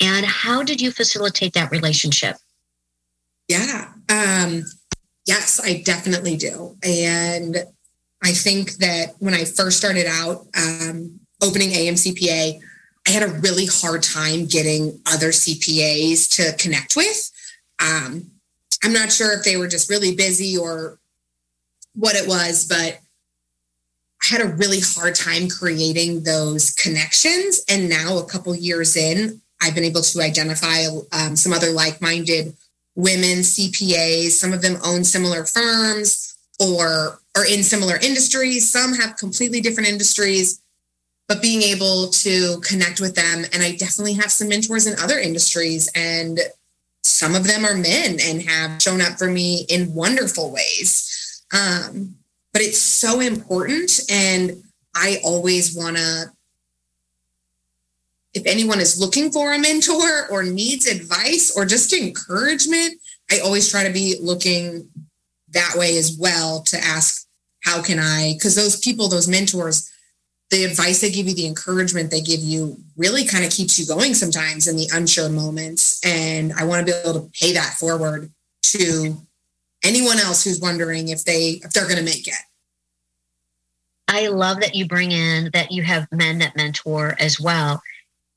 and 0.00 0.24
how 0.24 0.62
did 0.62 0.80
you 0.80 0.90
facilitate 0.90 1.52
that 1.52 1.70
relationship 1.70 2.36
Yeah. 3.48 3.92
Um, 4.10 4.64
yes, 5.26 5.58
I 5.62 5.82
definitely 5.84 6.36
do. 6.36 6.76
And 6.82 7.56
I 8.22 8.32
think 8.32 8.72
that 8.74 9.14
when 9.18 9.34
I 9.34 9.44
first 9.44 9.78
started 9.78 10.06
out 10.06 10.46
um, 10.54 11.18
opening 11.42 11.70
AMCPA, 11.70 12.60
I 13.08 13.10
had 13.10 13.22
a 13.22 13.28
really 13.40 13.64
hard 13.64 14.02
time 14.02 14.44
getting 14.44 15.00
other 15.10 15.28
CPAs 15.28 16.28
to 16.36 16.54
connect 16.62 16.94
with. 16.94 17.32
Um, 17.80 18.30
I'm 18.84 18.92
not 18.92 19.10
sure 19.10 19.32
if 19.32 19.44
they 19.44 19.56
were 19.56 19.66
just 19.66 19.88
really 19.88 20.14
busy 20.14 20.58
or 20.58 20.98
what 21.94 22.16
it 22.16 22.28
was, 22.28 22.66
but 22.66 23.00
I 24.22 24.26
had 24.26 24.42
a 24.42 24.48
really 24.48 24.80
hard 24.80 25.14
time 25.14 25.48
creating 25.48 26.24
those 26.24 26.70
connections. 26.72 27.64
And 27.66 27.88
now, 27.88 28.18
a 28.18 28.26
couple 28.26 28.54
years 28.54 28.94
in, 28.94 29.40
I've 29.62 29.74
been 29.74 29.84
able 29.84 30.02
to 30.02 30.20
identify 30.20 30.84
um, 31.12 31.34
some 31.34 31.54
other 31.54 31.70
like 31.70 32.02
minded 32.02 32.54
women 32.94 33.38
CPAs. 33.38 34.32
Some 34.32 34.52
of 34.52 34.60
them 34.60 34.76
own 34.84 35.02
similar 35.02 35.46
firms 35.46 36.36
or 36.60 37.20
are 37.34 37.46
in 37.46 37.62
similar 37.62 37.96
industries. 37.96 38.70
Some 38.70 38.92
have 38.94 39.16
completely 39.16 39.62
different 39.62 39.88
industries, 39.88 40.60
but 41.28 41.42
being 41.42 41.62
able 41.62 42.08
to 42.08 42.58
connect 42.60 43.00
with 43.00 43.14
them. 43.14 43.44
And 43.52 43.62
I 43.62 43.76
definitely 43.76 44.14
have 44.14 44.32
some 44.32 44.48
mentors 44.48 44.86
in 44.86 44.98
other 44.98 45.18
industries, 45.18 45.90
and 45.94 46.40
some 47.02 47.34
of 47.34 47.46
them 47.46 47.64
are 47.64 47.76
men 47.76 48.18
and 48.20 48.42
have 48.42 48.82
shown 48.82 49.00
up 49.00 49.18
for 49.18 49.30
me 49.30 49.66
in 49.68 49.94
wonderful 49.94 50.50
ways. 50.50 51.44
Um, 51.52 52.16
but 52.52 52.62
it's 52.62 52.80
so 52.80 53.20
important. 53.20 54.00
And 54.10 54.62
I 54.94 55.20
always 55.22 55.76
want 55.76 55.96
to 55.96 56.32
if 58.34 58.46
anyone 58.46 58.80
is 58.80 59.00
looking 59.00 59.30
for 59.30 59.52
a 59.52 59.58
mentor 59.58 60.28
or 60.30 60.42
needs 60.42 60.86
advice 60.86 61.52
or 61.56 61.64
just 61.64 61.92
encouragement, 61.92 63.00
I 63.30 63.40
always 63.40 63.70
try 63.70 63.84
to 63.84 63.92
be 63.92 64.16
looking 64.20 64.88
that 65.50 65.74
way 65.76 65.96
as 65.96 66.16
well 66.18 66.62
to 66.62 66.78
ask, 66.78 67.26
how 67.64 67.82
can 67.82 67.98
I? 67.98 68.34
Because 68.34 68.54
those 68.54 68.78
people, 68.78 69.08
those 69.08 69.28
mentors, 69.28 69.90
the 70.50 70.64
advice 70.64 71.00
they 71.00 71.10
give 71.10 71.26
you, 71.26 71.34
the 71.34 71.46
encouragement 71.46 72.10
they 72.10 72.20
give 72.20 72.40
you 72.40 72.78
really 72.96 73.24
kind 73.26 73.44
of 73.44 73.50
keeps 73.50 73.78
you 73.78 73.86
going 73.86 74.14
sometimes 74.14 74.66
in 74.66 74.76
the 74.76 74.88
unsure 74.92 75.28
moments. 75.28 76.00
And 76.04 76.52
I 76.54 76.64
want 76.64 76.86
to 76.86 76.92
be 76.92 76.98
able 76.98 77.20
to 77.20 77.30
pay 77.38 77.52
that 77.52 77.74
forward 77.74 78.30
to 78.62 79.16
anyone 79.84 80.18
else 80.18 80.44
who's 80.44 80.60
wondering 80.60 81.08
if 81.08 81.24
they 81.24 81.60
if 81.62 81.72
they're 81.72 81.84
going 81.84 81.98
to 81.98 82.04
make 82.04 82.26
it. 82.26 82.34
I 84.08 84.28
love 84.28 84.60
that 84.60 84.74
you 84.74 84.86
bring 84.86 85.12
in 85.12 85.50
that 85.52 85.70
you 85.70 85.82
have 85.82 86.08
men 86.10 86.38
that 86.38 86.56
mentor 86.56 87.14
as 87.18 87.38
well. 87.38 87.82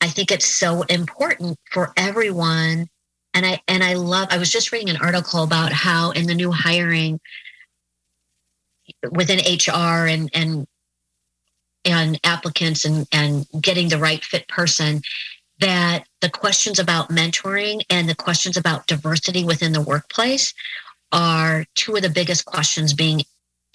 I 0.01 0.07
think 0.07 0.31
it's 0.31 0.53
so 0.53 0.81
important 0.83 1.57
for 1.71 1.93
everyone. 1.95 2.89
And 3.33 3.45
I 3.45 3.61
and 3.69 3.83
I 3.83 3.93
love 3.93 4.27
I 4.31 4.37
was 4.37 4.51
just 4.51 4.73
reading 4.73 4.89
an 4.89 5.01
article 5.01 5.43
about 5.43 5.71
how 5.71 6.11
in 6.11 6.27
the 6.27 6.35
new 6.35 6.51
hiring 6.51 7.21
within 9.11 9.39
HR 9.39 10.07
and 10.07 10.29
and 10.33 10.67
and 11.85 12.19
applicants 12.23 12.85
and 12.85 13.07
and 13.11 13.45
getting 13.59 13.89
the 13.89 13.97
right 13.97 14.23
fit 14.23 14.47
person 14.47 15.01
that 15.59 16.05
the 16.21 16.29
questions 16.29 16.79
about 16.79 17.09
mentoring 17.09 17.81
and 17.89 18.09
the 18.09 18.15
questions 18.15 18.57
about 18.57 18.87
diversity 18.87 19.43
within 19.43 19.71
the 19.73 19.81
workplace 19.81 20.53
are 21.11 21.65
two 21.75 21.95
of 21.95 22.01
the 22.01 22.09
biggest 22.09 22.45
questions 22.45 22.93
being 22.93 23.21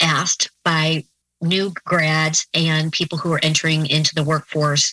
asked 0.00 0.50
by 0.64 1.04
new 1.40 1.72
grads 1.84 2.46
and 2.54 2.92
people 2.92 3.18
who 3.18 3.32
are 3.32 3.40
entering 3.42 3.86
into 3.86 4.14
the 4.14 4.24
workforce 4.24 4.92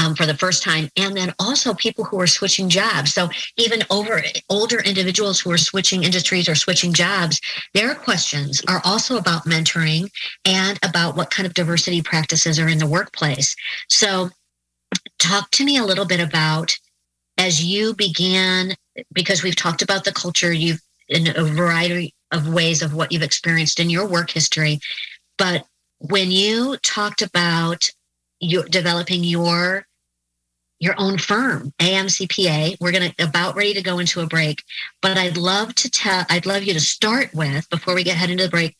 um, 0.00 0.14
for 0.14 0.26
the 0.26 0.36
first 0.36 0.62
time, 0.62 0.88
and 0.96 1.16
then 1.16 1.34
also 1.38 1.74
people 1.74 2.04
who 2.04 2.18
are 2.20 2.26
switching 2.26 2.68
jobs. 2.68 3.12
So 3.12 3.28
even 3.56 3.82
over 3.90 4.22
older 4.48 4.80
individuals 4.80 5.38
who 5.38 5.50
are 5.52 5.58
switching 5.58 6.04
industries 6.04 6.48
or 6.48 6.54
switching 6.54 6.92
jobs, 6.92 7.40
their 7.74 7.94
questions 7.94 8.62
are 8.66 8.80
also 8.84 9.18
about 9.18 9.44
mentoring 9.44 10.10
and 10.44 10.78
about 10.82 11.16
what 11.16 11.30
kind 11.30 11.46
of 11.46 11.54
diversity 11.54 12.02
practices 12.02 12.58
are 12.58 12.68
in 12.68 12.78
the 12.78 12.86
workplace. 12.86 13.54
So 13.88 14.30
talk 15.18 15.50
to 15.52 15.64
me 15.64 15.76
a 15.76 15.84
little 15.84 16.06
bit 16.06 16.20
about 16.20 16.74
as 17.36 17.62
you 17.62 17.94
began, 17.94 18.74
because 19.12 19.42
we've 19.42 19.56
talked 19.56 19.82
about 19.82 20.04
the 20.04 20.12
culture, 20.12 20.52
you've 20.52 20.80
in 21.08 21.26
a 21.36 21.42
variety 21.42 22.14
of 22.30 22.52
ways 22.52 22.82
of 22.82 22.94
what 22.94 23.10
you've 23.10 23.22
experienced 23.22 23.80
in 23.80 23.90
your 23.90 24.06
work 24.06 24.30
history, 24.30 24.78
but 25.36 25.66
when 25.98 26.30
you 26.30 26.76
talked 26.78 27.20
about 27.20 27.90
your 28.38 28.64
developing 28.64 29.24
your 29.24 29.84
your 30.80 30.94
own 30.98 31.18
firm, 31.18 31.72
AMCPA. 31.78 32.76
We're 32.80 32.90
going 32.90 33.12
to 33.12 33.24
about 33.24 33.54
ready 33.54 33.74
to 33.74 33.82
go 33.82 33.98
into 33.98 34.20
a 34.20 34.26
break, 34.26 34.64
but 35.02 35.16
I'd 35.16 35.36
love 35.36 35.74
to 35.76 35.90
tell, 35.90 36.24
I'd 36.28 36.46
love 36.46 36.64
you 36.64 36.72
to 36.72 36.80
start 36.80 37.32
with 37.34 37.68
before 37.68 37.94
we 37.94 38.02
get 38.02 38.16
head 38.16 38.30
into 38.30 38.44
the 38.44 38.50
break. 38.50 38.76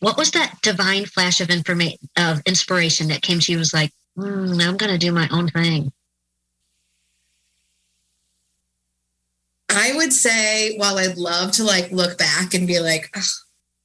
What 0.00 0.18
was 0.18 0.30
that 0.32 0.60
divine 0.62 1.06
flash 1.06 1.40
of 1.40 1.48
information 1.48 1.98
of 2.18 2.42
inspiration 2.46 3.08
that 3.08 3.22
came 3.22 3.40
to 3.40 3.52
you? 3.52 3.58
Was 3.58 3.72
like, 3.72 3.90
mm, 4.18 4.62
I'm 4.62 4.76
going 4.76 4.92
to 4.92 4.98
do 4.98 5.12
my 5.12 5.28
own 5.32 5.48
thing. 5.48 5.90
I 9.70 9.92
would 9.96 10.12
say, 10.12 10.76
while 10.76 10.98
I'd 10.98 11.16
love 11.16 11.52
to 11.52 11.64
like 11.64 11.90
look 11.90 12.18
back 12.18 12.52
and 12.52 12.66
be 12.66 12.80
like, 12.80 13.16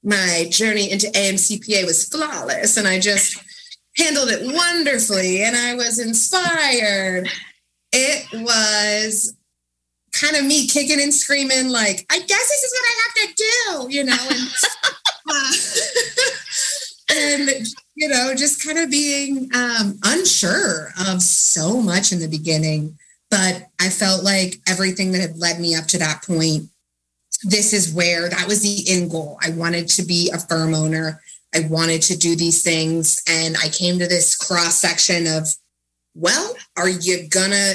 my 0.03 0.47
journey 0.49 0.91
into 0.91 1.07
AMCPA 1.07 1.85
was 1.85 2.05
flawless, 2.05 2.75
and 2.75 2.87
I 2.87 2.99
just 2.99 3.41
handled 3.99 4.29
it 4.29 4.53
wonderfully 4.53 5.43
and 5.43 5.55
I 5.55 5.75
was 5.75 5.99
inspired. 5.99 7.29
It 7.91 8.25
was 8.41 9.35
kind 10.11 10.35
of 10.35 10.45
me 10.45 10.67
kicking 10.67 11.01
and 11.01 11.13
screaming, 11.13 11.69
like, 11.69 12.05
I 12.09 12.19
guess 12.19 12.27
this 12.27 12.63
is 12.63 12.73
what 12.73 12.85
I 12.87 12.93
have 13.03 13.13
to 13.15 13.33
do, 13.35 13.95
you 13.95 14.03
know, 14.03 14.27
and, 14.29 14.49
uh, 15.31 15.51
and 17.57 17.67
you 17.95 18.07
know, 18.07 18.33
just 18.35 18.63
kind 18.63 18.79
of 18.79 18.89
being 18.89 19.49
um, 19.53 19.99
unsure 20.05 20.93
of 21.07 21.21
so 21.21 21.81
much 21.81 22.11
in 22.11 22.19
the 22.19 22.27
beginning. 22.27 22.97
But 23.29 23.67
I 23.79 23.89
felt 23.89 24.23
like 24.23 24.55
everything 24.67 25.11
that 25.11 25.21
had 25.21 25.37
led 25.37 25.59
me 25.59 25.75
up 25.75 25.85
to 25.87 25.97
that 25.99 26.23
point, 26.23 26.69
this 27.43 27.73
is 27.73 27.93
where 27.93 28.29
that 28.29 28.47
was 28.47 28.61
the 28.61 28.89
end 28.91 29.11
goal. 29.11 29.37
I 29.43 29.51
wanted 29.51 29.87
to 29.89 30.03
be 30.03 30.31
a 30.33 30.39
firm 30.39 30.73
owner. 30.73 31.21
I 31.55 31.67
wanted 31.69 32.01
to 32.03 32.17
do 32.17 32.35
these 32.35 32.61
things. 32.61 33.21
And 33.27 33.55
I 33.57 33.69
came 33.69 33.99
to 33.99 34.07
this 34.07 34.35
cross 34.35 34.79
section 34.79 35.27
of, 35.27 35.47
well, 36.15 36.55
are 36.77 36.89
you 36.89 37.27
gonna 37.29 37.73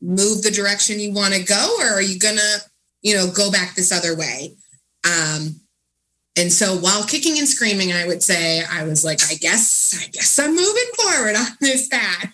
move 0.00 0.42
the 0.42 0.50
direction 0.50 1.00
you 1.00 1.12
want 1.12 1.34
to 1.34 1.42
go, 1.42 1.76
or 1.80 1.86
are 1.86 2.02
you 2.02 2.18
gonna, 2.18 2.58
you 3.02 3.14
know, 3.14 3.30
go 3.30 3.50
back 3.50 3.74
this 3.74 3.92
other 3.92 4.16
way? 4.16 4.54
Um, 5.04 5.60
and 6.36 6.52
so 6.52 6.76
while 6.76 7.04
kicking 7.04 7.38
and 7.38 7.48
screaming, 7.48 7.92
I 7.92 8.06
would 8.06 8.22
say 8.22 8.62
I 8.70 8.84
was 8.84 9.04
like, 9.04 9.20
I 9.30 9.34
guess, 9.34 9.98
I 9.98 10.08
guess 10.10 10.38
I'm 10.38 10.54
moving 10.54 10.90
forward 10.96 11.36
on 11.36 11.46
this 11.60 11.88
path. 11.88 12.32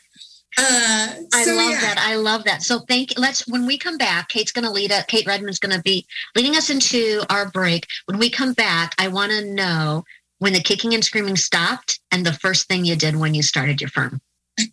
Uh, 0.59 1.09
I 1.33 1.45
love 1.47 1.71
yeah. 1.71 1.81
that. 1.81 1.99
I 1.99 2.17
love 2.17 2.45
that. 2.45 2.63
So 2.63 2.81
thank. 2.81 3.13
Let's 3.17 3.47
when 3.49 3.65
we 3.65 3.79
come 3.79 3.97
back, 3.97 4.29
Kate's 4.29 4.53
going 4.53 4.67
to 4.67 4.71
lead 4.71 4.91
it. 4.91 5.07
Kate 5.07 5.27
Redmond's 5.27 5.59
going 5.59 5.75
to 5.75 5.83
be 5.83 6.07
leading 6.37 6.57
us 6.57 6.69
into 6.69 7.23
our 7.31 7.51
break. 7.51 7.87
When 8.05 8.19
we 8.19 8.29
come 8.29 8.53
back, 8.53 8.95
I 8.99 9.09
want 9.09 9.33
to 9.33 9.55
know 9.55 10.05
when 10.43 10.53
the 10.53 10.61
kicking 10.61 10.93
and 10.93 11.05
screaming 11.05 11.37
stopped 11.37 12.01
and 12.11 12.27
the 12.27 12.33
first 12.33 12.67
thing 12.67 12.85
you 12.85 12.97
did 12.97 13.15
when 13.15 13.33
you 13.33 13.45
started 13.45 13.81
your 13.81 13.91
firm. 13.91 14.21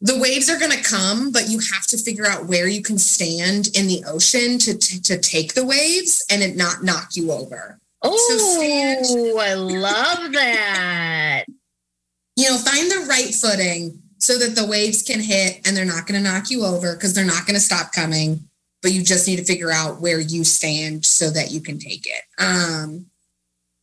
the 0.00 0.18
waves 0.18 0.50
are 0.50 0.58
going 0.58 0.72
to 0.72 0.82
come, 0.82 1.30
but 1.30 1.48
you 1.48 1.60
have 1.72 1.86
to 1.86 1.96
figure 1.96 2.26
out 2.26 2.46
where 2.46 2.66
you 2.66 2.82
can 2.82 2.98
stand 2.98 3.68
in 3.74 3.86
the 3.86 4.04
ocean 4.06 4.58
to, 4.58 4.76
to, 4.76 5.02
to 5.02 5.18
take 5.18 5.54
the 5.54 5.64
waves 5.64 6.24
and 6.30 6.42
it 6.42 6.56
not 6.56 6.82
knock 6.82 7.10
you 7.14 7.30
over. 7.30 7.78
Oh, 8.02 8.16
so 8.60 9.38
I 9.38 9.54
love 9.54 10.32
that. 10.32 11.44
you 12.36 12.50
know, 12.50 12.58
find 12.58 12.90
the 12.90 13.06
right 13.08 13.32
footing 13.32 14.01
so 14.22 14.38
that 14.38 14.54
the 14.54 14.64
waves 14.64 15.02
can 15.02 15.18
hit 15.18 15.66
and 15.66 15.76
they're 15.76 15.84
not 15.84 16.06
going 16.06 16.22
to 16.22 16.30
knock 16.30 16.48
you 16.48 16.64
over 16.64 16.94
because 16.94 17.12
they're 17.12 17.24
not 17.24 17.44
going 17.44 17.56
to 17.56 17.60
stop 17.60 17.92
coming. 17.92 18.48
But 18.80 18.92
you 18.92 19.02
just 19.02 19.26
need 19.26 19.36
to 19.36 19.44
figure 19.44 19.70
out 19.70 20.00
where 20.00 20.20
you 20.20 20.44
stand 20.44 21.04
so 21.04 21.30
that 21.30 21.50
you 21.50 21.60
can 21.60 21.78
take 21.78 22.06
it. 22.06 22.22
Um, 22.38 23.06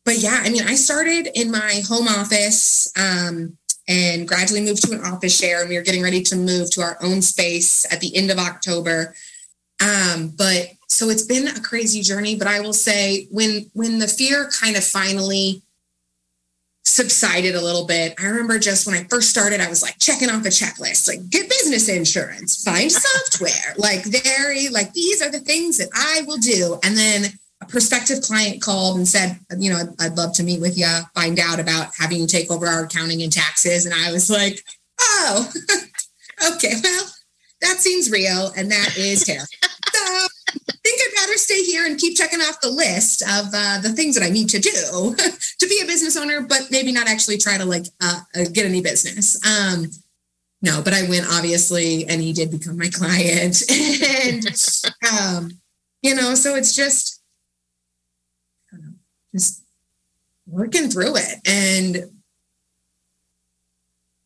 but 0.06 0.18
yeah, 0.18 0.40
I 0.42 0.50
mean, 0.50 0.64
I 0.64 0.76
started 0.76 1.30
in 1.36 1.52
my 1.52 1.82
home 1.88 2.08
office 2.08 2.92
um, 2.98 3.58
and 3.88 4.28
gradually 4.28 4.62
moved 4.62 4.84
to 4.86 4.94
an 4.94 5.06
office 5.06 5.38
share, 5.38 5.62
and 5.62 5.70
we 5.70 5.76
were 5.76 5.84
getting 5.84 6.04
ready 6.04 6.22
to 6.24 6.36
move 6.36 6.72
to 6.72 6.82
our 6.82 6.98
own 7.02 7.22
space 7.22 7.86
at 7.94 8.00
the 8.00 8.16
end 8.16 8.32
of 8.32 8.40
October. 8.40 9.14
Um, 9.82 10.34
but 10.38 10.68
so 10.88 11.10
it's 11.10 11.26
been 11.26 11.48
a 11.48 11.62
crazy 11.62 12.02
journey. 12.02 12.36
But 12.36 12.48
I 12.48 12.62
will 12.62 12.74
say, 12.74 13.28
when 13.30 13.70
when 13.74 14.00
the 14.00 14.08
fear 14.08 14.50
kind 14.60 14.78
of 14.78 14.84
finally 14.84 15.64
subsided 16.90 17.56
a 17.56 17.62
little 17.62 17.86
bit. 17.86 18.16
I 18.20 18.26
remember 18.26 18.58
just 18.58 18.88
when 18.88 18.96
I 18.96 19.04
first 19.10 19.30
started, 19.30 19.62
I 19.62 19.70
was 19.70 19.82
like 19.82 19.98
checking 20.00 20.30
off 20.30 20.46
a 20.46 20.50
checklist, 20.50 21.08
like 21.08 21.30
get 21.30 21.50
business 21.50 21.88
insurance, 21.88 22.64
find 22.64 22.92
software, 22.92 23.76
like 23.78 24.04
very 24.06 24.70
like 24.70 24.92
these 24.94 25.22
are 25.22 25.32
the 25.32 25.40
things 25.40 25.78
that 25.78 25.90
I 25.94 26.24
will 26.26 26.38
do. 26.38 26.80
And 26.84 26.98
then 26.98 27.26
a 27.62 27.66
prospective 27.68 28.22
client 28.22 28.62
called 28.62 28.98
and 28.98 29.08
said, 29.08 29.40
you 29.58 29.70
know, 29.70 29.78
I'd, 29.78 30.06
I'd 30.06 30.18
love 30.18 30.34
to 30.34 30.44
meet 30.44 30.62
with 30.62 30.78
you, 30.78 30.88
find 31.14 31.40
out 31.40 31.60
about 31.60 31.92
having 31.98 32.20
you 32.20 32.28
take 32.28 32.52
over 32.52 32.66
our 32.66 32.86
accounting 32.86 33.22
and 33.22 33.32
taxes. 33.32 33.86
And 33.86 33.94
I 33.94 34.12
was 34.12 34.30
like, 34.30 34.64
oh, 35.00 35.52
okay, 36.56 36.74
well, 36.84 37.06
that 37.62 37.78
seems 37.78 38.10
real 38.10 38.52
and 38.58 38.72
that 38.72 38.98
is 38.98 39.24
terrible. 39.24 39.46
So 39.94 40.28
think 40.52 41.02
I'd 41.02 41.22
rather 41.22 41.38
stay 41.38 41.64
here 41.64 41.86
and 41.86 42.00
keep 42.00 42.18
checking 42.18 42.40
off 42.40 42.62
the 42.62 42.70
list 42.70 43.22
of 43.22 43.48
uh, 43.54 43.80
the 43.82 43.94
things 43.94 44.16
that 44.16 44.24
I 44.24 44.30
need 44.30 44.50
to 44.50 44.60
do 44.60 45.16
to 45.60 45.68
be 45.68 45.82
a 45.84 45.86
business 45.86 46.18
owner, 46.18 46.42
but 46.42 46.68
maybe 46.72 46.92
not 46.92 47.08
actually 47.08 47.38
try 47.38 47.58
to 47.58 47.66
like 47.66 47.86
uh, 48.02 48.20
uh, 48.36 48.46
get 48.52 48.66
any 48.66 48.82
business. 48.82 49.40
Um, 49.46 49.88
no, 50.62 50.82
but 50.82 50.94
I 50.94 51.08
went 51.08 51.26
obviously, 51.30 52.06
and 52.08 52.22
he 52.22 52.34
did 52.34 52.52
become 52.52 52.78
my 52.78 52.90
client, 52.90 53.62
and 53.72 54.46
um, 55.12 55.52
you 56.02 56.16
know, 56.16 56.36
so 56.36 56.56
it's 56.56 56.76
just, 56.76 57.22
know, 58.72 58.94
just 59.34 59.64
working 60.48 60.90
through 60.90 61.16
it 61.16 61.36
and 61.46 62.12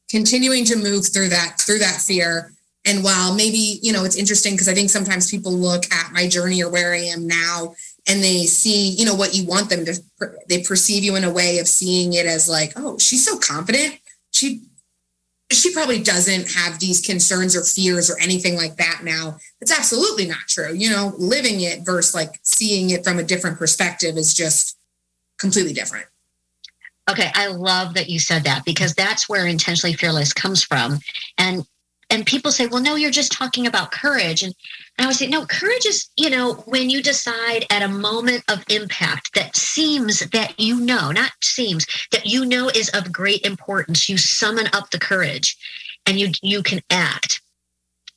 continuing 0.09 0.63
to 0.65 0.75
move 0.75 1.05
through 1.11 1.29
that 1.29 1.59
through 1.59 1.79
that 1.79 2.01
fear 2.01 2.53
and 2.85 3.03
while 3.03 3.33
maybe, 3.33 3.79
you 3.81 3.93
know, 3.93 4.03
it's 4.03 4.17
interesting 4.17 4.53
because 4.53 4.67
I 4.67 4.73
think 4.73 4.89
sometimes 4.89 5.31
people 5.31 5.53
look 5.53 5.85
at 5.91 6.11
my 6.11 6.27
journey 6.27 6.61
or 6.61 6.69
where 6.69 6.93
I 6.93 7.05
am 7.05 7.27
now 7.27 7.75
and 8.07 8.21
they 8.21 8.43
see, 8.43 8.89
you 8.89 9.05
know, 9.05 9.15
what 9.15 9.35
you 9.35 9.45
want 9.45 9.69
them 9.69 9.85
to, 9.85 10.01
they 10.49 10.63
perceive 10.63 11.03
you 11.03 11.15
in 11.15 11.23
a 11.23 11.31
way 11.31 11.59
of 11.59 11.67
seeing 11.67 12.13
it 12.13 12.25
as 12.25 12.49
like, 12.49 12.73
oh, 12.75 12.97
she's 12.97 13.25
so 13.25 13.37
confident. 13.37 13.99
She, 14.31 14.63
she 15.49 15.71
probably 15.71 16.03
doesn't 16.03 16.51
have 16.51 16.79
these 16.79 16.99
concerns 16.99 17.55
or 17.55 17.63
fears 17.63 18.09
or 18.09 18.19
anything 18.19 18.57
like 18.57 18.75
that 18.77 19.01
now. 19.03 19.37
It's 19.61 19.77
absolutely 19.77 20.25
not 20.25 20.47
true. 20.49 20.73
You 20.73 20.89
know, 20.89 21.13
living 21.17 21.61
it 21.61 21.85
versus 21.85 22.13
like 22.13 22.39
seeing 22.43 22.89
it 22.89 23.05
from 23.05 23.17
a 23.17 23.23
different 23.23 23.59
perspective 23.59 24.17
is 24.17 24.33
just 24.33 24.77
completely 25.37 25.73
different. 25.73 26.07
Okay, 27.09 27.29
I 27.33 27.47
love 27.47 27.93
that 27.95 28.09
you 28.09 28.19
said 28.19 28.45
that 28.45 28.63
because 28.65 28.93
that's 28.93 29.27
where 29.27 29.45
intentionally 29.45 29.93
fearless 29.93 30.33
comes 30.33 30.63
from. 30.63 30.99
And 31.37 31.65
and 32.13 32.27
people 32.27 32.51
say, 32.51 32.67
well, 32.67 32.79
no, 32.79 32.93
you're 32.93 33.09
just 33.09 33.31
talking 33.31 33.65
about 33.65 33.91
courage. 33.91 34.43
And, 34.43 34.53
I 34.99 35.07
would 35.07 35.15
say, 35.15 35.25
no, 35.25 35.47
courage 35.47 35.87
is, 35.87 36.11
you 36.15 36.29
know, 36.29 36.53
when 36.67 36.91
you 36.91 37.01
decide 37.01 37.65
at 37.71 37.81
a 37.81 37.87
moment 37.87 38.43
of 38.49 38.63
impact 38.69 39.33
that 39.33 39.55
seems 39.55 40.19
that 40.29 40.59
you 40.59 40.79
know, 40.79 41.09
not 41.09 41.31
seems, 41.41 41.87
that 42.11 42.27
you 42.27 42.45
know 42.45 42.69
is 42.69 42.89
of 42.89 43.11
great 43.11 43.43
importance, 43.43 44.07
you 44.07 44.17
summon 44.17 44.67
up 44.73 44.91
the 44.91 44.99
courage 44.99 45.57
and 46.05 46.19
you 46.19 46.29
you 46.43 46.61
can 46.61 46.81
act. 46.91 47.41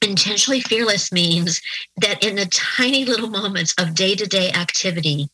Intentionally 0.02 0.60
fearless 0.60 1.10
means 1.10 1.62
that 1.96 2.22
in 2.22 2.36
the 2.36 2.46
tiny 2.46 3.06
little 3.06 3.30
moments 3.30 3.74
of 3.78 3.94
day-to-day 3.94 4.52
activity, 4.52 5.30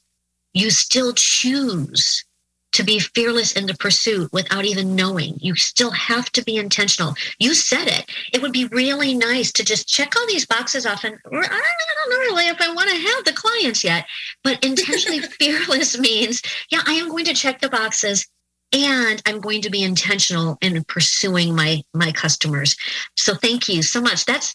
you 0.55 0.71
still 0.71 1.13
choose 1.15 2.25
to 2.73 2.83
be 2.83 2.99
fearless 2.99 3.53
in 3.53 3.67
the 3.67 3.75
pursuit 3.75 4.33
without 4.33 4.65
even 4.65 4.97
knowing. 4.97 5.37
You 5.41 5.55
still 5.57 5.91
have 5.91 6.31
to 6.33 6.43
be 6.43 6.57
intentional. 6.57 7.15
You 7.39 7.55
said 7.55 7.89
it. 7.89 8.11
It 8.33 8.43
would 8.43 8.53
be 8.53 8.67
really 8.67 9.15
nice 9.15 9.53
to 9.53 9.65
just 9.65 9.89
check 9.89 10.15
all 10.17 10.27
these 10.27 10.47
boxes 10.47 10.87
off 10.87 11.05
and 11.05 11.17
I 11.27 11.31
don't 11.31 12.11
know 12.11 12.17
really 12.17 12.49
if 12.49 12.61
I 12.61 12.73
want 12.73 12.91
to 12.91 12.97
have 12.97 13.25
the 13.25 13.33
clients 13.33 13.85
yet. 13.85 14.07
But 14.43 14.65
intentionally 14.65 15.21
fearless 15.39 15.99
means, 15.99 16.43
yeah, 16.71 16.81
I 16.87 16.95
am 16.95 17.09
going 17.09 17.27
to 17.27 17.35
check 17.35 17.61
the 17.61 17.69
boxes 17.69 18.27
and 18.73 19.23
I'm 19.27 19.41
going 19.41 19.63
to 19.63 19.71
be 19.71 19.83
intentional 19.83 20.57
in 20.63 20.83
pursuing 20.85 21.55
my 21.55 21.83
my 21.93 22.13
customers. 22.13 22.75
So 23.17 23.35
thank 23.35 23.69
you 23.69 23.83
so 23.83 24.01
much. 24.01 24.25
That's 24.25 24.55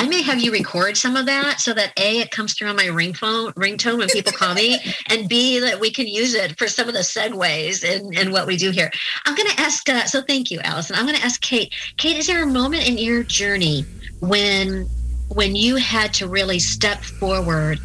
I 0.00 0.08
may 0.08 0.22
have 0.22 0.40
you 0.40 0.50
record 0.50 0.96
some 0.96 1.14
of 1.14 1.26
that 1.26 1.60
so 1.60 1.74
that 1.74 1.92
A, 1.98 2.20
it 2.20 2.30
comes 2.30 2.54
through 2.54 2.68
on 2.68 2.76
my 2.76 2.86
ring 2.86 3.12
phone, 3.12 3.52
ringtone 3.52 3.98
when 3.98 4.08
people 4.08 4.32
call 4.32 4.54
me, 4.54 4.78
and 5.10 5.28
B, 5.28 5.58
that 5.58 5.78
we 5.78 5.90
can 5.90 6.06
use 6.06 6.32
it 6.32 6.58
for 6.58 6.68
some 6.68 6.88
of 6.88 6.94
the 6.94 7.00
segues 7.00 7.84
in, 7.84 8.16
in 8.16 8.32
what 8.32 8.46
we 8.46 8.56
do 8.56 8.70
here. 8.70 8.90
I'm 9.26 9.34
going 9.34 9.50
to 9.50 9.60
ask, 9.60 9.86
uh, 9.90 10.06
so 10.06 10.22
thank 10.22 10.50
you, 10.50 10.58
Allison. 10.60 10.96
I'm 10.96 11.04
going 11.04 11.18
to 11.18 11.22
ask 11.24 11.38
Kate. 11.42 11.74
Kate, 11.98 12.16
is 12.16 12.26
there 12.26 12.42
a 12.42 12.46
moment 12.46 12.88
in 12.88 12.96
your 12.96 13.22
journey 13.22 13.84
when 14.20 14.88
when 15.28 15.54
you 15.54 15.76
had 15.76 16.14
to 16.14 16.26
really 16.26 16.58
step 16.58 17.02
forward 17.02 17.78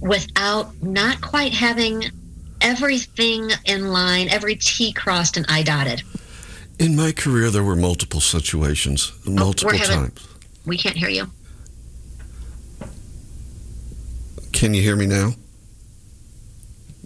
without 0.00 0.82
not 0.82 1.20
quite 1.20 1.52
having 1.52 2.04
everything 2.62 3.50
in 3.66 3.88
line, 3.88 4.30
every 4.30 4.56
T 4.56 4.90
crossed 4.90 5.36
and 5.36 5.44
I 5.50 5.62
dotted? 5.62 6.02
In 6.78 6.96
my 6.96 7.12
career, 7.12 7.50
there 7.50 7.62
were 7.62 7.76
multiple 7.76 8.22
situations, 8.22 9.12
multiple 9.26 9.74
oh, 9.74 9.76
having, 9.76 9.96
times 9.96 10.35
we 10.66 10.76
can't 10.76 10.96
hear 10.96 11.08
you. 11.08 11.26
Can 14.52 14.74
you 14.74 14.82
hear 14.82 14.96
me 14.96 15.06
now? 15.06 15.32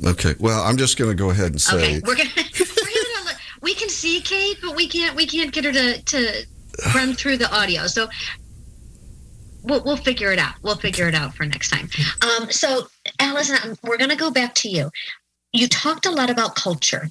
Okay. 0.05 0.35
Well, 0.39 0.63
I'm 0.63 0.77
just 0.77 0.99
going 0.99 1.11
to 1.11 1.17
go 1.17 1.31
ahead 1.31 1.51
and 1.51 1.61
say. 1.61 1.77
Okay, 1.77 2.01
we're 2.07 2.17
gonna, 2.17 2.31
we're 2.37 3.25
gonna 3.25 3.39
we 3.61 3.75
can 3.75 3.89
see 3.89 4.21
Kate, 4.21 4.57
but 4.63 4.75
we 4.75 4.89
can't 4.89 5.15
we 5.15 5.27
can't 5.27 5.53
get 5.53 5.65
her 5.65 5.73
to 5.73 6.03
to 6.03 6.47
run 6.95 7.15
through 7.15 7.37
the 7.37 7.53
audio. 7.55 7.87
So 7.87 8.09
we'll 9.63 9.83
we'll 9.85 9.97
figure 9.97 10.33
it 10.33 10.39
out. 10.39 10.55
We'll 10.63 10.77
figure 10.77 11.09
it 11.09 11.15
out 11.15 11.35
for 11.35 11.45
next 11.45 11.71
time. 11.71 11.89
Um, 12.23 12.51
so 12.51 12.87
Allison, 13.19 13.77
we're 13.83 13.99
going 13.99 14.11
to 14.11 14.17
go 14.17 14.31
back 14.31 14.55
to 14.57 14.69
you. 14.69 14.91
You 15.53 15.69
talked 15.69 16.07
a 16.07 16.11
lot 16.11 16.31
about 16.31 16.55
culture 16.55 17.11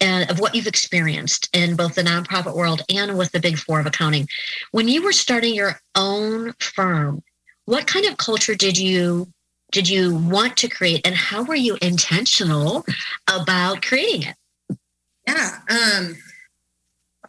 and 0.00 0.30
of 0.30 0.38
what 0.40 0.54
you've 0.54 0.66
experienced 0.66 1.48
in 1.52 1.76
both 1.76 1.94
the 1.94 2.02
nonprofit 2.02 2.54
world 2.54 2.82
and 2.88 3.18
with 3.18 3.32
the 3.32 3.40
big 3.40 3.58
four 3.58 3.80
of 3.80 3.86
accounting. 3.86 4.28
When 4.70 4.88
you 4.88 5.02
were 5.02 5.12
starting 5.12 5.54
your 5.54 5.80
own 5.94 6.54
firm, 6.60 7.22
what 7.64 7.86
kind 7.86 8.06
of 8.06 8.16
culture 8.16 8.54
did 8.54 8.78
you 8.78 9.28
did 9.70 9.86
you 9.86 10.14
want 10.14 10.56
to 10.56 10.68
create 10.68 11.06
and 11.06 11.14
how 11.14 11.42
were 11.42 11.54
you 11.54 11.76
intentional 11.82 12.86
about 13.28 13.82
creating 13.82 14.22
it? 14.22 14.78
Yeah. 15.26 15.58
Um, 15.68 16.16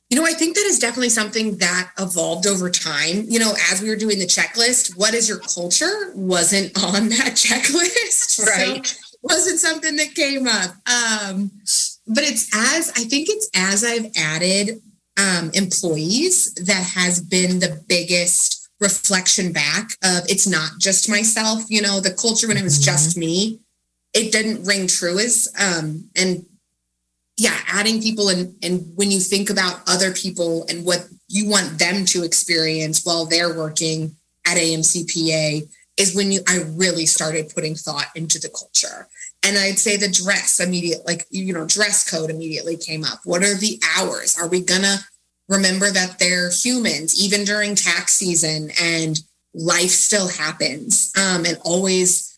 you 0.10 0.18
know, 0.18 0.26
I 0.26 0.32
think 0.32 0.56
that 0.56 0.64
is 0.64 0.80
definitely 0.80 1.10
something 1.10 1.58
that 1.58 1.92
evolved 2.00 2.48
over 2.48 2.70
time. 2.70 3.26
You 3.28 3.40
know, 3.40 3.54
as 3.72 3.82
we 3.82 3.90
were 3.90 3.98
doing 3.98 4.20
the 4.20 4.26
checklist, 4.26 4.96
what 4.96 5.14
is 5.14 5.28
your 5.28 5.40
culture 5.40 6.14
wasn't 6.16 6.82
on 6.82 7.10
that 7.10 7.34
checklist. 7.36 8.46
Right. 8.46 8.88
So 8.88 9.10
wasn't 9.22 9.60
something 9.60 9.96
that 9.98 10.16
came 10.16 10.48
up. 10.48 10.76
Um, 10.88 11.52
but 12.10 12.24
it's 12.24 12.50
as 12.54 12.90
I 12.98 13.04
think 13.04 13.30
it's 13.30 13.50
as 13.56 13.84
I've 13.84 14.12
added 14.18 14.82
um, 15.18 15.52
employees 15.54 16.54
that 16.56 16.84
has 16.96 17.22
been 17.22 17.60
the 17.60 17.82
biggest 17.88 18.70
reflection 18.80 19.52
back 19.52 19.92
of 20.04 20.24
it's 20.28 20.48
not 20.48 20.72
just 20.80 21.10
myself. 21.10 21.64
You 21.70 21.82
know, 21.82 22.00
the 22.00 22.14
culture 22.14 22.48
when 22.48 22.58
it 22.58 22.64
was 22.64 22.80
just 22.80 23.12
mm-hmm. 23.12 23.20
me, 23.20 23.60
it 24.14 24.32
didn't 24.32 24.66
ring 24.66 24.88
true 24.88 25.20
as 25.20 25.48
um, 25.60 26.10
and 26.16 26.46
yeah, 27.38 27.58
adding 27.68 28.02
people 28.02 28.30
and 28.30 28.56
and 28.64 28.92
when 28.96 29.12
you 29.12 29.20
think 29.20 29.50
about 29.50 29.82
other 29.88 30.12
people 30.12 30.66
and 30.68 30.86
what 30.86 31.08
you 31.28 31.48
want 31.48 31.78
them 31.78 32.06
to 32.06 32.24
experience 32.24 33.06
while 33.06 33.26
they're 33.26 33.56
working 33.56 34.16
at 34.48 34.58
AMCPA 34.58 35.70
is 35.98 36.16
when 36.16 36.32
you 36.32 36.42
I 36.48 36.64
really 36.70 37.06
started 37.06 37.52
putting 37.54 37.76
thought 37.76 38.08
into 38.16 38.40
the 38.40 38.50
culture. 38.50 39.08
And 39.46 39.58
I'd 39.58 39.80
say 39.80 39.96
the 39.96 40.10
dress 40.10 40.60
immediate, 40.60 41.06
like 41.06 41.26
you 41.30 41.54
know, 41.54 41.66
dress 41.66 42.10
code 42.10 42.30
immediately 42.30 42.78
came 42.78 43.04
up. 43.04 43.20
What 43.24 43.44
are 43.44 43.56
the 43.56 43.80
hours? 43.98 44.38
Are 44.38 44.48
we 44.48 44.62
gonna 44.62 44.98
remember 45.48 45.90
that 45.92 46.20
they're 46.20 46.52
humans, 46.52 47.22
even 47.22 47.44
during 47.44 47.76
tax 47.76 48.14
season, 48.14 48.72
and 48.82 49.20
life 49.54 49.90
still 49.90 50.28
happens. 50.28 51.12
Um, 51.18 51.46
and 51.46 51.58
always 51.64 52.38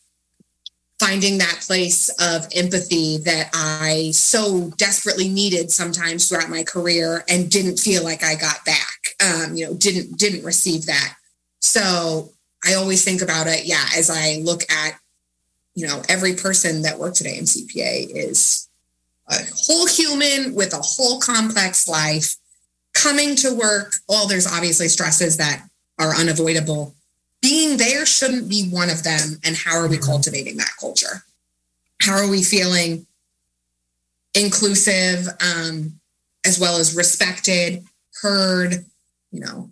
finding 0.99 1.39
that 1.39 1.63
place 1.65 2.09
of 2.19 2.47
empathy 2.55 3.17
that 3.17 3.49
I 3.53 4.11
so 4.11 4.71
desperately 4.77 5.29
needed 5.29 5.71
sometimes 5.71 6.29
throughout 6.29 6.49
my 6.49 6.63
career 6.63 7.23
and 7.27 7.49
didn't 7.49 7.79
feel 7.79 8.03
like 8.03 8.23
I 8.23 8.35
got 8.35 8.63
back. 8.65 8.99
Um, 9.23 9.55
you 9.55 9.65
know, 9.65 9.73
didn't 9.73 10.17
didn't 10.17 10.45
receive 10.45 10.85
that. 10.85 11.15
So 11.59 12.29
I 12.65 12.75
always 12.75 13.03
think 13.03 13.21
about 13.21 13.47
it, 13.47 13.65
yeah, 13.65 13.83
as 13.95 14.09
I 14.11 14.41
look 14.43 14.61
at, 14.71 14.99
you 15.75 15.87
know, 15.87 16.01
every 16.09 16.35
person 16.35 16.81
that 16.81 16.99
works 16.99 17.21
at 17.21 17.27
AMCPA 17.27 18.09
is 18.13 18.67
a 19.29 19.35
whole 19.55 19.87
human 19.87 20.53
with 20.53 20.73
a 20.73 20.81
whole 20.81 21.19
complex 21.19 21.87
life 21.87 22.35
coming 22.93 23.35
to 23.37 23.53
work, 23.53 23.95
well, 24.09 24.27
there's 24.27 24.47
obviously 24.47 24.87
stresses 24.87 25.37
that 25.37 25.63
are 25.99 26.15
unavoidable. 26.15 26.95
Being 27.41 27.77
there 27.77 28.05
shouldn't 28.05 28.49
be 28.49 28.67
one 28.69 28.89
of 28.89 29.03
them. 29.03 29.39
And 29.43 29.55
how 29.55 29.75
are 29.77 29.87
we 29.87 29.97
mm-hmm. 29.97 30.05
cultivating 30.05 30.57
that 30.57 30.71
culture? 30.79 31.23
How 32.01 32.17
are 32.17 32.29
we 32.29 32.43
feeling 32.43 33.05
inclusive, 34.35 35.27
um, 35.39 35.99
as 36.45 36.59
well 36.59 36.77
as 36.77 36.95
respected, 36.95 37.83
heard? 38.21 38.85
You 39.31 39.39
know, 39.39 39.69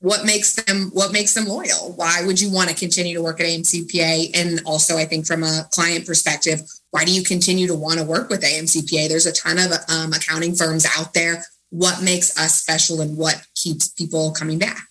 what 0.00 0.24
makes 0.24 0.54
them 0.54 0.90
what 0.92 1.12
makes 1.12 1.34
them 1.34 1.46
loyal? 1.46 1.92
Why 1.96 2.22
would 2.24 2.40
you 2.40 2.52
want 2.52 2.68
to 2.70 2.74
continue 2.74 3.14
to 3.14 3.22
work 3.22 3.40
at 3.40 3.46
AMCPA? 3.46 4.30
And 4.34 4.60
also, 4.64 4.96
I 4.96 5.04
think 5.04 5.26
from 5.26 5.42
a 5.42 5.66
client 5.72 6.06
perspective, 6.06 6.62
why 6.90 7.04
do 7.04 7.12
you 7.12 7.22
continue 7.22 7.66
to 7.66 7.74
want 7.74 7.98
to 7.98 8.04
work 8.04 8.30
with 8.30 8.42
AMCPA? 8.42 9.08
There's 9.08 9.26
a 9.26 9.32
ton 9.32 9.58
of 9.58 9.72
um, 9.88 10.12
accounting 10.12 10.54
firms 10.54 10.86
out 10.96 11.14
there 11.14 11.44
what 11.70 12.02
makes 12.02 12.36
us 12.38 12.54
special 12.54 13.00
and 13.00 13.16
what 13.16 13.46
keeps 13.54 13.88
people 13.88 14.32
coming 14.32 14.58
back. 14.58 14.86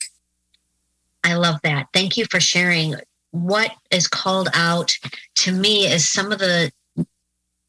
I 1.23 1.35
love 1.35 1.59
that. 1.63 1.87
Thank 1.93 2.17
you 2.17 2.25
for 2.29 2.39
sharing. 2.39 2.95
What 3.31 3.71
is 3.91 4.07
called 4.07 4.49
out 4.53 4.93
to 5.35 5.51
me 5.51 5.87
is 5.87 6.09
some 6.09 6.31
of 6.31 6.39
the 6.39 6.71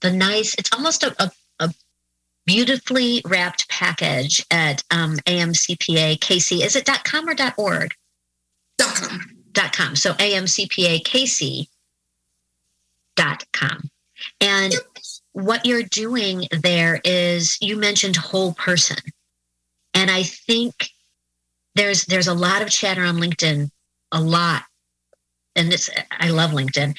the 0.00 0.12
nice. 0.12 0.54
It's 0.58 0.72
almost 0.72 1.02
a, 1.02 1.14
a, 1.20 1.24
a 1.24 1.30
beautifully 2.48 3.22
wrapped 3.26 3.68
package 3.68 4.44
at 4.50 4.82
um, 4.90 5.16
AMCPA 5.26 6.18
KC. 6.18 6.64
Is 6.64 6.74
it 6.74 6.88
.com 7.04 7.28
or 7.28 7.36
.org? 7.56 7.94
Dot 8.78 8.94
.com. 8.96 9.20
Dot 9.52 9.72
.com. 9.72 9.94
So 9.94 10.14
AMCPA 10.14 11.04
.com. 13.52 13.90
And 14.40 14.72
yep 14.72 14.82
what 15.38 15.64
you're 15.64 15.84
doing 15.84 16.48
there 16.50 17.00
is 17.04 17.58
you 17.60 17.76
mentioned 17.76 18.16
whole 18.16 18.54
person. 18.54 18.96
And 19.94 20.10
I 20.10 20.24
think 20.24 20.90
there's 21.76 22.06
there's 22.06 22.26
a 22.26 22.34
lot 22.34 22.60
of 22.60 22.70
chatter 22.70 23.04
on 23.04 23.16
LinkedIn, 23.16 23.70
a 24.10 24.20
lot. 24.20 24.62
And 25.54 25.72
it's 25.72 25.88
I 26.10 26.30
love 26.30 26.50
LinkedIn, 26.50 26.98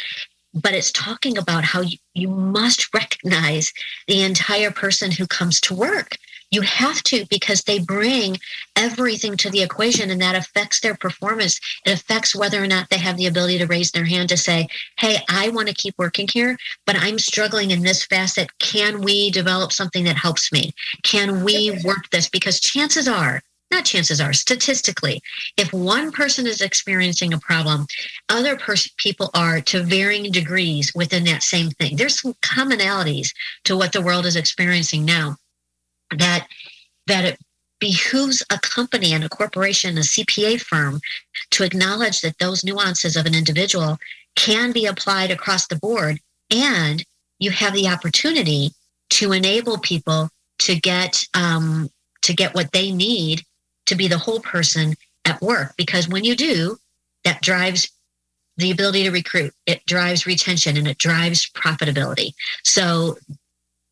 but 0.54 0.74
it's 0.74 0.92
talking 0.92 1.38
about 1.38 1.64
how 1.64 1.82
you, 1.82 1.98
you 2.14 2.28
must 2.28 2.94
recognize 2.94 3.72
the 4.08 4.22
entire 4.22 4.72
person 4.72 5.12
who 5.12 5.28
comes 5.28 5.60
to 5.62 5.76
work. 5.76 6.18
You 6.52 6.62
have 6.62 7.04
to 7.04 7.26
because 7.30 7.62
they 7.62 7.78
bring 7.78 8.38
everything 8.76 9.38
to 9.38 9.52
the 9.52 9.62
equation 9.62 10.10
and 10.10 10.20
that 10.22 10.36
affects 10.36 10.80
their 10.80 10.96
performance. 10.96 11.60
It 11.86 11.92
affects 11.92 12.36
whether 12.36 12.64
or 12.64 12.66
not 12.66 12.90
they 12.90 12.98
have 12.98 13.18
the 13.18 13.28
ability 13.28 13.60
to 13.60 13.68
raise 13.68 13.92
their 13.92 14.06
hand 14.06 14.30
to 14.30 14.38
say, 14.38 14.68
Hey, 14.98 15.20
I 15.30 15.50
want 15.50 15.68
to 15.68 15.76
keep 15.76 15.94
working 16.00 16.28
here, 16.32 16.58
but 16.88 16.96
I'm 16.96 17.20
struggling 17.20 17.70
in 17.70 17.84
this 17.84 18.04
facet. 18.04 18.50
Can 18.58 19.02
we 19.02 19.30
develop 19.30 19.72
something 19.72 20.04
that 20.06 20.18
helps 20.18 20.52
me? 20.52 20.74
Can 21.04 21.44
we 21.44 21.80
work 21.84 22.10
this? 22.10 22.28
Because 22.28 22.60
chances 22.60 23.08
are, 23.08 23.44
not 23.72 23.86
chances 23.86 24.20
are, 24.20 24.34
statistically, 24.34 25.22
if 25.58 25.72
one 25.72 26.12
person 26.12 26.48
is 26.48 26.62
experiencing 26.62 27.34
a 27.34 27.40
problem, 27.40 27.86
other 28.30 28.56
pers- 28.56 28.92
people 28.98 29.30
are 29.34 29.62
to 29.62 29.84
varying 29.84 30.32
degrees 30.32 30.92
within 30.96 31.24
that 31.26 31.44
same 31.44 31.70
thing. 31.72 31.96
There's 31.96 32.22
some 32.22 32.34
commonalities 32.42 33.30
to 33.66 33.78
what 33.78 33.94
the 33.94 34.02
world 34.02 34.26
is 34.26 34.36
experiencing 34.36 35.06
now 35.06 35.36
that 36.18 36.48
that 37.08 37.26
it 37.26 37.40
behooves 37.80 38.44
a 38.52 38.60
company 38.60 39.14
and 39.14 39.24
a 39.24 39.30
corporation, 39.30 39.98
a 39.98 40.02
CPA 40.02 40.62
firm, 40.62 41.00
to 41.52 41.64
acknowledge 41.64 42.22
that 42.22 42.38
those 42.38 42.64
nuances 42.64 43.16
of 43.16 43.26
an 43.26 43.34
individual 43.34 43.98
can 44.36 44.72
be 44.72 44.86
applied 44.86 45.32
across 45.32 45.68
the 45.68 45.78
board, 45.78 46.20
and 46.52 47.04
you 47.40 47.52
have 47.52 47.74
the 47.74 47.88
opportunity 47.88 48.72
to 49.12 49.32
enable 49.32 49.78
people 49.78 50.30
to 50.60 50.76
get 50.80 51.26
um, 51.34 51.90
to 52.22 52.34
get 52.34 52.54
what 52.54 52.72
they 52.74 52.92
need 52.92 53.44
to 53.90 53.96
be 53.96 54.08
the 54.08 54.18
whole 54.18 54.40
person 54.40 54.96
at 55.26 55.42
work. 55.42 55.74
Because 55.78 56.08
when 56.08 56.24
you 56.24 56.36
do, 56.36 56.78
that 57.24 57.42
drives 57.42 57.92
the 58.58 58.72
ability 58.72 59.04
to 59.04 59.12
recruit, 59.12 59.54
it 59.66 59.86
drives 59.86 60.26
retention, 60.26 60.76
and 60.78 60.88
it 60.88 60.98
drives 60.98 61.50
profitability. 61.50 62.34
So 62.64 63.18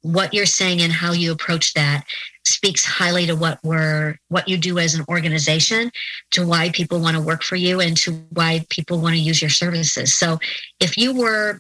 what 0.02 0.34
you're 0.34 0.46
saying 0.46 0.82
and 0.82 0.92
how 0.92 1.12
you 1.12 1.32
approach 1.32 1.74
that 1.74 2.04
speaks 2.46 2.86
highly 2.86 3.26
to 3.26 3.36
what 3.36 3.60
we're 3.64 4.18
what 4.30 4.48
you 4.48 4.58
do 4.58 4.80
as 4.80 4.96
an 4.96 5.04
organization 5.10 5.92
to 6.32 6.46
why 6.46 6.70
people 6.70 7.00
want 7.00 7.16
to 7.16 7.22
work 7.22 7.44
for 7.44 7.56
you 7.56 7.82
and 7.82 7.98
to 7.98 8.14
why 8.30 8.66
people 8.70 9.02
want 9.02 9.14
to 9.14 9.20
use 9.20 9.42
your 9.42 9.50
services 9.50 10.18
so 10.18 10.40
if 10.80 10.98
you 10.98 11.14
were 11.14 11.60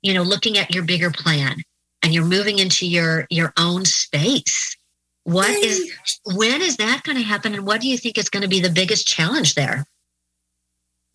you 0.00 0.14
know 0.14 0.22
looking 0.22 0.56
at 0.56 0.74
your 0.74 0.84
bigger 0.84 1.10
plan 1.10 1.56
and 2.02 2.14
you're 2.14 2.24
moving 2.24 2.58
into 2.58 2.86
your 2.86 3.26
your 3.28 3.52
own 3.58 3.84
space 3.84 4.76
what 5.24 5.50
is 5.50 5.90
when 6.34 6.62
is 6.62 6.76
that 6.76 7.02
going 7.02 7.18
to 7.18 7.24
happen 7.24 7.54
and 7.54 7.66
what 7.66 7.80
do 7.80 7.88
you 7.88 7.98
think 7.98 8.16
is 8.16 8.30
going 8.30 8.42
to 8.42 8.48
be 8.48 8.60
the 8.60 8.70
biggest 8.70 9.06
challenge 9.06 9.54
there 9.54 9.86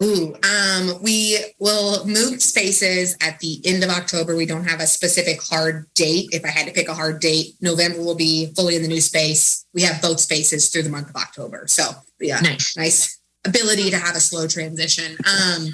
Ooh, 0.02 0.34
um, 0.44 1.02
we 1.02 1.38
will 1.60 2.06
move 2.06 2.42
spaces 2.42 3.18
at 3.22 3.38
the 3.40 3.60
end 3.66 3.84
of 3.84 3.90
October. 3.90 4.34
We 4.34 4.46
don't 4.46 4.64
have 4.64 4.80
a 4.80 4.88
specific 4.88 5.42
hard 5.44 5.88
date. 5.94 6.30
If 6.32 6.46
I 6.46 6.48
had 6.48 6.68
to 6.68 6.74
pick 6.74 6.88
a 6.88 6.94
hard 6.94 7.20
date, 7.20 7.56
November 7.60 8.02
will 8.02 8.16
be 8.16 8.54
fully 8.56 8.78
in 8.78 8.82
the 8.82 8.88
new 8.88 9.02
space. 9.02 9.66
We 9.74 9.82
have 9.82 10.02
both 10.02 10.22
spaces 10.22 10.70
through 10.70 10.84
the 10.84 10.90
month 10.90 11.10
of 11.10 11.18
October. 11.18 11.66
So 11.68 11.90
yeah, 12.22 12.40
nice, 12.40 12.78
nice 12.78 13.20
ability 13.46 13.90
to 13.90 13.98
have 13.98 14.16
a 14.16 14.22
slow 14.22 14.48
transition. 14.48 15.18
Um, 15.28 15.68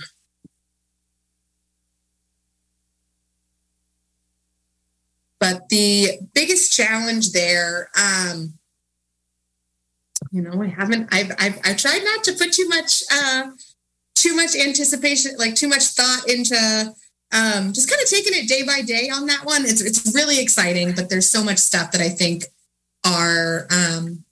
but 5.46 5.70
the 5.70 6.18
biggest 6.34 6.74
challenge 6.74 7.32
there, 7.32 7.92
um, 7.96 8.54
you 10.32 10.42
know, 10.42 10.60
I 10.60 10.66
haven't, 10.66 11.08
I've, 11.14 11.32
I've, 11.38 11.60
I've 11.64 11.78
tried 11.78 12.02
not 12.04 12.24
to 12.24 12.34
put 12.34 12.52
too 12.52 12.68
much, 12.68 13.04
uh, 13.14 13.52
too 14.16 14.36
much 14.36 14.56
anticipation, 14.56 15.34
like 15.38 15.54
too 15.54 15.68
much 15.68 15.84
thought 15.84 16.28
into 16.28 16.56
um, 17.32 17.74
just 17.74 17.88
kind 17.88 18.02
of 18.02 18.10
taking 18.10 18.34
it 18.34 18.48
day 18.48 18.64
by 18.64 18.82
day 18.82 19.12
on 19.14 19.28
that 19.28 19.46
one. 19.46 19.66
It's 19.66 19.82
it's 19.82 20.16
really 20.16 20.42
exciting, 20.42 20.94
but 20.96 21.10
there's 21.12 21.30
so 21.30 21.44
much 21.44 21.60
stuff 21.60 21.92
that 21.92 22.02
I 22.02 22.10
think 22.10 22.46
are 23.06 23.68
um, 23.70 24.24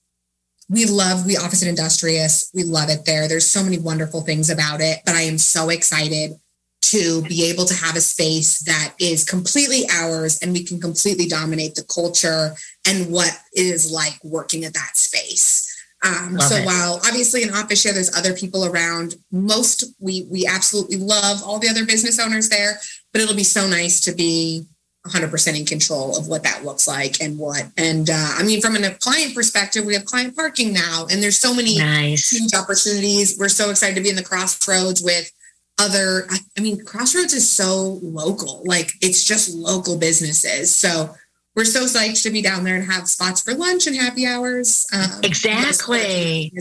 we 0.67 0.85
love. 0.85 1.27
We 1.27 1.37
office 1.37 1.61
at 1.61 1.69
Industrious. 1.69 2.49
We 2.55 2.63
love 2.63 2.89
it 2.89 3.05
there. 3.05 3.27
There's 3.27 3.47
so 3.47 3.63
many 3.63 3.77
wonderful 3.77 4.21
things 4.21 4.49
about 4.49 4.81
it, 4.81 5.01
but 5.05 5.13
I 5.13 5.21
am 5.21 5.37
so 5.37 5.69
excited 5.69 6.39
to 6.83 7.21
be 7.23 7.45
able 7.49 7.63
to 7.65 7.73
have 7.73 7.95
a 7.95 8.01
space 8.01 8.59
that 8.63 8.93
is 8.99 9.23
completely 9.23 9.83
ours 9.89 10.37
and 10.41 10.51
we 10.51 10.63
can 10.63 10.81
completely 10.81 11.27
dominate 11.27 11.75
the 11.75 11.83
culture 11.83 12.53
and 12.85 13.09
what 13.09 13.31
it 13.53 13.61
is 13.61 13.89
like 13.89 14.19
working 14.23 14.65
at 14.65 14.73
that 14.73 14.91
space. 14.95 15.69
Um, 16.05 16.37
so 16.41 16.55
it. 16.55 16.65
while 16.65 16.95
obviously 17.05 17.43
in 17.43 17.53
office 17.53 17.81
share 17.81 17.93
there's 17.93 18.13
other 18.17 18.33
people 18.33 18.65
around, 18.65 19.15
most 19.31 19.85
we 19.99 20.27
we 20.29 20.45
absolutely 20.45 20.97
love 20.97 21.41
all 21.45 21.59
the 21.59 21.69
other 21.69 21.85
business 21.85 22.19
owners 22.19 22.49
there, 22.49 22.73
but 23.13 23.21
it'll 23.21 23.35
be 23.35 23.43
so 23.43 23.65
nice 23.65 24.01
to 24.01 24.11
be 24.11 24.65
100% 25.07 25.57
in 25.57 25.65
control 25.65 26.17
of 26.17 26.27
what 26.27 26.43
that 26.43 26.63
looks 26.63 26.87
like 26.87 27.21
and 27.21 27.37
what 27.37 27.65
and 27.75 28.09
uh, 28.09 28.29
i 28.37 28.43
mean 28.43 28.61
from 28.61 28.77
a 28.77 28.89
client 29.01 29.35
perspective 29.35 29.83
we 29.83 29.93
have 29.93 30.05
client 30.05 30.33
parking 30.33 30.71
now 30.71 31.05
and 31.11 31.21
there's 31.21 31.37
so 31.37 31.53
many 31.53 31.77
nice. 31.77 32.29
huge 32.29 32.53
opportunities 32.53 33.37
we're 33.37 33.49
so 33.49 33.69
excited 33.69 33.95
to 33.95 34.01
be 34.01 34.09
in 34.09 34.15
the 34.15 34.23
crossroads 34.23 35.03
with 35.03 35.29
other 35.79 36.27
i 36.57 36.61
mean 36.61 36.83
crossroads 36.85 37.33
is 37.33 37.51
so 37.51 37.99
local 38.03 38.61
like 38.65 38.91
it's 39.01 39.23
just 39.23 39.53
local 39.55 39.97
businesses 39.97 40.73
so 40.73 41.13
we're 41.55 41.65
so 41.65 41.85
psyched 41.85 42.23
to 42.23 42.29
be 42.29 42.41
down 42.41 42.63
there 42.63 42.75
and 42.75 42.91
have 42.91 43.07
spots 43.07 43.41
for 43.41 43.53
lunch 43.53 43.87
and 43.87 43.95
happy 43.95 44.25
hours 44.25 44.85
um, 44.93 45.21
exactly 45.23 46.51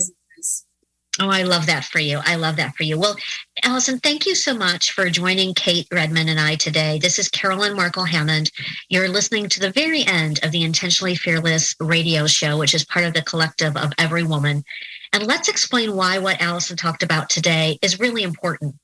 Oh, 1.21 1.29
I 1.29 1.43
love 1.43 1.67
that 1.67 1.85
for 1.85 1.99
you. 1.99 2.21
I 2.25 2.37
love 2.37 2.57
that 2.57 2.75
for 2.75 2.85
you. 2.85 2.99
Well, 2.99 3.17
Allison, 3.63 3.99
thank 3.99 4.25
you 4.25 4.35
so 4.35 4.55
much 4.55 4.93
for 4.93 5.11
joining 5.11 5.53
Kate 5.53 5.87
Redmond 5.93 6.31
and 6.31 6.41
I 6.41 6.55
today. 6.55 6.99
This 6.99 7.19
is 7.19 7.29
Carolyn 7.29 7.77
Markle 7.77 8.05
Hammond. 8.05 8.51
You're 8.89 9.11
listening 9.11 9.51
to 9.51 9.61
the 9.61 9.71
very 9.73 10.07
end 10.07 10.43
of 10.43 10.53
the 10.53 10.63
Intentionally 10.63 11.15
Fearless 11.15 11.75
radio 11.79 12.27
show, 12.27 12.57
which 12.57 12.75
is 12.75 12.87
part 12.87 13.05
of 13.05 13.13
the 13.13 13.21
collective 13.21 13.77
of 13.77 13.93
Every 13.99 14.23
Woman. 14.23 14.65
And 15.13 15.27
let's 15.27 15.49
explain 15.49 15.95
why 15.95 16.19
what 16.19 16.41
Allison 16.41 16.79
talked 16.79 17.03
about 17.03 17.29
today 17.29 17.79
is 17.83 18.01
really 18.01 18.23
important 18.23 18.75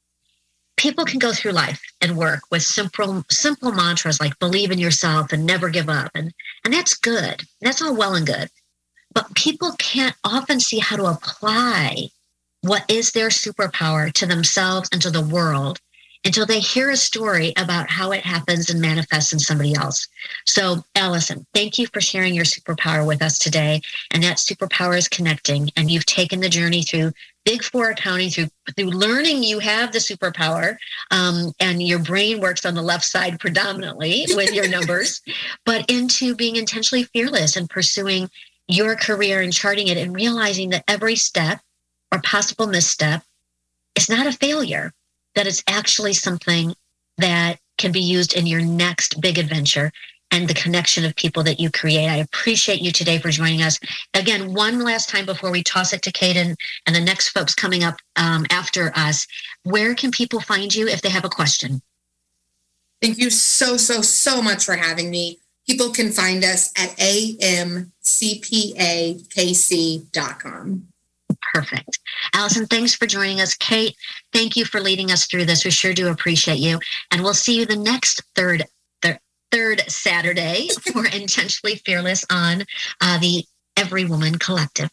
people 0.79 1.05
can 1.05 1.19
go 1.19 1.33
through 1.33 1.53
life 1.53 1.83
and 2.01 2.17
work 2.17 2.41
with 2.51 2.63
simple 2.63 3.25
simple 3.31 3.73
mantras 3.73 4.21
like 4.21 4.39
believe 4.39 4.71
in 4.71 4.79
yourself 4.79 5.33
and 5.33 5.45
never 5.45 5.69
give 5.69 5.89
up 5.89 6.11
and 6.15 6.33
and 6.65 6.73
that's 6.73 6.97
good 6.97 7.43
that's 7.61 7.83
all 7.83 7.95
well 7.95 8.15
and 8.15 8.27
good 8.27 8.49
but 9.13 9.35
people 9.35 9.73
can't 9.79 10.17
often 10.25 10.61
see 10.61 10.79
how 10.79 10.97
to 10.97 11.05
apply 11.05 12.09
what 12.63 12.85
is 12.89 13.13
their 13.13 13.29
superpower 13.29 14.13
to 14.13 14.27
themselves 14.27 14.89
and 14.93 15.03
to 15.03 15.11
the 15.11 15.21
world 15.21 15.81
until 16.25 16.47
they 16.47 16.61
hear 16.61 16.91
a 16.91 16.97
story 16.97 17.53
about 17.57 17.89
how 17.89 18.13
it 18.13 18.25
happens 18.25 18.69
and 18.69 18.81
manifests 18.81 19.33
in 19.33 19.39
somebody 19.39 19.75
else. 19.75 20.09
So, 20.47 20.83
Allison, 20.95 21.47
thank 21.55 21.79
you 21.79 21.87
for 21.87 22.01
sharing 22.01 22.35
your 22.35 22.45
superpower 22.45 23.07
with 23.07 23.23
us 23.23 23.39
today. 23.39 23.81
And 24.11 24.23
that 24.25 24.39
superpower 24.39 24.99
is 24.99 25.09
connecting. 25.09 25.71
And 25.77 25.91
you've 25.91 26.07
taken 26.07 26.41
the 26.41 26.49
journey 26.49 26.83
through 26.83 27.13
Big 27.49 27.65
Four 27.65 27.89
accounting, 27.89 28.29
through 28.29 28.49
through 28.77 28.91
learning 28.91 29.43
you 29.43 29.59
have 29.59 29.91
the 29.91 29.99
superpower, 29.99 30.77
um, 31.11 31.51
and 31.59 31.83
your 31.83 31.99
brain 31.99 32.41
works 32.41 32.67
on 32.67 32.75
the 32.75 32.83
left 32.83 33.07
side 33.07 33.41
predominantly 33.41 34.27
with 34.35 34.53
your 34.53 34.69
numbers, 34.69 35.23
but 35.65 35.91
into 35.91 36.35
being 36.35 36.57
intentionally 36.57 37.05
fearless 37.05 37.57
and 37.57 37.71
pursuing 37.71 38.29
your 38.67 38.97
career 38.97 39.41
and 39.41 39.55
charting 39.55 39.89
it 39.89 39.97
and 39.97 40.15
realizing 40.15 40.69
that 40.69 40.85
every 40.89 41.17
step 41.17 41.63
or 42.13 42.21
possible 42.21 42.67
misstep 42.67 43.23
is 43.97 44.11
not 44.11 44.27
a 44.27 44.33
failure 44.33 44.93
that 45.35 45.47
it's 45.47 45.65
actually 45.67 46.13
something 46.13 46.75
that 47.17 47.59
can 47.79 47.93
be 47.93 48.03
used 48.03 48.37
in 48.37 48.47
your 48.47 48.61
next 48.61 49.23
big 49.23 49.39
adventure 49.39 49.91
and 50.31 50.49
the 50.49 50.55
connection 50.55 51.05
of 51.05 51.15
people 51.17 51.43
that 51.45 51.61
you 51.61 51.71
create. 51.71 52.09
I 52.09 52.17
appreciate 52.17 52.81
you 52.81 52.93
today 52.93 53.19
for 53.19 53.31
joining 53.31 53.63
us. 53.63 53.79
Again, 54.15 54.55
one 54.55 54.81
last 54.81 55.09
time 55.09 55.27
before 55.27 55.51
we 55.51 55.63
toss 55.63 55.93
it 55.93 56.03
to 56.03 56.13
Caden 56.13 56.55
and 56.87 56.97
the 56.97 57.01
next 57.01 57.31
folks 57.31 57.55
coming 57.55 57.85
up 57.85 57.97
um, 58.17 58.47
after 58.51 58.93
us, 58.95 59.27
where 59.65 59.95
can 59.95 60.11
people 60.11 60.41
find 60.41 60.75
you 60.75 60.89
if 60.89 61.03
they 61.03 61.11
have 61.11 61.25
a 61.25 61.31
question? 61.31 61.81
Thank 63.01 63.19
you 63.19 63.31
so, 63.31 63.77
so, 63.77 64.03
so 64.03 64.43
much 64.43 64.65
for 64.65 64.75
having 64.75 65.11
me. 65.11 65.39
People 65.67 65.91
can 65.91 66.11
find 66.11 66.45
us 66.45 66.73
at 66.77 66.91
amcpakc.com. 66.99 67.69
Perfect. 71.55 71.99
Allison, 72.35 72.67
thanks 72.67 72.95
for 72.95 73.07
joining 73.07 73.41
us. 73.41 73.55
Kate, 73.55 73.95
thank 74.33 74.57
you 74.57 74.65
for 74.65 74.81
leading 74.81 75.13
us 75.13 75.27
through 75.27 75.45
this. 75.45 75.65
We 75.65 75.71
sure 75.71 75.95
do 75.95 76.09
appreciate 76.09 76.59
you. 76.59 76.81
And 77.11 77.23
we'll 77.23 77.35
see 77.35 77.59
you 77.59 77.67
the 77.67 77.77
next 77.77 78.23
third 78.35 78.49
third, 78.59 78.65
third 79.51 79.83
Saturday 79.89 80.69
for 80.93 81.07
Intentionally 81.07 81.77
Fearless 81.85 82.25
on 82.31 82.65
uh, 83.01 83.19
the 83.19 83.45
Every 83.77 84.05
Woman 84.05 84.39
Collective. 84.39 84.87